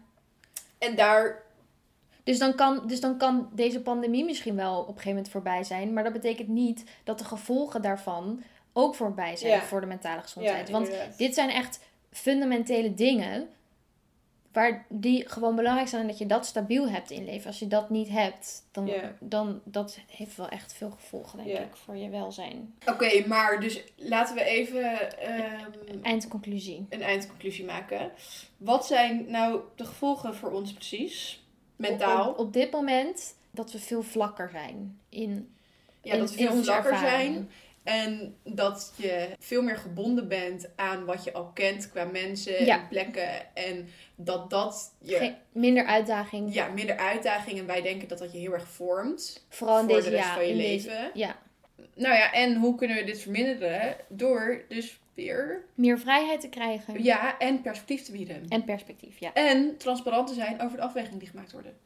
En 0.78 0.96
daar, 0.96 1.44
Dus 2.24 2.38
dan, 2.40 2.56
kan, 2.56 2.88
dus 2.88 3.00
dan 3.00 3.18
kan 3.18 3.50
deze 3.54 3.82
pandemie 3.82 4.26
misschien 4.26 4.56
wel 4.56 4.74
op 4.80 4.88
een 4.88 4.94
gegeven 4.94 5.10
moment 5.10 5.30
voorbij 5.30 5.64
zijn. 5.64 5.94
Maar 5.94 6.04
dat 6.04 6.14
betekent 6.14 6.48
niet 6.48 6.84
dat 7.04 7.20
de 7.20 7.26
gevolgen 7.26 7.82
daarvan 7.82 8.44
ook 8.74 8.96
voorbij 8.96 9.36
zijn 9.36 9.52
Ja. 9.52 9.62
voor 9.62 9.82
de 9.82 9.88
mentale 9.88 10.22
gezondheid. 10.22 10.68
ja, 10.68 10.74
Want 10.74 10.92
dit 11.18 11.34
zijn 11.34 11.50
echt 11.50 11.80
fundamentele 12.12 12.94
dingen. 12.94 13.50
Waar 14.54 14.86
die 14.90 15.30
gewoon 15.30 15.56
belangrijk 15.56 15.88
zijn 15.88 16.08
dat 16.08 16.18
je 16.18 16.26
dat 16.26 16.46
stabiel 16.46 16.90
hebt 16.90 17.12
in 17.12 17.26
leven. 17.26 17.48
Als 17.48 17.60
je 17.60 17.68
dat 17.68 17.90
niet 17.90 18.10
hebt, 18.10 18.68
dan, 18.72 18.92
dan 19.20 19.62
dat 19.64 20.00
heeft 20.08 20.36
wel 20.36 20.50
echt 20.50 20.74
veel 20.74 20.92
gevolgen, 20.92 21.44
denk 21.44 21.58
ik, 21.60 21.76
voor 21.76 21.96
je 21.96 22.10
welzijn. 22.10 22.76
Oké, 22.86 23.28
maar 23.28 23.60
dus 23.60 23.84
laten 23.96 24.36
we 24.36 24.44
even 24.44 25.20
ehm, 25.20 26.02
Eindconclusie. 26.02 26.86
een 26.90 27.02
eindconclusie 27.02 27.66
maken. 27.66 28.12
Wat 28.58 28.86
zijn 28.86 29.26
nou 29.28 29.62
de 29.76 29.86
gevolgen 29.86 30.36
voor 30.36 30.52
ons 30.52 30.74
precies? 30.74 31.44
Mentaal. 31.76 32.30
Op, 32.30 32.38
op 32.38 32.54
dit 32.54 32.72
moment 32.72 33.36
dat 33.52 33.72
we 33.72 33.80
veel 33.80 34.04
vlakker 34.04 34.50
zijn 34.50 35.00
in, 35.10 35.56
ja, 36.02 36.14
in, 36.14 36.20
dat 36.20 36.32
we 36.32 36.38
veel 36.38 36.64
vlakker 36.64 36.92
ervaring. 36.92 37.34
zijn. 37.34 37.50
En 37.84 38.36
dat 38.44 38.94
je 38.96 39.30
veel 39.40 39.62
meer 39.62 39.78
gebonden 39.78 40.28
bent 40.28 40.70
aan 40.76 41.06
wat 41.06 41.24
je 41.24 41.34
al 41.34 41.46
kent 41.54 41.90
qua 41.92 42.04
mensen 42.06 42.66
Ja. 42.66 42.80
en 42.80 42.88
plekken. 42.88 43.56
En 43.56 43.90
dat 44.16 44.50
dat 44.50 44.94
je 45.00 45.16
Geen- 45.16 45.36
minder 45.52 45.86
uitdaging. 45.86 46.54
ja, 46.54 46.68
minder 46.68 46.98
uitdagingen. 46.98 47.60
En 47.60 47.66
wij 47.68 47.82
denken 47.82 48.08
dat 48.08 48.18
dat 48.20 48.32
je 48.32 48.38
heel 48.38 48.54
erg 48.54 48.68
vormt. 48.68 49.46
Vooral 49.50 49.80
in 49.80 49.86
voor 49.86 49.94
deze 49.96 50.10
de 50.10 50.16
rest 50.16 50.28
ja, 50.28 50.34
van 50.34 50.48
je 50.48 50.56
leven. 50.56 50.90
Deze, 50.90 51.12
ja, 51.14 51.36
Nou 51.96 52.16
ja, 52.16 52.32
en 52.32 52.56
hoe 52.56 52.76
kunnen 52.76 52.98
we 52.98 53.04
dit 53.04 53.20
verminderen? 53.22 53.96
Door 54.10 54.64
dus 54.68 55.00
weer 55.14 55.64
meer 55.76 56.00
vrijheid 56.00 56.42
te 56.42 56.50
krijgen. 56.50 57.04
ja, 57.04 57.38
en 57.40 57.62
perspectief 57.62 58.02
te 58.02 58.12
bieden. 58.12 58.46
En 58.48 58.64
perspectief, 58.64 59.20
ja. 59.20 59.34
En 59.34 59.78
transparant 59.78 60.28
te 60.28 60.34
zijn 60.34 60.62
over 60.62 60.78
de 60.78 60.84
afwegingen 60.84 61.20
die 61.20 61.28
gemaakt 61.30 61.52
worden. 61.52 61.78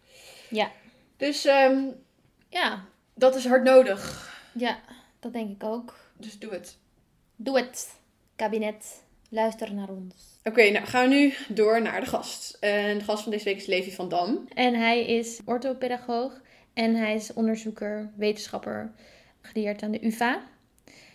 Ja. 0.49 0.71
Dus 1.17 1.45
ehm, 1.45 1.79
Ja, 2.49 2.86
dat 3.13 3.36
is 3.36 3.45
hard 3.47 3.63
nodig. 3.63 4.31
ja, 4.53 4.79
dat 5.19 5.34
denk 5.34 5.49
ik 5.49 5.63
ook. 5.63 6.12
Dus 6.17 6.39
doe 6.39 6.51
het. 6.51 6.77
Doe 7.36 7.58
het, 7.58 7.99
kabinet. 8.36 9.06
Luister 9.30 9.73
naar 9.73 9.89
ons. 9.89 10.39
Oké, 10.43 10.69
nou 10.69 10.86
gaan 10.86 11.10
we 11.10 11.15
nu 11.15 11.34
door 11.49 11.82
naar 11.82 11.99
de 11.99 12.06
gast. 12.06 12.58
En 12.60 12.97
de 12.97 13.03
gast 13.03 13.23
van 13.23 13.32
deze 13.32 13.43
week 13.43 13.58
is 13.58 13.65
Levi 13.65 13.91
van 13.91 14.10
Dam. 14.10 14.47
En 14.53 14.73
hij 14.73 15.06
is 15.06 15.39
orthopedagoog 15.45 16.41
en 16.73 16.95
hij 16.95 17.15
is 17.15 17.34
onderzoeker, 17.34 18.12
wetenschapper, 18.15 18.91
geleerd 19.41 19.84
aan 19.84 19.91
de 19.91 20.06
UvA. 20.06 20.43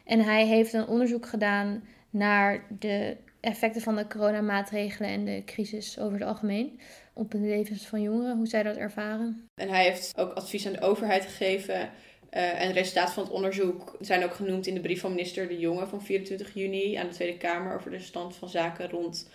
En 0.05 0.21
hij 0.21 0.47
heeft 0.47 0.73
een 0.73 0.87
onderzoek 0.87 1.27
gedaan 1.27 1.85
naar 2.11 2.67
de 2.79 3.17
effecten 3.41 3.83
van 3.83 3.97
de 3.97 4.07
coronamaatregelen 4.07 5.11
en 5.11 5.25
de 5.25 5.43
crisis 5.45 5.99
over 5.99 6.19
het 6.19 6.29
algemeen 6.29 6.81
op 7.13 7.31
de 7.31 7.39
levens 7.39 7.87
van 7.87 8.03
jongeren, 8.03 8.37
hoe 8.37 8.47
zij 8.47 8.63
dat 8.63 8.77
ervaren. 8.77 9.49
En 9.55 9.69
hij 9.69 9.85
heeft 9.85 10.13
ook 10.19 10.33
advies 10.33 10.67
aan 10.67 10.73
de 10.73 10.81
overheid 10.81 11.25
gegeven. 11.25 11.91
Eh, 12.33 12.61
en 12.63 12.69
de 12.69 12.75
resultaten 12.75 13.15
van 13.15 13.23
het 13.23 13.33
onderzoek 13.33 13.97
zijn 14.01 14.25
ook 14.25 14.35
genoemd 14.35 14.67
in 14.67 14.75
de 14.75 14.81
brief 14.81 15.01
van 15.01 15.11
minister 15.11 15.49
De 15.49 15.59
Jonge 15.59 15.87
van 15.87 16.03
24 16.03 16.55
juni 16.55 16.95
aan 16.95 17.07
de 17.09 17.15
Tweede 17.15 17.39
Kamer 17.39 17.75
over 17.75 17.91
de 17.91 17.99
stand 18.01 18.37
van 18.37 18.49
zaken 18.49 18.91
rond 18.91 19.29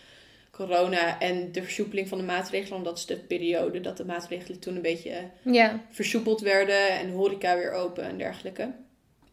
corona 0.52 1.20
en 1.20 1.52
de 1.52 1.64
versoepeling 1.64 2.08
van 2.08 2.18
de 2.18 2.24
maatregelen. 2.24 2.78
Omdat 2.78 2.98
is 2.98 3.06
de 3.06 3.18
periode 3.18 3.82
dat 3.82 3.98
de 3.98 4.06
maatregelen 4.06 4.60
toen 4.60 4.76
een 4.76 4.82
beetje 4.82 5.12
Ja. 5.42 5.80
versoepeld 5.92 6.42
werden 6.42 6.90
en 6.90 7.08
de 7.08 7.14
horeca 7.14 7.56
weer 7.56 7.72
open 7.72 8.04
en 8.04 8.18
dergelijke. 8.18 8.72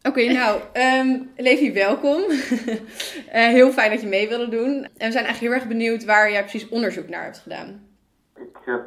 Oké, 0.02 0.22
nou, 0.40 0.60
ehm 0.72 1.18
Levi, 1.36 1.72
welkom. 1.72 2.22
Eh, 3.30 3.46
heel 3.48 3.72
fijn 3.72 3.90
dat 3.90 4.00
je 4.00 4.06
mee 4.06 4.28
wilde 4.28 4.48
doen. 4.48 4.74
En 4.84 5.06
we 5.06 5.12
zijn 5.12 5.24
eigenlijk 5.24 5.40
heel 5.40 5.52
erg 5.52 5.66
benieuwd 5.66 6.04
waar 6.04 6.30
jij 6.30 6.40
precies 6.44 6.68
onderzoek 6.68 7.08
naar 7.08 7.24
hebt 7.24 7.38
gedaan. 7.38 7.86
Ik 8.36 8.58
heb 8.64 8.82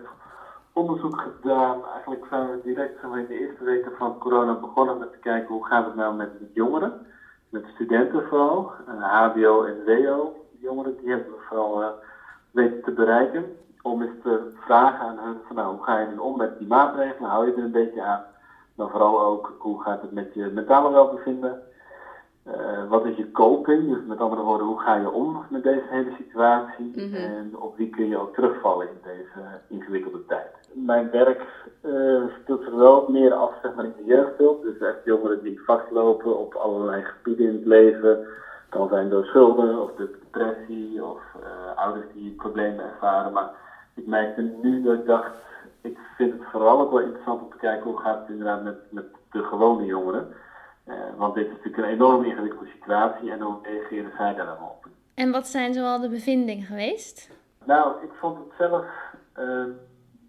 onderzoek 0.78 1.22
gedaan. 1.22 1.86
Eigenlijk 1.94 2.26
zijn 2.30 2.50
we 2.50 2.60
direct 2.64 3.04
maar, 3.04 3.20
in 3.20 3.26
de 3.28 3.40
eerste 3.40 3.64
weken 3.64 3.92
van 3.98 4.18
corona 4.18 4.54
begonnen 4.54 4.98
met 4.98 5.12
te 5.12 5.18
kijken 5.18 5.54
hoe 5.54 5.66
gaat 5.66 5.86
het 5.86 5.96
nou 5.96 6.16
met, 6.16 6.30
jongeren. 6.54 6.94
Met 7.50 7.66
studenten 7.74 8.24
vooral. 8.28 8.72
eh, 8.88 9.04
HBO 9.04 9.64
en 9.64 9.86
WO 9.86 10.36
jongeren, 10.60 10.98
die 10.98 11.10
hebben 11.10 11.28
we 11.28 11.40
vooral 11.48 11.82
eh, 11.82 11.88
weten 12.52 12.82
te 12.84 12.92
bereiken. 12.92 13.46
Om 13.82 14.02
eens 14.02 14.22
te 14.24 14.52
vragen 14.56 15.06
aan 15.06 15.18
hen 15.18 15.38
van 15.48 15.56
nou, 15.56 15.76
hoe 15.76 15.84
ga 15.84 16.00
je 16.00 16.08
nu 16.08 16.18
om 16.18 16.38
met 16.38 16.58
die 16.58 16.68
maatregelen? 16.68 17.30
Hou 17.30 17.46
je 17.46 17.52
er 17.54 17.64
een 17.64 17.72
beetje 17.72 18.02
aan? 18.02 18.24
Maar 18.76 18.90
vooral 18.90 19.22
ook, 19.22 19.54
hoe 19.58 19.82
gaat 19.82 20.02
het 20.02 20.12
met 20.12 20.34
je 20.34 20.46
mentale 20.46 20.92
welbevinden? 20.92 21.62
Eh, 22.44 22.90
wat 22.90 23.06
is 23.06 23.16
je 23.16 23.32
coping? 23.32 23.94
Dus 23.94 24.06
met 24.08 24.20
andere 24.20 24.42
woorden, 24.42 24.68
hoe 24.68 24.80
ga 24.80 24.96
je 24.96 25.10
om 25.12 25.46
met 25.50 25.64
deze 25.64 25.86
hele 25.90 26.12
situatie? 26.18 26.92
Mhm. 26.96 27.16
En 27.16 27.58
op 27.60 27.78
wie 27.78 27.90
kun 27.90 28.08
je 28.08 28.18
ook 28.18 28.34
terugvallen 28.34 28.88
in 28.88 29.00
deze 29.04 29.60
ingewikkelde 29.68 30.26
tijd? 30.26 30.57
Mijn 30.74 31.10
werk 31.12 31.42
eh, 31.82 32.24
speelt 32.42 32.64
zich 32.64 32.74
wel 32.74 33.06
meer 33.10 33.34
af 33.34 33.54
zeg 33.62 33.76
maar, 33.76 33.86
in 33.86 33.94
de 33.98 34.06
jeugdhulp. 34.06 34.64
Dus 34.64 34.80
echt 34.80 35.06
jongeren 35.06 35.44
die 35.44 35.62
vastlopen 35.66 36.38
op 36.38 36.54
allerlei 36.54 37.04
gebieden 37.04 37.48
in 37.48 37.56
het 37.56 37.66
leven. 37.66 38.10
Het 38.10 38.70
kan 38.70 38.88
zijn 38.88 39.10
door 39.10 39.26
schulden 39.26 39.82
of 39.82 39.92
de 39.96 40.18
depressie 40.20 41.04
of 41.04 41.22
eh, 41.44 41.78
ouders 41.78 42.06
die 42.14 42.32
problemen 42.32 42.86
ervaren. 42.86 43.34
Maar 43.34 43.50
ik 43.96 44.08
merkte 44.08 44.42
nu 44.62 44.82
dat 44.82 44.94
ik 44.94 45.06
dacht, 45.06 45.32
ik 45.82 45.98
vind 46.18 46.34
het 46.34 46.50
vooral 46.52 46.80
ook 46.80 46.92
wel 46.92 47.02
interessant 47.02 47.42
om 47.42 47.50
te 47.50 47.58
kijken 47.58 47.84
hoe 47.84 48.00
gaat 48.00 48.20
het 48.20 48.30
inderdaad 48.30 48.64
met, 48.64 48.78
met 48.90 49.06
de 49.32 49.44
gewone 49.44 49.86
jongeren. 49.86 50.34
Eh, 50.84 50.96
want 51.18 51.36
dit 51.36 51.46
is 51.46 51.52
natuurlijk 51.52 51.78
een 51.78 51.94
enorm 51.94 52.24
ingewikkelde 52.24 52.70
situatie 52.70 53.32
en 53.32 53.42
hoe 53.42 53.56
reageren 53.64 54.12
zij 54.18 54.34
daar 54.34 54.46
dan 54.46 54.62
op? 54.62 54.88
En 55.14 55.32
wat 55.32 55.48
zijn 55.48 55.74
zoal 55.74 56.00
de 56.00 56.10
bevindingen 56.10 56.66
geweest? 56.66 57.30
Nou, 57.64 58.04
ik 58.04 58.12
vond 58.20 58.38
het 58.38 58.54
zelf 58.58 58.86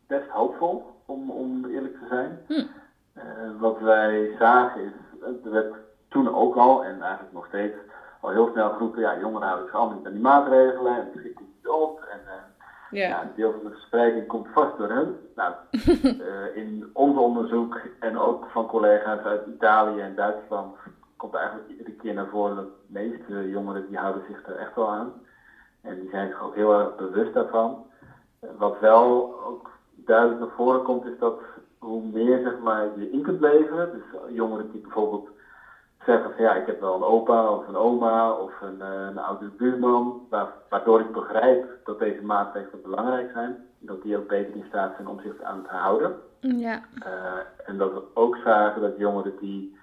best 0.09 0.29
hoopvol, 0.29 0.91
om, 1.07 1.31
om 1.31 1.65
eerlijk 1.65 1.99
te 1.99 2.07
zijn. 2.09 2.39
Hm. 2.47 2.67
Eh, 3.13 3.25
wat 3.59 3.81
wij 3.81 4.35
zagen 4.39 4.85
is, 4.85 4.93
eh, 5.23 5.45
er 5.45 5.51
werd 5.51 5.75
toen 6.09 6.35
ook 6.35 6.57
al, 6.57 6.85
en 6.85 7.03
eigenlijk 7.03 7.33
nog 7.33 7.47
steeds, 7.47 7.75
al 8.21 8.31
heel 8.31 8.49
snel 8.53 8.71
geroepen, 8.71 9.01
ja, 9.01 9.19
jongeren 9.19 9.47
houden 9.47 9.67
zich 9.67 9.77
allemaal 9.77 9.97
niet 9.97 10.07
aan 10.07 10.13
die 10.13 10.21
maatregelen, 10.21 10.93
en 10.93 10.99
het 10.99 11.15
schiet 11.17 11.41
niet 11.41 11.69
op, 11.69 12.01
en 12.01 12.21
eh, 12.27 12.35
Ja. 12.91 13.09
ja, 13.09 13.23
een 13.23 13.35
deel 13.35 13.53
van 13.53 13.65
de 13.65 13.71
verspreiding 13.71 14.27
komt 14.27 14.47
vast 14.53 14.79
door 14.79 14.89
hen. 14.89 15.17
Nou, 15.35 15.55
in 16.63 16.91
ons 16.93 17.19
onderzoek 17.19 17.81
en 18.01 18.19
ook 18.19 18.47
van 18.51 18.67
collega's 18.67 19.25
uit 19.25 19.47
Italië 19.47 20.01
en 20.01 20.15
Duitsland 20.15 20.77
komt 21.17 21.35
eigenlijk 21.35 21.69
iedere 21.69 21.93
keer 21.93 22.15
naar 22.15 22.27
voren 22.27 22.57
dat 22.57 22.65
de 22.65 22.73
meeste 22.87 23.49
jongeren 23.51 23.89
die 23.89 23.99
houden 23.99 24.23
zich 24.29 24.47
er 24.47 24.57
echt 24.57 24.75
wel 24.75 24.91
aan. 24.91 25.13
En 25.81 26.01
die 26.01 26.11
zijn 26.11 26.29
zich 26.29 26.43
ook 26.43 26.55
heel 26.55 26.79
erg 26.79 26.97
bewust 26.97 27.35
daarvan. 27.35 27.87
Wat 28.59 28.81
wel 28.81 29.35
ook 29.45 29.71
duidelijk 30.09 30.41
naar 30.41 30.49
voren 30.57 30.83
komt 30.83 31.05
is 31.05 31.19
dat 31.19 31.41
hoe 31.79 32.03
meer 32.13 32.41
zeg 32.43 32.59
maar, 32.59 32.85
je 32.97 33.11
in 33.11 33.23
kunt 33.23 33.41
leveren, 33.41 33.91
dus 33.93 34.35
jongeren 34.35 34.71
die 34.71 34.81
bijvoorbeeld 34.81 35.29
zeggen 36.05 36.31
van 36.35 36.45
ja, 36.45 36.55
ik 36.55 36.67
heb 36.67 36.81
wel 36.81 36.95
een 36.95 37.03
opa 37.03 37.51
of 37.51 37.69
een 37.69 37.77
oma 37.77 38.33
of 38.33 38.53
een, 38.61 38.81
eh, 38.83 39.07
een 39.11 39.19
oudere 39.19 39.51
buurman, 39.51 40.27
wa- 40.31 40.53
waardoor 40.69 41.01
ik 41.01 41.13
begrijp 41.13 41.67
dat 41.85 41.99
deze 41.99 42.23
maatregelen 42.23 42.83
belangrijk 42.83 43.31
zijn, 43.33 43.67
dat 43.79 44.03
die 44.03 44.17
ook 44.17 44.29
beter 44.29 44.55
in 44.55 44.65
staat 44.69 44.93
zijn 44.97 45.09
om 45.09 45.21
zich 45.21 45.43
aan 45.43 45.63
te 45.63 45.75
houden. 45.75 46.17
Ja. 46.41 46.81
Eh, 47.05 47.69
en 47.69 47.79
dat 47.79 47.93
we 47.93 48.03
ook 48.15 48.37
zagen 48.37 48.81
dat 48.81 48.97
jongeren 48.97 49.33
die 49.41 49.77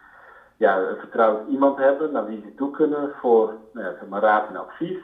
ja, 0.58 0.78
een 0.80 0.98
vertrouwd 0.98 1.48
iemand 1.48 1.78
hebben 1.78 2.12
naar 2.12 2.26
wie 2.26 2.42
ze 2.42 2.56
toe 2.56 2.72
kunnen 2.72 3.12
voor 3.22 3.54
nou 3.74 3.86
ja, 3.86 3.94
zeg 4.00 4.10
maar, 4.10 4.22
raad 4.22 4.48
en 4.50 4.56
advies 4.56 5.00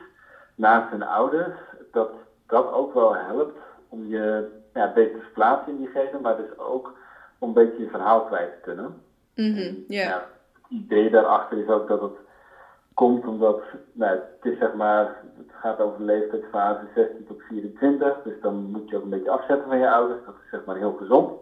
naast 0.56 0.92
hun 0.92 1.04
ouders, 1.04 1.56
dat 1.92 2.10
dat 2.48 2.72
ook 2.72 2.94
wel 2.94 3.16
helpt 3.16 3.58
om 3.90 4.08
je 4.08 4.60
ja, 4.74 4.92
beter 4.94 5.16
te 5.18 5.24
verplaatsen 5.24 5.72
in 5.72 5.78
diegene, 5.78 6.20
maar 6.22 6.36
dus 6.36 6.58
ook 6.58 6.94
om 7.40 7.48
een 7.48 7.54
beetje 7.54 7.84
je 7.84 7.90
verhaal 7.90 8.22
kwijt 8.22 8.52
te 8.52 8.58
kunnen. 8.62 8.94
Mhm, 9.36 9.74
ja. 9.88 10.04
Ja, 10.04 10.26
het 10.54 10.72
idee 10.72 11.10
daarachter 11.10 11.58
is 11.58 11.68
ook 11.68 11.88
dat 11.88 12.02
het 12.02 12.16
komt 12.94 13.28
omdat, 13.28 13.62
nou, 13.92 14.12
het 14.12 14.52
is 14.54 14.58
zeg 14.60 14.74
maar, 14.74 15.06
het 15.38 15.52
gaat 15.62 15.80
over 15.80 15.98
de 15.98 16.04
leeftijdsfase 16.04 16.86
16 16.96 17.26
tot 17.28 17.42
24, 17.42 18.22
dus 18.24 18.34
dan 18.42 18.56
moet 18.56 18.90
je 18.90 18.96
ook 18.98 19.04
een 19.04 19.10
beetje 19.10 19.30
afzetten 19.30 19.68
van 19.68 19.78
je 19.78 19.90
ouders, 19.90 20.20
dat 20.26 20.34
is 20.44 20.50
zeg 20.50 20.66
maar 20.66 20.76
heel 20.76 20.94
gezond. 20.94 21.32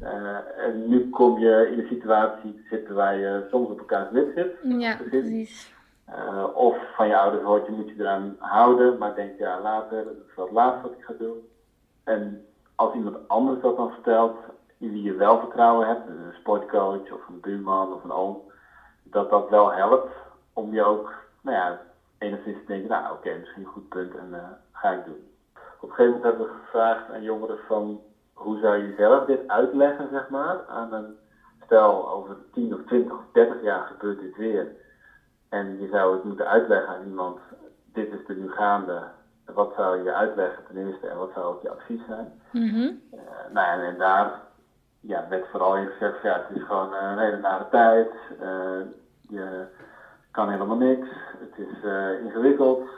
Eh, 0.00 0.64
en 0.66 0.88
nu 0.88 1.10
kom 1.10 1.38
je 1.38 1.68
in 1.72 1.78
een 1.78 1.86
situatie 1.86 2.54
te 2.54 2.62
zitten 2.70 2.94
waar 2.94 3.16
je 3.16 3.46
soms 3.50 3.70
op 3.70 3.78
elkaars 3.78 4.10
lip 4.10 4.32
zit, 4.34 4.52
Ja, 4.80 4.96
precies. 4.96 5.72
eh, 6.04 6.44
of 6.54 6.76
van 6.96 7.06
je 7.08 7.16
ouders 7.16 7.42
hoort 7.42 7.66
je 7.66 7.72
moet 7.72 7.88
je 7.88 7.94
eraan 7.98 8.36
houden, 8.38 8.98
maar 8.98 9.14
denk 9.14 9.38
ja 9.38 9.60
later, 9.60 10.04
dat 10.04 10.14
is 10.28 10.34
wel 10.36 10.44
het 10.44 10.54
laatste 10.54 10.82
wat 10.82 10.92
ik 10.98 11.04
ga 11.04 11.12
doen. 11.18 11.48
En 12.04 12.44
als 12.82 12.94
iemand 12.94 13.28
anders 13.28 13.60
dat 13.60 13.76
dan 13.76 13.90
vertelt, 13.90 14.36
in 14.78 14.92
wie 14.92 15.02
je 15.02 15.14
wel 15.14 15.38
vertrouwen 15.38 15.86
hebt, 15.86 16.08
een 16.08 16.32
sportcoach 16.32 17.12
of 17.12 17.28
een 17.28 17.40
buurman 17.40 17.92
of 17.92 18.04
een 18.04 18.12
oom, 18.12 18.40
dat 19.02 19.30
dat 19.30 19.48
wel 19.48 19.72
helpt 19.72 20.12
om 20.52 20.72
je 20.72 20.82
ook, 20.82 21.12
nou 21.40 21.56
ja, 21.56 21.80
enigszins 22.18 22.58
te 22.58 22.66
denken, 22.66 22.88
nou 22.88 23.12
oké, 23.12 23.36
misschien 23.38 23.62
een 23.62 23.68
goed 23.68 23.88
punt 23.88 24.14
en 24.14 24.34
eh, 24.34 24.48
ga 24.72 24.90
ik 24.90 25.04
doen. 25.04 25.30
Op 25.80 25.88
een 25.88 25.94
gegeven 25.94 26.04
moment 26.04 26.22
hebben 26.22 26.46
we 26.46 26.62
gevraagd 26.64 27.10
aan 27.10 27.22
jongeren 27.22 27.58
van, 27.66 28.00
hoe 28.32 28.58
zou 28.58 28.76
je 28.76 28.94
zelf 28.96 29.24
dit 29.24 29.48
uitleggen, 29.48 30.08
zeg 30.10 30.28
maar, 30.28 30.66
aan 30.68 30.92
een 30.92 31.16
stel 31.64 32.10
over 32.10 32.36
10 32.52 32.74
of 32.74 32.80
20 32.86 33.12
of 33.12 33.24
30 33.32 33.62
jaar 33.62 33.86
gebeurt 33.86 34.20
dit 34.20 34.36
weer. 34.36 34.76
En 35.48 35.80
je 35.80 35.88
zou 35.88 36.14
het 36.14 36.24
moeten 36.24 36.46
uitleggen 36.46 36.94
aan 36.94 37.04
iemand, 37.04 37.38
dit 37.92 38.12
is 38.12 38.28
er 38.28 38.34
nu 38.34 38.50
gaande, 38.50 39.02
wat 39.54 39.72
zou 39.76 40.02
je 40.02 40.12
uitleggen 40.12 40.64
ten 40.66 40.86
eerste 40.86 41.06
en 41.06 41.16
wat 41.16 41.30
zou 41.34 41.46
ook 41.46 41.62
je 41.62 41.70
advies 41.70 42.00
zijn? 42.06 42.32
Eh, 43.10 43.52
nou 43.52 43.66
ja, 43.66 43.86
en, 43.86 43.98
daar 43.98 44.40
ja, 45.00 45.26
werd 45.28 45.48
vooral 45.50 45.76
in 45.76 45.86
gezegd, 45.86 46.20
van, 46.20 46.30
ja, 46.30 46.44
het 46.46 46.56
is 46.56 46.62
gewoon 46.62 46.94
een 46.94 47.18
hele 47.18 47.38
nare 47.38 47.68
tijd, 47.70 48.10
eh, 48.40 48.80
je 49.20 49.64
kan 50.30 50.48
helemaal 50.48 50.76
niks, 50.76 51.08
het 51.38 51.66
is 51.66 51.84
eh, 51.84 52.24
ingewikkeld, 52.24 52.88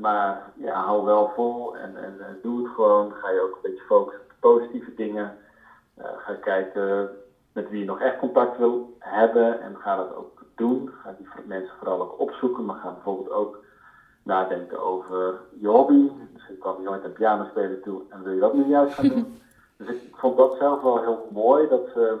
maar 0.00 0.42
ja, 0.54 0.84
hou 0.84 1.04
wel 1.04 1.32
vol 1.34 1.76
en, 1.76 1.96
en 1.96 2.38
doe 2.42 2.62
het 2.62 2.74
gewoon. 2.74 3.12
Ga 3.12 3.30
je 3.30 3.40
ook 3.40 3.54
een 3.54 3.70
beetje 3.70 3.84
focussen 3.84 4.22
op 4.22 4.28
de 4.28 4.34
positieve 4.40 4.94
dingen. 4.94 5.36
Ga 5.96 6.34
kijken 6.34 7.10
met 7.52 7.70
wie 7.70 7.78
je 7.78 7.84
nog 7.84 8.00
echt 8.00 8.18
contact 8.18 8.58
wil 8.58 8.96
hebben 8.98 9.60
en 9.60 9.76
ga 9.76 9.96
dat 9.96 10.14
ook 10.14 10.44
doen. 10.54 10.90
Ga 11.02 11.14
die 11.18 11.28
mensen 11.44 11.76
vooral 11.78 12.00
ook 12.00 12.20
opzoeken, 12.20 12.64
maar 12.64 12.76
ga 12.76 12.92
bijvoorbeeld 12.92 13.30
ook 13.30 13.61
nadenken 14.22 14.82
over 14.82 15.40
je 15.60 15.68
hobby. 15.68 16.10
Misschien 16.32 16.58
kwam 16.58 16.76
je 16.78 16.84
nooit 16.84 17.04
aan 17.04 17.12
piano 17.12 17.44
spelen 17.44 17.82
toe 17.82 18.02
en 18.08 18.22
wil 18.22 18.32
je 18.32 18.40
dat 18.40 18.54
nu 18.54 18.64
juist 18.64 18.94
gaan 18.94 19.08
doen. 19.08 19.40
dus 19.78 19.88
ik 19.88 20.16
vond 20.16 20.36
dat 20.36 20.56
zelf 20.58 20.82
wel 20.82 21.00
heel 21.00 21.28
mooi, 21.32 21.68
dat 21.68 21.88
ze 21.94 22.18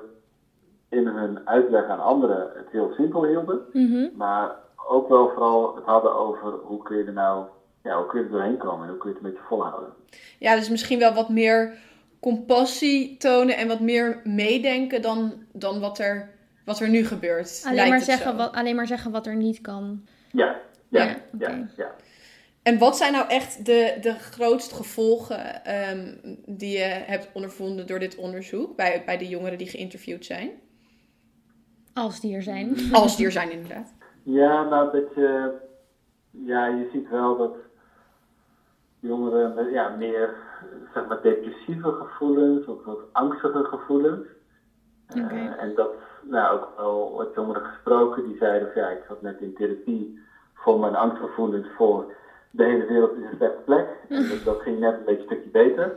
in 0.88 1.06
hun 1.06 1.48
uitleg 1.48 1.88
aan 1.88 2.02
anderen 2.02 2.50
het 2.54 2.70
heel 2.70 2.92
simpel 2.96 3.26
hielden. 3.26 3.60
Mhm. 3.72 4.08
Maar 4.16 4.54
ook 4.88 5.08
wel 5.08 5.28
vooral 5.28 5.74
het 5.74 5.84
hadden 5.84 6.14
over 6.14 6.52
hoe 6.52 6.82
kun 6.82 6.96
je 6.96 7.04
er 7.04 7.12
nou, 7.12 7.44
ja, 7.82 7.96
hoe 7.96 8.06
kun 8.06 8.18
je 8.18 8.24
er 8.24 8.32
doorheen 8.32 8.56
komen 8.56 8.82
en 8.82 8.88
hoe 8.88 8.98
kun 8.98 9.08
je 9.10 9.16
het 9.16 9.24
een 9.24 9.30
beetje 9.30 9.46
volhouden. 9.48 9.92
ja, 10.38 10.54
dus 10.54 10.68
misschien 10.68 10.98
wel 10.98 11.12
wat 11.14 11.28
meer 11.28 11.78
compassie 12.20 13.16
tonen 13.16 13.56
en 13.56 13.68
wat 13.68 13.80
meer 13.80 14.20
meedenken 14.24 15.02
dan, 15.02 15.32
dan 15.52 15.80
wat, 15.80 15.98
er, 15.98 16.30
wat 16.64 16.80
er 16.80 16.88
nu 16.88 17.04
gebeurt. 17.04 17.62
Alleen, 17.64 17.74
lijkt 17.74 17.90
maar 17.90 17.98
het 17.98 18.08
zeggen 18.08 18.30
zo. 18.30 18.36
wat, 18.36 18.52
alleen 18.52 18.76
maar 18.76 18.86
zeggen 18.86 19.10
wat 19.10 19.26
er 19.26 19.36
niet 19.36 19.60
kan. 19.60 20.04
Ja, 20.30 20.56
ja, 20.98 21.16
Ja, 21.38 21.68
ja. 21.76 21.94
En 22.62 22.78
wat 22.78 22.96
zijn 22.96 23.12
nou 23.12 23.28
echt 23.28 23.66
de, 23.66 23.98
de 24.00 24.12
grootste 24.12 24.74
gevolgen 24.74 25.64
ehm, 25.64 26.14
die 26.46 26.78
je 26.78 26.84
hebt 26.84 27.30
ondervonden 27.32 27.86
door 27.86 27.98
dit 27.98 28.16
onderzoek 28.16 28.76
bij, 28.76 29.02
bij 29.06 29.18
de 29.18 29.28
jongeren 29.28 29.58
die 29.58 29.66
geïnterviewd 29.66 30.24
zijn? 30.24 30.50
Als 31.94 32.20
die 32.20 32.34
er 32.34 32.42
zijn. 32.42 32.76
Als 32.92 33.16
die 33.16 33.26
er 33.26 33.32
zijn, 33.32 33.50
inderdaad. 33.50 33.94
Ja, 34.22 34.62
nou 34.64 34.92
dat 34.92 35.14
je, 35.14 35.52
ja, 36.30 36.66
je 36.66 36.88
ziet 36.92 37.08
wel 37.08 37.36
dat 37.36 37.56
jongeren 39.00 39.54
met 39.54 39.70
ja, 39.72 39.88
meer 39.88 40.34
zeg 40.94 41.06
maar, 41.06 41.22
depressieve 41.22 41.92
gevoelens 41.92 42.66
of 42.66 42.84
wat 42.84 42.98
angstige 43.12 43.64
gevoelens. 43.64 44.26
Eh, 45.06 45.24
Oké. 45.24 45.56
en 45.58 45.74
dat, 45.74 45.92
nou 46.22 46.60
ook 46.60 46.68
wel 46.76 47.12
wat 47.16 47.34
jongeren 47.34 47.62
gesproken, 47.62 48.24
die 48.24 48.36
zeiden 48.36 48.72
van 48.72 48.82
ja, 48.82 48.88
ik 48.88 49.04
zat 49.08 49.22
net 49.22 49.40
in 49.40 49.54
therapie 49.54 50.20
voor 50.62 50.80
mijn 50.80 50.94
angstgevoelens 50.94 51.66
voor 51.76 52.12
de 52.50 52.64
hele 52.64 52.86
wereld 52.86 53.16
is 53.16 53.24
een 53.24 53.36
slechte 53.36 53.62
plek. 53.64 53.86
En 54.08 54.28
dat, 54.28 54.44
dat 54.44 54.60
ging 54.60 54.78
net 54.78 54.94
een 54.94 55.04
beetje 55.04 55.20
een 55.20 55.26
stukje 55.26 55.50
beter. 55.50 55.96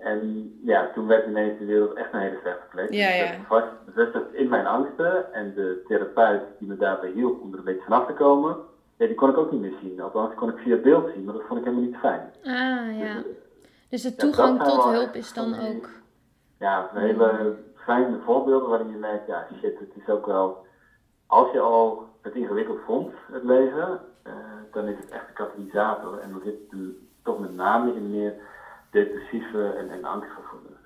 En 0.00 0.50
ja, 0.64 0.90
toen 0.94 1.06
werd 1.06 1.26
ineens 1.26 1.58
de 1.58 1.64
wereld 1.64 1.92
echt 1.94 2.12
een 2.12 2.20
hele 2.20 2.38
slechte 2.40 2.66
plek. 2.70 2.92
Ja, 2.92 3.08
Dus 3.08 3.30
ik 3.30 3.64
bevestigd 3.84 4.32
in 4.32 4.48
mijn 4.48 4.66
angsten. 4.66 5.32
En 5.32 5.52
de 5.54 5.82
therapeut 5.88 6.42
die 6.58 6.68
me 6.68 6.76
daarbij 6.76 7.10
hielp 7.10 7.40
om 7.40 7.52
er 7.52 7.58
een 7.58 7.64
beetje 7.64 7.82
vanaf 7.82 8.06
te 8.06 8.12
komen, 8.12 8.56
ja, 8.96 9.06
die 9.06 9.14
kon 9.14 9.30
ik 9.30 9.36
ook 9.36 9.52
niet 9.52 9.60
meer 9.60 9.74
zien. 9.82 10.00
Althans, 10.00 10.34
kon 10.34 10.48
ik 10.48 10.58
via 10.58 10.76
beeld 10.76 11.10
zien, 11.14 11.24
maar 11.24 11.34
dat 11.34 11.42
vond 11.46 11.58
ik 11.58 11.64
helemaal 11.64 11.86
niet 11.86 11.96
fijn. 11.96 12.30
Ah, 12.44 12.98
ja. 12.98 13.22
Dus 13.90 14.02
de 14.02 14.08
Ja, 14.08 14.16
toegang 14.16 14.62
tot 14.62 14.84
hulp 14.84 15.14
is 15.14 15.32
dan 15.32 15.54
ook... 15.54 15.88
Ja, 16.58 16.90
hele 16.94 17.54
fijne 17.76 18.18
voorbeelden 18.24 18.68
waarin 18.68 18.90
je 18.90 18.96
merkt, 18.96 19.26
ja 19.26 19.46
shit, 19.60 19.78
het 19.78 19.88
is 19.94 20.08
ook 20.08 20.26
wel, 20.26 20.66
als 21.28 21.52
je 21.52 21.60
al 21.60 22.08
het 22.22 22.34
ingewikkeld 22.34 22.78
vond, 22.86 23.12
het 23.32 23.44
lezen, 23.44 24.00
eh, 24.22 24.32
dan 24.72 24.86
is 24.86 24.96
het 24.96 25.10
echt 25.10 25.28
een 25.28 25.34
katalysator. 25.34 26.18
En 26.18 26.30
dan 26.30 26.40
zit 26.44 26.54
het 26.70 26.80
toch 27.22 27.38
met 27.38 27.54
name 27.54 27.94
in 27.94 28.10
meer 28.10 28.34
depressieve 28.90 29.74
en, 29.78 29.90
en 29.90 30.04
angstgevoelens. 30.04 30.76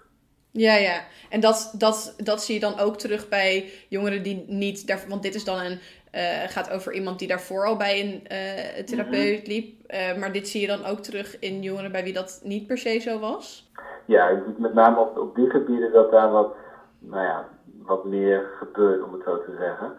Ja, 0.50 0.74
ja. 0.74 1.00
En 1.30 1.40
dat, 1.40 1.74
dat, 1.78 2.14
dat 2.16 2.42
zie 2.42 2.54
je 2.54 2.60
dan 2.60 2.78
ook 2.78 2.96
terug 2.96 3.28
bij 3.28 3.70
jongeren 3.88 4.22
die 4.22 4.44
niet... 4.48 4.86
Daar, 4.86 5.04
want 5.08 5.22
dit 5.22 5.34
is 5.34 5.44
dan 5.44 5.58
een... 5.58 5.80
eh, 6.10 6.48
gaat 6.48 6.70
over 6.70 6.92
iemand 6.92 7.18
die 7.18 7.28
daarvoor 7.28 7.66
al 7.66 7.76
bij 7.76 8.00
een 8.00 8.26
eh, 8.26 8.84
therapeut 8.84 9.46
liep. 9.46 9.92
Maar 10.18 10.32
dit 10.32 10.48
zie 10.48 10.60
je 10.60 10.66
dan 10.66 10.84
ook 10.84 10.98
terug 10.98 11.38
in 11.38 11.62
jongeren 11.62 11.92
bij 11.92 12.04
wie 12.04 12.12
dat 12.12 12.40
niet 12.44 12.66
per 12.66 12.78
se 12.78 12.98
zo 12.98 13.18
was. 13.18 13.70
Ja, 14.06 14.42
met 14.58 14.74
name 14.74 15.00
op, 15.00 15.16
op 15.18 15.34
die 15.34 15.50
gebieden 15.50 15.92
dat 15.92 16.10
daar 16.10 16.30
wat, 16.30 16.54
nou 16.98 17.24
ja, 17.24 17.48
wat 17.86 18.04
meer 18.04 18.50
gebeurt, 18.58 19.02
om 19.02 19.12
het 19.12 19.22
zo 19.24 19.44
te 19.44 19.56
zeggen. 19.58 19.92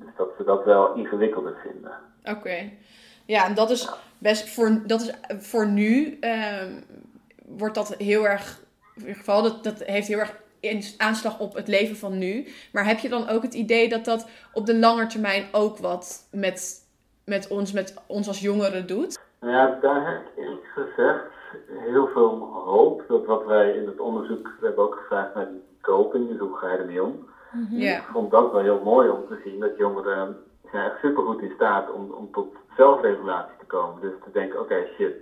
Dus 0.00 0.14
dat 0.16 0.28
ze 0.36 0.44
dat 0.44 0.64
wel 0.64 0.94
ingewikkelder 0.94 1.56
vinden. 1.62 1.92
Oké. 2.24 2.70
Ja, 3.24 3.46
en 3.46 3.54
dat 3.54 3.70
is 3.70 3.90
best 4.18 4.54
voor, 4.54 4.82
dat 4.86 5.00
is 5.00 5.12
voor 5.38 5.66
nu 5.66 6.16
ehm, 6.20 6.72
wordt 7.46 7.74
dat 7.74 7.94
heel 7.94 8.28
erg, 8.28 8.60
in 8.94 9.00
ieder 9.00 9.16
geval, 9.16 9.42
dat, 9.42 9.64
dat 9.64 9.82
heeft 9.82 10.08
heel 10.08 10.18
erg 10.18 10.44
aanslag 10.96 11.38
op 11.38 11.54
het 11.54 11.68
leven 11.68 11.96
van 11.96 12.18
nu. 12.18 12.46
Maar 12.72 12.86
heb 12.86 12.98
je 12.98 13.08
dan 13.08 13.28
ook 13.28 13.42
het 13.42 13.54
idee 13.54 13.88
dat 13.88 14.04
dat 14.04 14.28
op 14.52 14.66
de 14.66 14.78
lange 14.78 15.06
termijn 15.06 15.44
ook 15.52 15.78
wat 15.78 16.28
met, 16.30 16.88
met 17.24 17.48
ons, 17.48 17.72
met 17.72 17.94
ons 18.06 18.28
als 18.28 18.40
jongeren 18.40 18.86
doet? 18.86 19.18
Nou 19.40 19.52
ja, 19.52 19.78
daar 19.80 20.12
heb 20.12 20.20
ik 20.20 20.44
eerlijk 20.44 20.66
gezegd 20.74 21.34
heel 21.68 22.06
veel 22.06 22.38
hoop. 22.64 23.04
Dat 23.08 23.26
wat 23.26 23.44
wij 23.44 23.70
in 23.70 23.86
het 23.86 24.00
onderzoek, 24.00 24.52
we 24.60 24.66
hebben 24.66 24.84
ook 24.84 24.94
gevraagd 24.94 25.34
naar 25.34 25.48
die 25.48 25.62
coping, 25.86 26.28
dus 26.28 26.38
hoe 26.38 26.56
ga 26.56 26.72
je 26.72 26.78
ermee 26.78 27.02
om. 27.02 27.26
Ja. 27.70 27.96
Ik 27.96 28.08
vond 28.12 28.30
dat 28.30 28.52
wel 28.52 28.62
heel 28.62 28.80
mooi 28.84 29.08
om 29.08 29.26
te 29.28 29.40
zien 29.44 29.60
dat 29.60 29.76
jongeren 29.76 30.36
zijn 30.70 30.84
echt 30.84 31.00
supergoed 31.00 31.42
in 31.42 31.52
staat 31.54 31.92
om, 31.92 32.10
om 32.10 32.32
tot 32.32 32.54
zelfregulatie 32.76 33.56
te 33.58 33.66
komen. 33.66 34.00
Dus 34.00 34.12
te 34.24 34.30
denken, 34.32 34.60
oké 34.60 34.86
shit, 34.96 35.14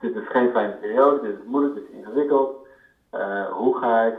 dit 0.00 0.16
is 0.16 0.28
geen 0.28 0.50
fijne 0.50 0.72
periode, 0.72 1.20
dit 1.20 1.38
is 1.38 1.44
moeilijk, 1.46 1.74
dit 1.74 1.84
is 1.88 1.96
ingewikkeld. 1.96 2.56
Eh, 3.10 3.46
hoe, 3.46 3.78
ga 3.78 4.02
ik, 4.02 4.18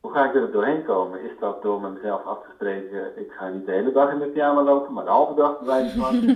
hoe 0.00 0.12
ga 0.12 0.24
ik 0.24 0.34
er 0.34 0.52
doorheen 0.52 0.84
komen? 0.84 1.22
Is 1.22 1.38
dat 1.40 1.62
door 1.62 1.80
met 1.80 1.92
mezelf 1.92 2.24
af 2.24 2.38
te 2.42 2.50
spreken, 2.54 3.18
ik 3.18 3.32
ga 3.32 3.48
niet 3.48 3.66
de 3.66 3.72
hele 3.72 3.92
dag 3.92 4.12
in 4.12 4.18
de 4.18 4.26
pyjama 4.26 4.62
lopen, 4.62 4.92
maar 4.92 5.04
de 5.04 5.10
halve 5.10 5.34
dag 5.34 5.58
bij 5.58 5.66
wijze 5.66 5.98
van. 5.98 6.14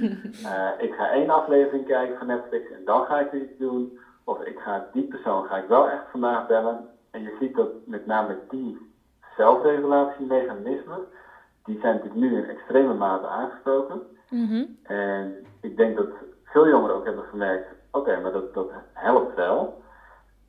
Eh, 0.52 0.70
ik 0.78 0.94
ga 0.94 1.10
één 1.10 1.30
aflevering 1.30 1.86
kijken 1.86 2.18
van 2.18 2.26
Netflix 2.26 2.70
en 2.70 2.84
dan 2.84 3.04
ga 3.04 3.20
ik 3.20 3.32
er 3.32 3.40
iets 3.40 3.58
doen. 3.58 3.98
Of 4.24 4.42
ik 4.42 4.58
ga 4.58 4.88
die 4.92 5.02
persoon 5.02 5.44
ga 5.44 5.56
ik 5.56 5.68
wel 5.68 5.88
echt 5.88 6.04
vandaag 6.10 6.46
bellen. 6.46 6.88
En 7.12 7.22
je 7.22 7.36
ziet 7.40 7.54
dat 7.54 7.68
met 7.86 8.06
name 8.06 8.38
die 8.48 8.90
zelfregulatiemechanismen, 9.36 11.00
die 11.64 11.78
zijn 11.80 11.94
natuurlijk 11.94 12.20
nu 12.20 12.36
in 12.36 12.48
extreme 12.48 12.94
mate 12.94 13.26
aangesproken. 13.26 14.02
Mhm. 14.28 14.64
En 14.82 15.46
ik 15.60 15.76
denk 15.76 15.96
dat 15.96 16.08
veel 16.44 16.68
jongeren 16.68 16.96
ook 16.96 17.04
hebben 17.04 17.24
gemerkt, 17.24 17.68
oké, 17.90 18.20
maar 18.20 18.32
dat, 18.32 18.54
dat 18.54 18.70
helpt 18.92 19.34
wel. 19.34 19.82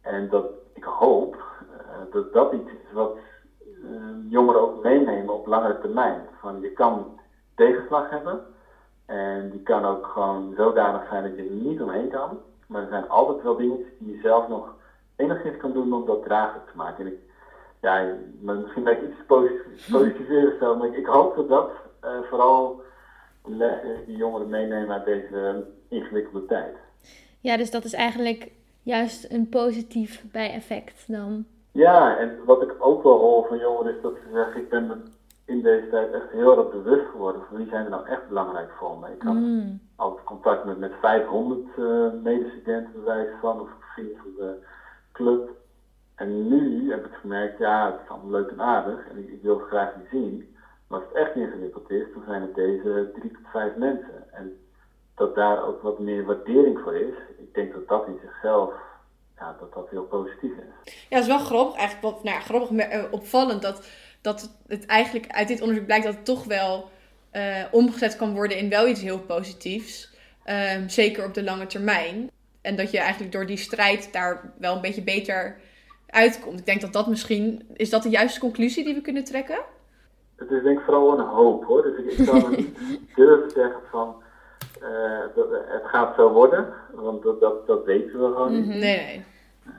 En 0.01 0.29
dat 0.29 0.45
ik 0.73 0.83
hoop 0.83 1.35
eh, 1.69 2.11
dat 2.11 2.33
dat 2.33 2.53
iets 2.53 2.71
is 2.71 2.91
wat 2.93 3.17
eh, 3.59 4.29
jongeren 4.29 4.61
ook 4.61 4.83
meenemen 4.83 5.33
op 5.33 5.45
langere 5.45 5.79
termijn. 5.79 6.21
Van 6.39 6.59
je 6.59 6.71
kan 6.71 7.19
tegenslag 7.55 8.09
hebben 8.09 8.41
en 9.05 9.49
die 9.49 9.63
kan 9.63 9.85
ook 9.85 10.05
gewoon 10.05 10.53
zodanig 10.57 11.07
zijn 11.09 11.23
dat 11.23 11.35
je 11.35 11.43
er 11.43 11.49
niet 11.49 11.81
omheen 11.81 12.09
kan. 12.09 12.39
Maar 12.67 12.81
er 12.81 12.89
zijn 12.89 13.09
altijd 13.09 13.41
wel 13.41 13.55
dingen 13.55 13.85
die 13.99 14.15
je 14.15 14.21
zelf 14.21 14.47
nog 14.47 14.75
enigszins 15.23 15.57
kan 15.57 15.71
doen 15.71 15.93
om 15.93 16.05
dat 16.05 16.23
draaglijk 16.23 16.65
te 16.65 16.77
maken. 16.77 17.05
En 17.05 17.11
ik, 17.11 17.17
ja, 17.81 18.13
misschien 18.39 18.83
ben 18.83 18.93
ik 18.93 19.09
iets 19.09 19.25
positiver 19.91 20.55
zo, 20.59 20.75
maar 20.77 20.87
ik, 20.87 20.95
ik 20.97 21.05
hoop 21.05 21.35
dat 21.35 21.49
dat 21.49 21.71
eh, 22.01 22.09
vooral 22.29 22.81
die 24.05 24.15
jongeren 24.17 24.49
meenemen 24.49 24.91
uit 24.95 25.05
deze 25.05 25.65
ingewikkelde 25.89 26.45
tijd. 26.45 26.75
Ja, 27.39 27.57
dus 27.57 27.71
dat 27.71 27.83
is 27.83 27.93
eigenlijk 27.93 28.51
juist 28.83 29.31
een 29.31 29.49
positief 29.49 30.23
bijeffect 30.31 31.03
dan. 31.07 31.45
Ja, 31.71 32.17
en 32.17 32.39
wat 32.45 32.61
ik 32.61 32.75
ook 32.79 33.03
wel 33.03 33.19
hoor 33.19 33.45
van 33.47 33.57
jongeren 33.57 33.95
is 33.95 34.01
dat 34.01 34.13
ze 34.13 34.31
zeggen, 34.33 34.61
ik 34.61 34.69
ben 34.69 34.87
me 34.87 34.95
in 35.45 35.61
deze 35.61 35.89
tijd 35.89 36.13
echt 36.13 36.31
heel 36.31 36.57
erg 36.57 36.71
bewust 36.71 37.05
geworden 37.11 37.41
van 37.49 37.57
wie 37.57 37.67
zijn 37.67 37.83
er 37.83 37.89
nou 37.89 38.07
echt 38.07 38.27
belangrijk 38.27 38.71
voor 38.79 38.97
me. 38.99 39.07
Ik 39.07 39.21
had 39.21 39.33
Mm. 39.33 39.79
altijd 39.95 40.23
contact 40.25 40.65
met, 40.65 40.77
met 40.79 40.91
500 41.01 41.67
eh 41.77 41.83
medestudenten 42.23 42.91
bij 42.93 43.15
wijze 43.15 43.33
van, 43.41 43.59
of 43.61 43.69
vrienden 43.93 44.17
van 44.17 44.31
de 44.37 44.55
club. 45.13 45.49
En 46.15 46.47
nu 46.47 46.91
heb 46.91 47.05
ik 47.05 47.13
gemerkt, 47.13 47.59
ja, 47.59 47.91
het 47.91 48.01
is 48.03 48.09
allemaal 48.09 48.31
leuk 48.31 48.49
en 48.49 48.61
aardig 48.61 49.07
en 49.09 49.17
ik, 49.17 49.29
ik 49.29 49.41
wil 49.41 49.59
het 49.59 49.67
graag 49.67 49.95
niet 49.95 50.07
zien. 50.11 50.55
Maar 50.87 50.99
als 50.99 51.07
het 51.07 51.17
echt 51.17 51.35
ingewikkeld 51.35 51.89
is, 51.89 52.05
dan 52.13 52.23
zijn 52.27 52.41
het 52.41 52.55
deze 52.55 53.11
drie 53.15 53.31
tot 53.31 53.51
vijf 53.51 53.75
mensen. 53.75 54.23
En 54.31 54.57
dat 55.15 55.35
daar 55.35 55.63
ook 55.63 55.81
wat 55.81 55.99
meer 55.99 56.25
waardering 56.25 56.79
voor 56.79 56.95
is, 56.95 57.15
ik 57.37 57.53
denk 57.53 57.73
dat 57.73 57.87
dat 57.87 58.07
in 58.07 58.19
zichzelf, 58.21 58.73
ja, 59.37 59.55
dat 59.59 59.73
dat 59.73 59.89
heel 59.89 60.03
positief 60.03 60.51
is. 60.51 60.93
Ja, 61.09 61.15
het 61.17 61.19
is 61.19 61.27
wel 61.27 61.39
grappig, 61.39 61.77
eigenlijk 61.77 62.15
wel, 62.15 62.23
nou 62.23 62.37
ja, 62.37 62.43
grappig, 62.43 62.77
eh, 62.77 63.03
opvallend 63.11 63.61
dat, 63.61 63.87
dat 64.21 64.57
het 64.67 64.85
eigenlijk 64.85 65.27
uit 65.27 65.47
dit 65.47 65.61
onderzoek 65.61 65.85
blijkt 65.85 66.05
dat 66.05 66.15
het 66.15 66.25
toch 66.25 66.43
wel 66.43 66.89
eh, 67.31 67.63
omgezet 67.71 68.15
kan 68.15 68.33
worden 68.33 68.57
in 68.57 68.69
wel 68.69 68.87
iets 68.87 69.01
heel 69.01 69.19
positiefs. 69.19 70.13
Ehm, 70.43 70.87
zeker 70.87 71.25
op 71.25 71.33
de 71.33 71.43
lange 71.43 71.65
termijn. 71.65 72.29
En 72.63 72.75
dat 72.75 72.91
je 72.91 72.99
eigenlijk 72.99 73.31
door 73.31 73.45
die 73.45 73.57
strijd 73.57 74.13
daar 74.13 74.53
wel 74.57 74.75
een 74.75 74.81
beetje 74.81 75.03
beter 75.03 75.57
uitkomt. 76.07 76.59
Ik 76.59 76.65
denk 76.65 76.81
dat 76.81 76.93
dat 76.93 77.07
misschien, 77.07 77.67
is 77.73 77.89
dat 77.89 78.03
de 78.03 78.09
juiste 78.09 78.39
conclusie 78.39 78.83
die 78.83 78.93
we 78.93 79.01
kunnen 79.01 79.23
trekken? 79.23 79.59
Het 80.35 80.51
is 80.51 80.63
denk 80.63 80.77
ik 80.79 80.85
vooral 80.85 81.19
een 81.19 81.25
hoop 81.25 81.65
hoor. 81.65 81.81
Dus 81.81 81.97
ik, 81.97 82.11
ik 82.11 82.25
zou 82.25 82.49
niet 82.55 82.77
durven 83.15 83.49
zeggen 83.49 83.81
van 83.91 84.15
eh, 84.81 85.35
dat, 85.35 85.47
het 85.49 85.85
gaat 85.85 86.15
zo 86.15 86.31
worden. 86.31 86.73
Want 86.93 87.23
dat, 87.23 87.39
dat, 87.39 87.67
dat 87.67 87.85
weten 87.85 88.19
we 88.19 88.25
gewoon 88.33 88.51
niet. 88.51 88.65
Nee, 88.65 88.77
nee. 88.79 89.25
Eh, 89.65 89.71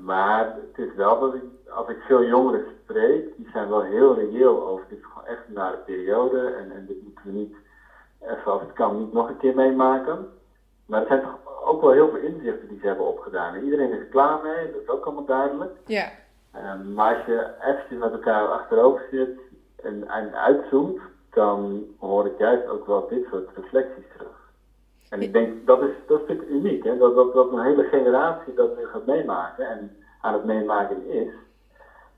maar 0.00 0.54
het 0.54 0.86
is 0.86 0.94
wel 0.96 1.20
dat 1.20 1.34
ik, 1.34 1.42
als 1.68 1.88
ik 1.88 1.98
veel 2.06 2.24
jongeren 2.24 2.64
spreek, 2.82 3.36
die 3.36 3.48
zijn 3.52 3.68
wel 3.68 3.82
heel 3.82 4.14
reëel 4.14 4.66
over. 4.66 4.84
Dit 4.88 4.98
is 4.98 5.04
gewoon 5.04 5.26
echt 5.26 5.42
een 5.48 5.54
nare 5.54 5.76
periode 5.76 6.40
en, 6.40 6.72
en 6.72 6.86
dit 6.86 7.02
moeten 7.02 7.24
we 7.24 7.32
niet, 7.32 7.54
even 8.20 8.52
als 8.52 8.60
het 8.60 8.72
kan, 8.72 8.98
niet 8.98 9.12
nog 9.12 9.28
een 9.28 9.38
keer 9.38 9.54
meemaken. 9.54 10.28
Maar 10.86 11.00
er 11.00 11.06
zijn 11.06 11.20
toch 11.20 11.38
ook 11.68 11.80
wel 11.80 11.92
heel 11.92 12.08
veel 12.08 12.20
inzichten 12.20 12.68
die 12.68 12.78
ze 12.80 12.86
hebben 12.86 13.06
opgedaan. 13.06 13.54
En 13.54 13.64
iedereen 13.64 13.92
is 13.92 13.98
er 13.98 14.04
klaar 14.04 14.42
mee, 14.42 14.72
dat 14.72 14.82
is 14.82 14.88
ook 14.88 15.04
allemaal 15.04 15.24
duidelijk. 15.24 15.72
Ja. 15.86 16.10
Ehm, 16.52 16.92
maar 16.92 17.16
als 17.16 17.26
je 17.26 17.50
eventjes 17.60 17.98
met 17.98 18.12
elkaar 18.12 18.48
achterover 18.48 19.06
zit 19.10 19.38
en, 19.82 20.08
en 20.08 20.34
uitzoomt, 20.34 21.00
dan 21.30 21.84
hoor 21.98 22.26
ik 22.26 22.38
juist 22.38 22.68
ook 22.68 22.86
wel 22.86 23.08
dit 23.08 23.26
soort 23.30 23.48
reflecties 23.54 24.04
terug. 24.16 24.36
En 25.10 25.22
ik 25.22 25.32
denk, 25.32 25.66
dat 25.66 25.82
is, 25.82 25.90
dat 26.06 26.20
is 26.20 26.26
natuurlijk 26.26 26.50
uniek, 26.50 26.84
hè? 26.84 26.98
Dat, 26.98 27.14
dat, 27.14 27.32
dat 27.32 27.52
een 27.52 27.64
hele 27.64 27.82
generatie 27.84 28.54
dat 28.54 28.76
nu 28.76 28.86
gaat 28.86 29.06
meemaken 29.06 29.68
en 29.68 29.96
aan 30.20 30.32
het 30.32 30.44
meemaken 30.44 31.06
is, 31.06 31.32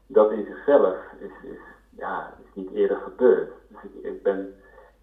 dat 0.07 0.31
in 0.31 0.45
zichzelf 0.45 0.97
is, 1.19 1.51
is, 1.51 1.59
ja, 1.91 2.33
is 2.45 2.55
niet 2.55 2.71
eerder 2.71 2.97
gebeurd. 2.97 3.53
Dus 3.69 3.79
ik, 3.83 4.05
ik 4.05 4.23
ben, 4.23 4.55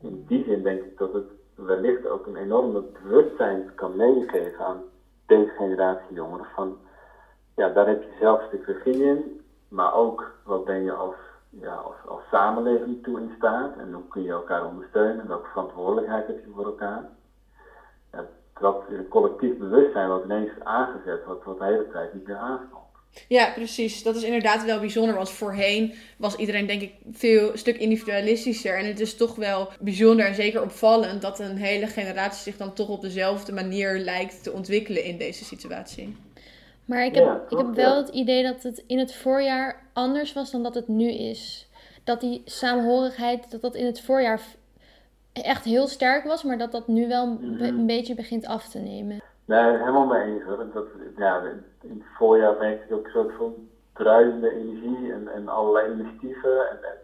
in 0.02 0.26
die 0.28 0.44
zin 0.44 0.64
denk 0.64 0.84
ik 0.84 0.98
dat 0.98 1.14
het 1.14 1.37
wellicht 1.58 2.08
ook 2.08 2.26
een 2.26 2.36
enorme 2.36 2.82
bewustzijn 2.82 3.72
kan 3.76 3.96
meegeven 3.96 4.66
aan 4.66 4.84
deze 5.26 5.52
generatie 5.58 6.16
jongeren 6.16 6.48
van 6.56 6.78
ja, 7.56 7.70
daar 7.70 7.88
heb 7.88 8.04
je 8.04 8.16
zelf 8.20 8.42
regie 8.66 9.04
in, 9.04 9.42
maar 9.68 9.94
ook 9.94 10.32
wat 10.44 10.66
ben 10.66 10.84
je 10.84 10.92
als, 10.92 11.16
ja, 11.50 11.74
als, 11.74 11.96
als 12.08 12.22
samenleving 12.32 13.04
toe 13.04 13.20
in 13.20 13.34
staat 13.38 13.78
en 13.78 13.94
hoe 13.94 14.08
kun 14.08 14.24
je 14.24 14.32
elkaar 14.32 14.66
ondersteunen, 14.66 15.28
welke 15.28 15.48
verantwoordelijkheid 15.48 16.28
heb 16.28 16.40
je 16.46 16.52
voor 16.56 16.66
elkaar. 16.66 17.10
Ja, 18.12 18.26
dat 18.60 18.84
collectief 19.10 19.58
bewustzijn 19.58 20.10
wat 20.10 20.24
ineens 20.24 20.52
aangezet, 20.64 21.26
wat, 21.26 21.44
wat 21.44 21.58
de 21.58 21.64
hele 21.66 21.88
tijd 21.88 22.14
niet 22.14 22.28
meer 22.28 22.36
aanstond. 22.36 22.87
Ja, 23.28 23.52
precies. 23.56 24.04
Dat 24.04 24.16
is 24.16 24.24
inderdaad 24.24 24.66
wel 24.66 24.80
bijzonder. 24.80 25.16
Want 25.16 25.30
voorheen 25.30 25.94
was 26.18 26.36
iedereen 26.36 26.66
denk 26.68 26.82
ik 26.82 26.92
veel 27.12 27.52
een 27.52 27.58
stuk 27.58 27.78
individualistischer. 27.78 28.78
En 28.78 28.86
het 28.86 29.00
is 29.00 29.16
toch 29.16 29.36
wel 29.36 29.70
bijzonder 29.80 30.26
en 30.26 30.36
zeker 30.36 30.62
opvallend 30.62 31.22
dat 31.22 31.40
een 31.40 31.58
hele 31.58 31.88
generatie 31.88 32.42
zich 32.44 32.58
dan 32.58 32.74
toch 32.74 32.88
op 32.90 33.02
dezelfde 33.02 33.52
manier 33.52 34.00
lijkt 34.00 34.44
te 34.44 34.52
ontwikkelen 34.52 35.04
in 35.04 35.18
deze 35.18 35.46
situatie. 35.46 36.16
Maar 36.86 37.06
ik 37.06 37.16
heb, 37.16 37.24
Ja, 37.24 37.42
ik 37.50 37.58
heb 37.58 37.76
wel 37.76 37.96
ja. 37.96 38.02
het 38.06 38.10
idee 38.16 38.44
dat 38.44 38.64
het 38.64 38.84
in 38.88 39.00
het 39.00 39.14
voorjaar 39.16 39.88
anders 39.94 40.34
was 40.34 40.52
dan 40.52 40.64
dat 40.64 40.76
het 40.76 40.88
nu 40.88 41.12
is. 41.12 41.68
Dat 42.04 42.22
die 42.22 42.42
saamhorigheid, 42.46 43.52
dat 43.52 43.62
dat 43.62 43.76
in 43.76 43.86
het 43.86 44.02
voorjaar 44.02 44.42
echt 45.34 45.64
heel 45.66 45.88
sterk 45.88 46.24
was, 46.26 46.44
maar 46.44 46.58
dat 46.58 46.72
dat 46.72 46.88
nu 46.88 47.08
wel 47.08 47.26
een, 47.26 47.38
be- 47.58 47.64
Mhm. 47.72 47.80
een 47.80 47.86
beetje 47.86 48.16
begint 48.16 48.46
af 48.46 48.68
te 48.70 48.80
nemen. 48.80 49.22
Nee, 49.48 49.78
helemaal 49.78 50.06
mee 50.06 50.34
eens 50.34 50.44
hoor. 50.44 50.66
Dat, 50.74 50.86
ja, 51.18 51.42
in 51.82 51.90
het 51.90 52.18
voorjaar 52.18 52.58
merk 52.60 52.84
ik 52.84 52.92
ook 52.92 53.06
een 53.06 53.12
soort 53.12 53.34
van 53.38 53.54
druisende 53.94 54.52
energie 54.52 55.14
en, 55.14 55.28
en 55.28 55.48
allerlei 55.48 55.92
initiatieven 55.92 56.70
en, 56.70 56.84
en 56.84 56.98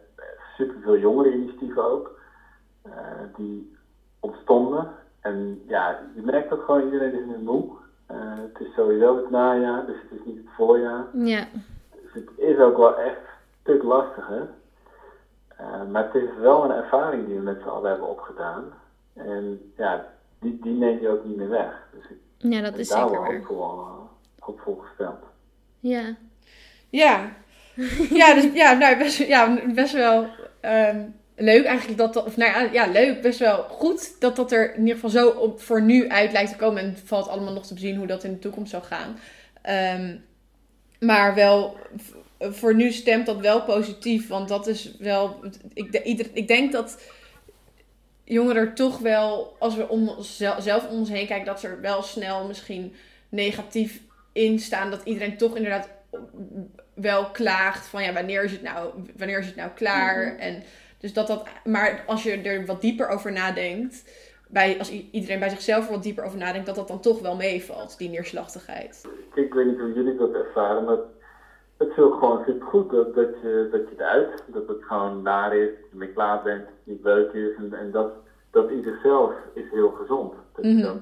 superveel 0.58 0.98
jongere 0.98 1.34
initiatieven 1.34 1.92
ook, 1.92 2.20
eh, 2.82 2.92
die 3.36 3.78
ontstonden. 4.20 4.88
En 5.20 5.62
ja, 5.68 6.00
je 6.16 6.22
merkt 6.22 6.54
ook 6.54 6.64
gewoon, 6.64 6.84
iedereen 6.84 7.14
is 7.14 7.26
nu 7.26 7.38
moe. 7.38 7.72
Uh, 8.12 8.18
het 8.36 8.68
is 8.68 8.74
sowieso 8.74 9.16
het 9.16 9.30
najaar, 9.30 9.86
dus 9.86 9.96
het 10.02 10.20
is 10.20 10.26
niet 10.26 10.38
het 10.38 10.54
voorjaar. 10.56 11.06
Ja. 11.14 11.46
Dus 12.02 12.14
het 12.14 12.30
is 12.36 12.58
ook 12.58 12.78
wel 12.78 12.98
echt 12.98 13.18
een 13.18 13.60
stuk 13.62 13.84
lastiger. 13.84 14.48
Uh, 15.62 15.92
maar 15.92 16.04
het 16.04 16.16
is 16.16 16.30
wel 16.40 16.64
een 16.64 16.72
ervaring 16.72 17.26
die 17.26 17.36
we 17.36 17.42
met 17.42 17.62
z'n 17.62 17.68
allen 17.68 17.90
hebben 17.90 18.10
opgedaan. 18.10 18.64
En 19.14 19.72
ja, 19.78 20.06
die, 20.40 20.60
die 20.62 20.74
neem 20.74 21.00
je 21.00 21.10
ook 21.10 21.26
niet 21.26 21.38
meer 21.38 21.50
weg. 21.50 21.88
Dus 21.92 22.10
ik 22.10 22.20
ja, 22.50 22.62
dat 22.62 22.78
is 22.78 22.88
zeker 22.88 23.20
waar. 23.20 23.34
Hoopvol, 23.34 23.86
hoopvol 24.40 24.76
gesteld. 24.76 25.24
Ja. 25.80 26.16
Ja. 26.90 27.32
Ja, 28.10 28.34
dus, 28.34 28.54
ja, 28.54 28.74
nou, 28.74 28.98
best, 28.98 29.18
ja, 29.18 29.60
best 29.74 29.94
wel 29.94 30.28
um, 30.62 31.16
leuk 31.36 31.66
eigenlijk 31.66 31.98
dat, 31.98 32.14
dat, 32.14 32.26
of 32.26 32.38
nou 32.38 32.52
ja, 32.52 32.70
ja, 32.72 32.92
leuk, 32.92 33.22
best 33.22 33.40
wel 33.40 33.64
goed 33.64 34.16
dat 34.20 34.36
dat 34.36 34.52
er 34.52 34.74
in 34.74 34.80
ieder 34.80 34.94
geval 34.94 35.10
zo 35.10 35.30
op, 35.30 35.62
voor 35.62 35.82
nu 35.82 36.10
uit 36.10 36.32
lijkt 36.32 36.52
te 36.52 36.58
komen. 36.58 36.82
En 36.82 36.90
het 36.90 37.02
valt 37.06 37.28
allemaal 37.28 37.54
nog 37.54 37.66
te 37.66 37.74
bezien 37.74 37.98
hoe 37.98 38.08
dat 38.08 38.24
in 38.24 38.32
de 38.32 38.40
toekomst 38.40 38.72
zal 38.72 38.82
gaan. 38.82 39.18
Um, 40.00 40.26
maar 41.00 41.36
wel, 41.36 41.78
voor 42.40 42.76
nu 42.76 42.92
stemt 42.92 43.26
dat 43.26 43.40
wel 43.40 43.62
positief, 43.62 44.28
want 44.28 44.48
dat 44.48 44.68
is 44.68 44.96
wel, 45.00 45.40
ik, 45.74 46.04
ieder, 46.04 46.28
ik 46.34 46.48
denk 46.48 46.72
dat 46.72 47.02
jongeren 48.24 48.74
toch 48.74 49.00
wel, 49.00 49.56
als 49.60 49.76
we 49.76 49.90
om, 49.90 50.10
zelf 50.60 50.90
om 50.90 50.98
ons 50.98 51.10
heen 51.10 51.28
kijken, 51.28 51.46
dat 51.46 51.60
ze 51.60 51.68
er 51.68 51.82
wel 51.82 52.02
snel 52.02 52.48
misschien 52.48 52.94
negatief 53.30 54.02
in 54.32 54.60
staan. 54.60 54.92
Dat 54.92 55.04
iedereen 55.04 55.38
toch 55.38 55.56
inderdaad 55.56 55.90
wel 56.94 57.26
klaagt 57.26 57.88
van 57.88 58.04
ja, 58.04 58.14
wanneer 58.14 58.44
is 58.44 58.52
het 58.52 58.62
nou, 58.62 58.94
wanneer 59.18 59.40
is 59.40 59.46
het 59.46 59.56
nou 59.56 59.70
klaar? 59.76 60.26
Mhm. 60.26 60.40
En 60.40 60.64
dus 60.98 61.14
dat 61.14 61.28
dat, 61.28 61.48
maar 61.64 62.04
als 62.08 62.24
je 62.24 62.42
er 62.42 62.66
wat 62.66 62.82
dieper 62.82 63.08
over 63.08 63.32
nadenkt, 63.32 64.04
bij, 64.48 64.80
als 64.80 64.92
iedereen 65.12 65.40
bij 65.40 65.50
zichzelf 65.50 65.86
er 65.86 65.92
wat 65.92 66.04
dieper 66.04 66.24
over 66.24 66.38
nadenkt, 66.38 66.66
dat 66.66 66.76
dat 66.76 66.88
dan 66.88 67.02
toch 67.02 67.22
wel 67.22 67.36
meevalt, 67.36 67.98
die 67.98 68.10
neerslachtigheid. 68.10 69.08
Ik 69.34 69.54
weet 69.54 69.66
niet 69.66 69.80
hoe 69.80 69.94
jullie 69.94 70.18
dat 70.18 70.34
ervaren, 70.34 70.84
maar 70.84 70.98
het 71.84 71.98
is 71.98 72.04
ook 72.04 72.14
gewoon 72.14 72.44
super 72.46 72.68
goed 72.68 72.90
dat, 72.92 73.16
dat, 73.16 73.30
je, 73.42 73.68
dat 73.72 73.90
je 73.90 73.96
eruit, 73.98 74.44
dat 74.48 74.68
het 74.68 74.84
gewoon 74.84 75.22
naar 75.22 75.56
is, 75.56 75.70
dat 75.70 75.90
je 75.90 75.98
mee 75.98 76.14
klaar 76.14 76.44
bent, 76.44 76.68
niet 76.84 77.04
leuk 77.04 77.32
is. 77.34 77.56
En, 77.56 77.74
en 77.74 77.92
dat, 77.92 78.12
dat 78.52 78.70
in 78.70 78.84
zichzelf 78.84 79.34
is 79.54 79.70
heel 79.72 79.90
gezond. 79.90 80.34
Dat 80.56 80.66
je 80.66 80.74
mhm. 80.74 80.84
dat 80.84 80.98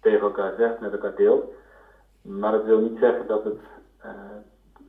tegen 0.00 0.20
elkaar 0.20 0.54
zegt, 0.56 0.80
met 0.80 0.92
elkaar 0.92 1.14
deelt. 1.14 1.44
Maar 2.22 2.52
dat 2.52 2.64
wil 2.64 2.80
niet 2.80 2.98
zeggen 2.98 3.26
dat 3.26 3.44
het, 3.44 3.60
uh, 4.04 4.10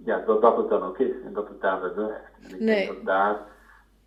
ja, 0.06 0.24
dat, 0.26 0.42
dat 0.42 0.58
het 0.58 0.70
dan 0.70 0.84
ook 0.84 0.98
is 0.98 1.14
en 1.26 1.34
dat 1.34 1.48
het 1.48 1.62
daarbij 1.62 1.90
blijft. 1.90 2.34
En 2.42 2.60
ik 2.60 2.66
denk 2.66 2.88
dat, 2.88 3.06
daar, 3.06 3.38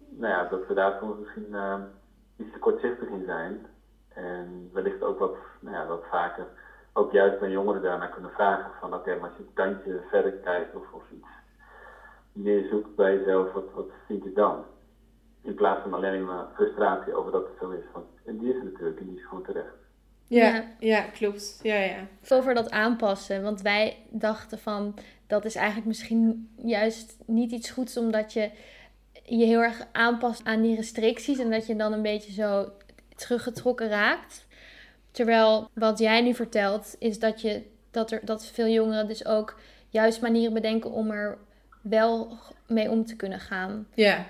nou 0.09 0.33
ja, 0.33 0.49
dat 0.51 0.66
we 0.66 0.75
daar 0.75 0.97
soms 1.01 1.18
misschien 1.18 1.47
uh, 1.51 1.75
iets 2.37 2.53
te 2.53 2.59
kortzichtig 2.59 3.09
in 3.09 3.25
zijn. 3.27 3.66
En 4.14 4.71
wellicht 4.73 5.03
ook 5.03 5.18
wat, 5.18 5.37
nou 5.61 5.77
ja, 5.77 5.87
wat 5.87 6.03
vaker, 6.11 6.47
ook 6.93 7.13
juist 7.13 7.39
bij 7.39 7.51
jongeren 7.51 7.83
daarna 7.83 8.07
kunnen 8.07 8.31
vragen 8.31 8.71
van 8.81 8.95
oké, 8.95 9.17
maar 9.17 9.29
als 9.29 9.39
je 9.39 9.45
een 9.45 9.55
tandje 9.55 10.01
verder 10.11 10.33
kijkt 10.33 10.75
of, 10.75 10.93
of 10.93 11.03
iets 11.13 11.29
meer 12.33 12.69
zoekt 12.71 12.97
bij 12.97 13.17
jezelf, 13.17 13.53
wat, 13.53 13.73
wat 13.75 13.89
vind 14.07 14.25
je 14.25 14.33
dan? 14.33 14.65
In 15.43 15.55
plaats 15.55 15.83
van 15.83 15.95
alleen 15.95 16.25
maar 16.25 16.47
frustratie 16.55 17.15
over 17.15 17.33
dat 17.33 17.47
het 17.47 17.59
zo 17.61 17.71
is. 17.71 17.85
Want 17.93 18.07
en 18.25 18.39
die 18.39 18.49
is 18.49 18.57
er 18.57 18.65
natuurlijk 18.65 19.01
en 19.01 19.07
die 19.07 19.17
is 19.17 19.25
gewoon 19.25 19.45
terecht. 19.45 19.75
Ja, 20.27 20.65
ja, 20.79 21.01
klopt. 21.01 21.61
Ja, 21.63 21.75
ja. 21.75 22.07
Over 22.29 22.55
dat 22.55 22.71
aanpassen. 22.71 23.43
Want 23.43 23.63
wij 23.63 23.97
dachten 24.11 24.59
van 24.59 24.95
dat 25.27 25.45
is 25.45 25.55
eigenlijk 25.55 25.87
misschien 25.87 26.53
juist 26.57 27.17
niet 27.27 27.53
iets 27.53 27.71
goeds 27.71 27.97
omdat 27.97 28.33
je 28.33 28.51
je 29.25 29.45
heel 29.45 29.61
erg 29.61 29.87
aanpast 29.93 30.45
aan 30.45 30.63
die 30.63 30.77
restricties 30.77 31.39
en 31.39 31.51
dat 31.51 31.67
je 31.67 31.77
dan 31.77 31.93
een 31.93 32.03
beetje 32.03 32.33
zo 32.33 32.73
teruggetrokken 33.15 33.89
raakt. 33.89 34.47
Terwijl 35.12 35.68
wat 35.75 35.98
jij 35.98 36.22
nu 36.22 36.35
vertelt 36.35 36.96
is 36.98 37.18
dat, 37.18 37.40
je, 37.40 37.62
dat, 37.90 38.11
er, 38.11 38.20
dat 38.25 38.46
veel 38.46 38.66
jongeren 38.66 39.09
dus 39.09 39.27
ook 39.27 39.55
juist 39.88 40.22
manieren 40.22 40.55
bedenken 40.55 40.90
om 40.90 41.11
er 41.11 41.38
wel 41.83 42.38
mee 42.66 42.90
om 42.90 43.05
te 43.05 43.16
kunnen 43.16 43.38
gaan. 43.40 43.87
Ja. 43.94 44.27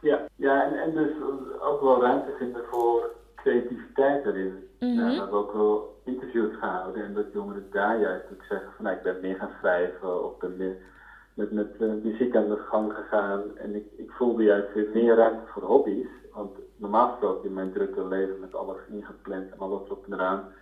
Ja, 0.00 0.26
ja 0.36 0.64
en, 0.64 0.78
en 0.82 0.94
dus 0.94 1.12
ook 1.60 1.80
wel 1.80 2.02
ruimte 2.02 2.34
vinden 2.38 2.64
voor 2.70 3.14
creativiteit 3.36 4.26
erin. 4.26 4.68
Mm 4.80 4.88
-hmm. 4.88 4.98
ja, 4.98 5.06
we 5.06 5.20
hebben 5.20 5.38
ook 5.38 5.52
wel 5.52 6.00
interviews 6.04 6.54
gehouden 6.58 7.04
en 7.04 7.14
dat 7.14 7.32
jongeren 7.32 7.66
daar 7.70 8.00
juist 8.00 8.24
ook 8.32 8.42
zeggen 8.48 8.72
van 8.76 8.84
nou, 8.84 8.96
ik 8.96 9.02
ben 9.02 9.20
meer 9.20 9.36
gaan 9.36 9.54
schrijven 9.58 10.24
of 10.24 10.38
ben 10.38 10.56
meer 10.56 10.76
met, 11.34 11.52
met 11.52 11.74
uh, 11.78 11.92
muziek 12.02 12.36
aan 12.36 12.48
de 12.48 12.56
gang 12.56 12.92
gegaan. 12.92 13.42
En 13.56 13.74
ik, 13.74 13.84
ik 13.96 14.10
voelde 14.10 14.42
juist 14.42 14.74
weer 14.74 14.88
meer 14.94 15.14
ruimte 15.14 15.46
voor 15.46 15.62
hobby's. 15.62 16.08
Want 16.32 16.58
normaal 16.76 17.08
gesproken 17.08 17.48
in 17.48 17.54
mijn 17.54 17.72
drukke 17.72 18.06
leven 18.06 18.40
met 18.40 18.54
alles 18.54 18.76
ingepland 18.90 19.52
en 19.52 19.58
alles 19.58 19.88
op 19.88 20.04
en 20.06 20.12
eraan, 20.12 20.52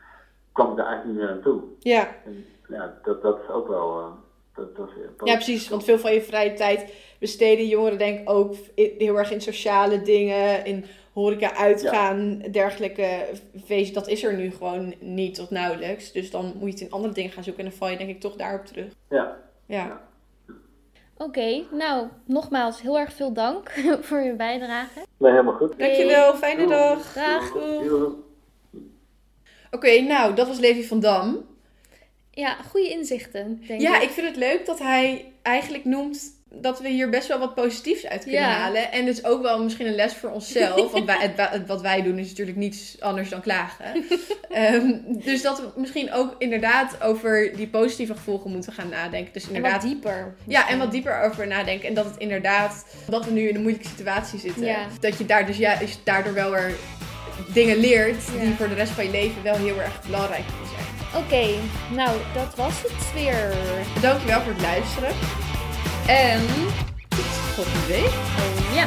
kwam 0.53 0.70
ik 0.70 0.77
daar 0.77 0.87
eigenlijk 0.87 1.18
niet 1.18 1.27
meer 1.27 1.37
aan 1.37 1.42
toe. 1.42 1.62
Ja. 1.79 2.09
En 2.24 2.46
ja, 2.68 2.98
dat, 3.03 3.22
dat 3.22 3.38
is 3.42 3.48
ook 3.48 3.68
wel... 3.68 3.98
Uh, 3.98 4.07
dat, 4.55 4.77
dat 4.77 4.88
is 4.88 4.94
ja, 5.24 5.35
precies. 5.35 5.68
Want 5.68 5.85
veel 5.85 5.98
van 5.98 6.14
je 6.14 6.22
vrije 6.22 6.53
tijd 6.53 6.92
besteden 7.18 7.66
jongeren 7.66 7.98
denk 7.98 8.20
ik 8.20 8.31
ook 8.31 8.55
heel 8.77 9.18
erg 9.18 9.31
in 9.31 9.40
sociale 9.40 10.03
dingen, 10.03 10.64
in 10.64 10.85
horeca 11.12 11.55
uitgaan, 11.55 12.38
dergelijke 12.38 13.27
feest, 13.64 13.94
dat 13.94 14.09
is 14.09 14.24
er 14.24 14.37
nu 14.37 14.50
gewoon 14.50 14.94
niet 15.00 15.35
tot 15.35 15.50
nauwelijks. 15.50 16.12
Dus 16.12 16.31
dan 16.31 16.44
moet 16.44 16.68
je 16.68 16.70
het 16.70 16.81
in 16.81 16.90
andere 16.90 17.14
dingen 17.14 17.31
gaan 17.31 17.44
zoeken 17.44 17.64
en 17.64 17.70
dan 17.70 17.79
val 17.79 17.88
je 17.88 17.96
denk 17.96 18.11
ik 18.11 18.20
toch 18.20 18.37
daarop 18.37 18.64
terug. 18.64 18.92
Ja. 19.09 19.37
Ja. 19.66 20.09
Oké, 21.16 21.64
nou 21.70 22.09
nogmaals 22.24 22.81
heel 22.81 22.98
erg 22.98 23.12
veel 23.12 23.33
dank 23.33 23.70
voor 24.07 24.20
je 24.20 24.33
bijdrage. 24.33 25.00
Nee, 25.16 25.31
helemaal 25.31 25.55
goed. 25.55 25.79
Dankjewel, 25.79 26.35
fijne 26.35 26.66
dag. 26.66 27.03
Graag. 27.03 27.53
Oké, 29.70 30.00
nou 30.00 30.35
dat 30.35 30.46
was 30.46 30.59
Levi 30.59 30.85
van 30.85 31.00
Dam. 31.00 31.46
Ja, 32.31 32.57
goede 32.70 32.88
inzichten, 32.88 33.62
denk 33.66 33.81
ja, 33.81 33.94
ik. 33.94 33.94
Ja, 33.94 34.00
ik 34.00 34.11
vind 34.11 34.27
het 34.27 34.37
leuk 34.37 34.66
dat 34.66 34.79
hij 34.79 35.33
eigenlijk 35.42 35.85
noemt 35.85 36.34
dat 36.61 36.81
we 36.81 36.88
hier 36.88 37.11
best 37.11 37.29
wel 37.29 37.38
wat 37.38 37.55
positiefs 37.55 38.07
uit 38.07 38.23
kunnen 38.23 38.43
halen. 38.43 38.93
En 38.93 39.07
het 39.07 39.19
is 39.19 39.25
ook 39.25 39.43
wel 39.43 39.62
misschien 39.62 39.87
een 39.87 39.95
les 39.95 40.14
voor 40.14 40.31
onszelf. 40.31 40.93
want 40.93 41.05
wij, 41.05 41.33
het, 41.37 41.67
wat 41.67 41.81
wij 41.81 42.03
doen 42.03 42.19
is 42.19 42.29
natuurlijk 42.29 42.57
niets 42.57 43.01
anders 43.01 43.29
dan 43.29 43.40
klagen. 43.40 44.05
um, 44.57 45.05
dus 45.25 45.43
dat 45.43 45.61
we 45.61 45.81
misschien 45.81 46.12
ook 46.12 46.35
inderdaad 46.38 47.03
over 47.03 47.57
die 47.57 47.69
positieve 47.69 48.14
gevolgen 48.14 48.51
moeten 48.51 48.73
gaan 48.73 48.88
nadenken. 48.88 49.33
Dus 49.33 49.47
inderdaad, 49.47 49.83
en 49.83 49.88
wat 49.88 49.90
dieper. 49.90 50.35
Ja, 50.47 50.69
en 50.69 50.79
wat 50.79 50.90
dieper 50.90 51.23
over 51.23 51.47
nadenken. 51.47 51.88
En 51.88 51.95
dat 51.95 52.05
het 52.05 52.17
inderdaad, 52.17 52.87
dat 53.09 53.25
we 53.25 53.31
nu 53.31 53.49
in 53.49 53.55
een 53.55 53.62
moeilijke 53.62 53.88
situatie 53.88 54.38
zitten. 54.38 54.77
Dat 55.01 55.19
je 55.19 55.27
daar 55.27 55.47
dus 55.47 55.57
juist 55.57 56.01
daardoor 56.05 56.35
wel 56.35 56.51
weer 56.51 56.75
dingen 57.53 57.77
leert 57.77 58.31
die 58.40 58.55
voor 58.55 58.69
de 58.69 58.75
rest 58.75 58.93
van 58.93 59.05
je 59.05 59.11
leven 59.11 59.43
wel 59.43 59.57
heel 59.57 59.81
erg 59.81 60.03
belangrijk 60.07 60.45
zijn. 60.47 61.23
Oké, 61.25 61.47
nou 61.95 62.19
dat 62.35 62.55
was 62.57 62.83
het 62.83 63.12
weer. 63.14 63.55
Dankjewel 64.01 64.40
voor 64.40 64.53
het 64.53 64.62
luisteren. 64.62 65.54
en 66.07 66.40
iets. 67.11 67.38
Oh 67.59 68.75
ja. 68.75 68.87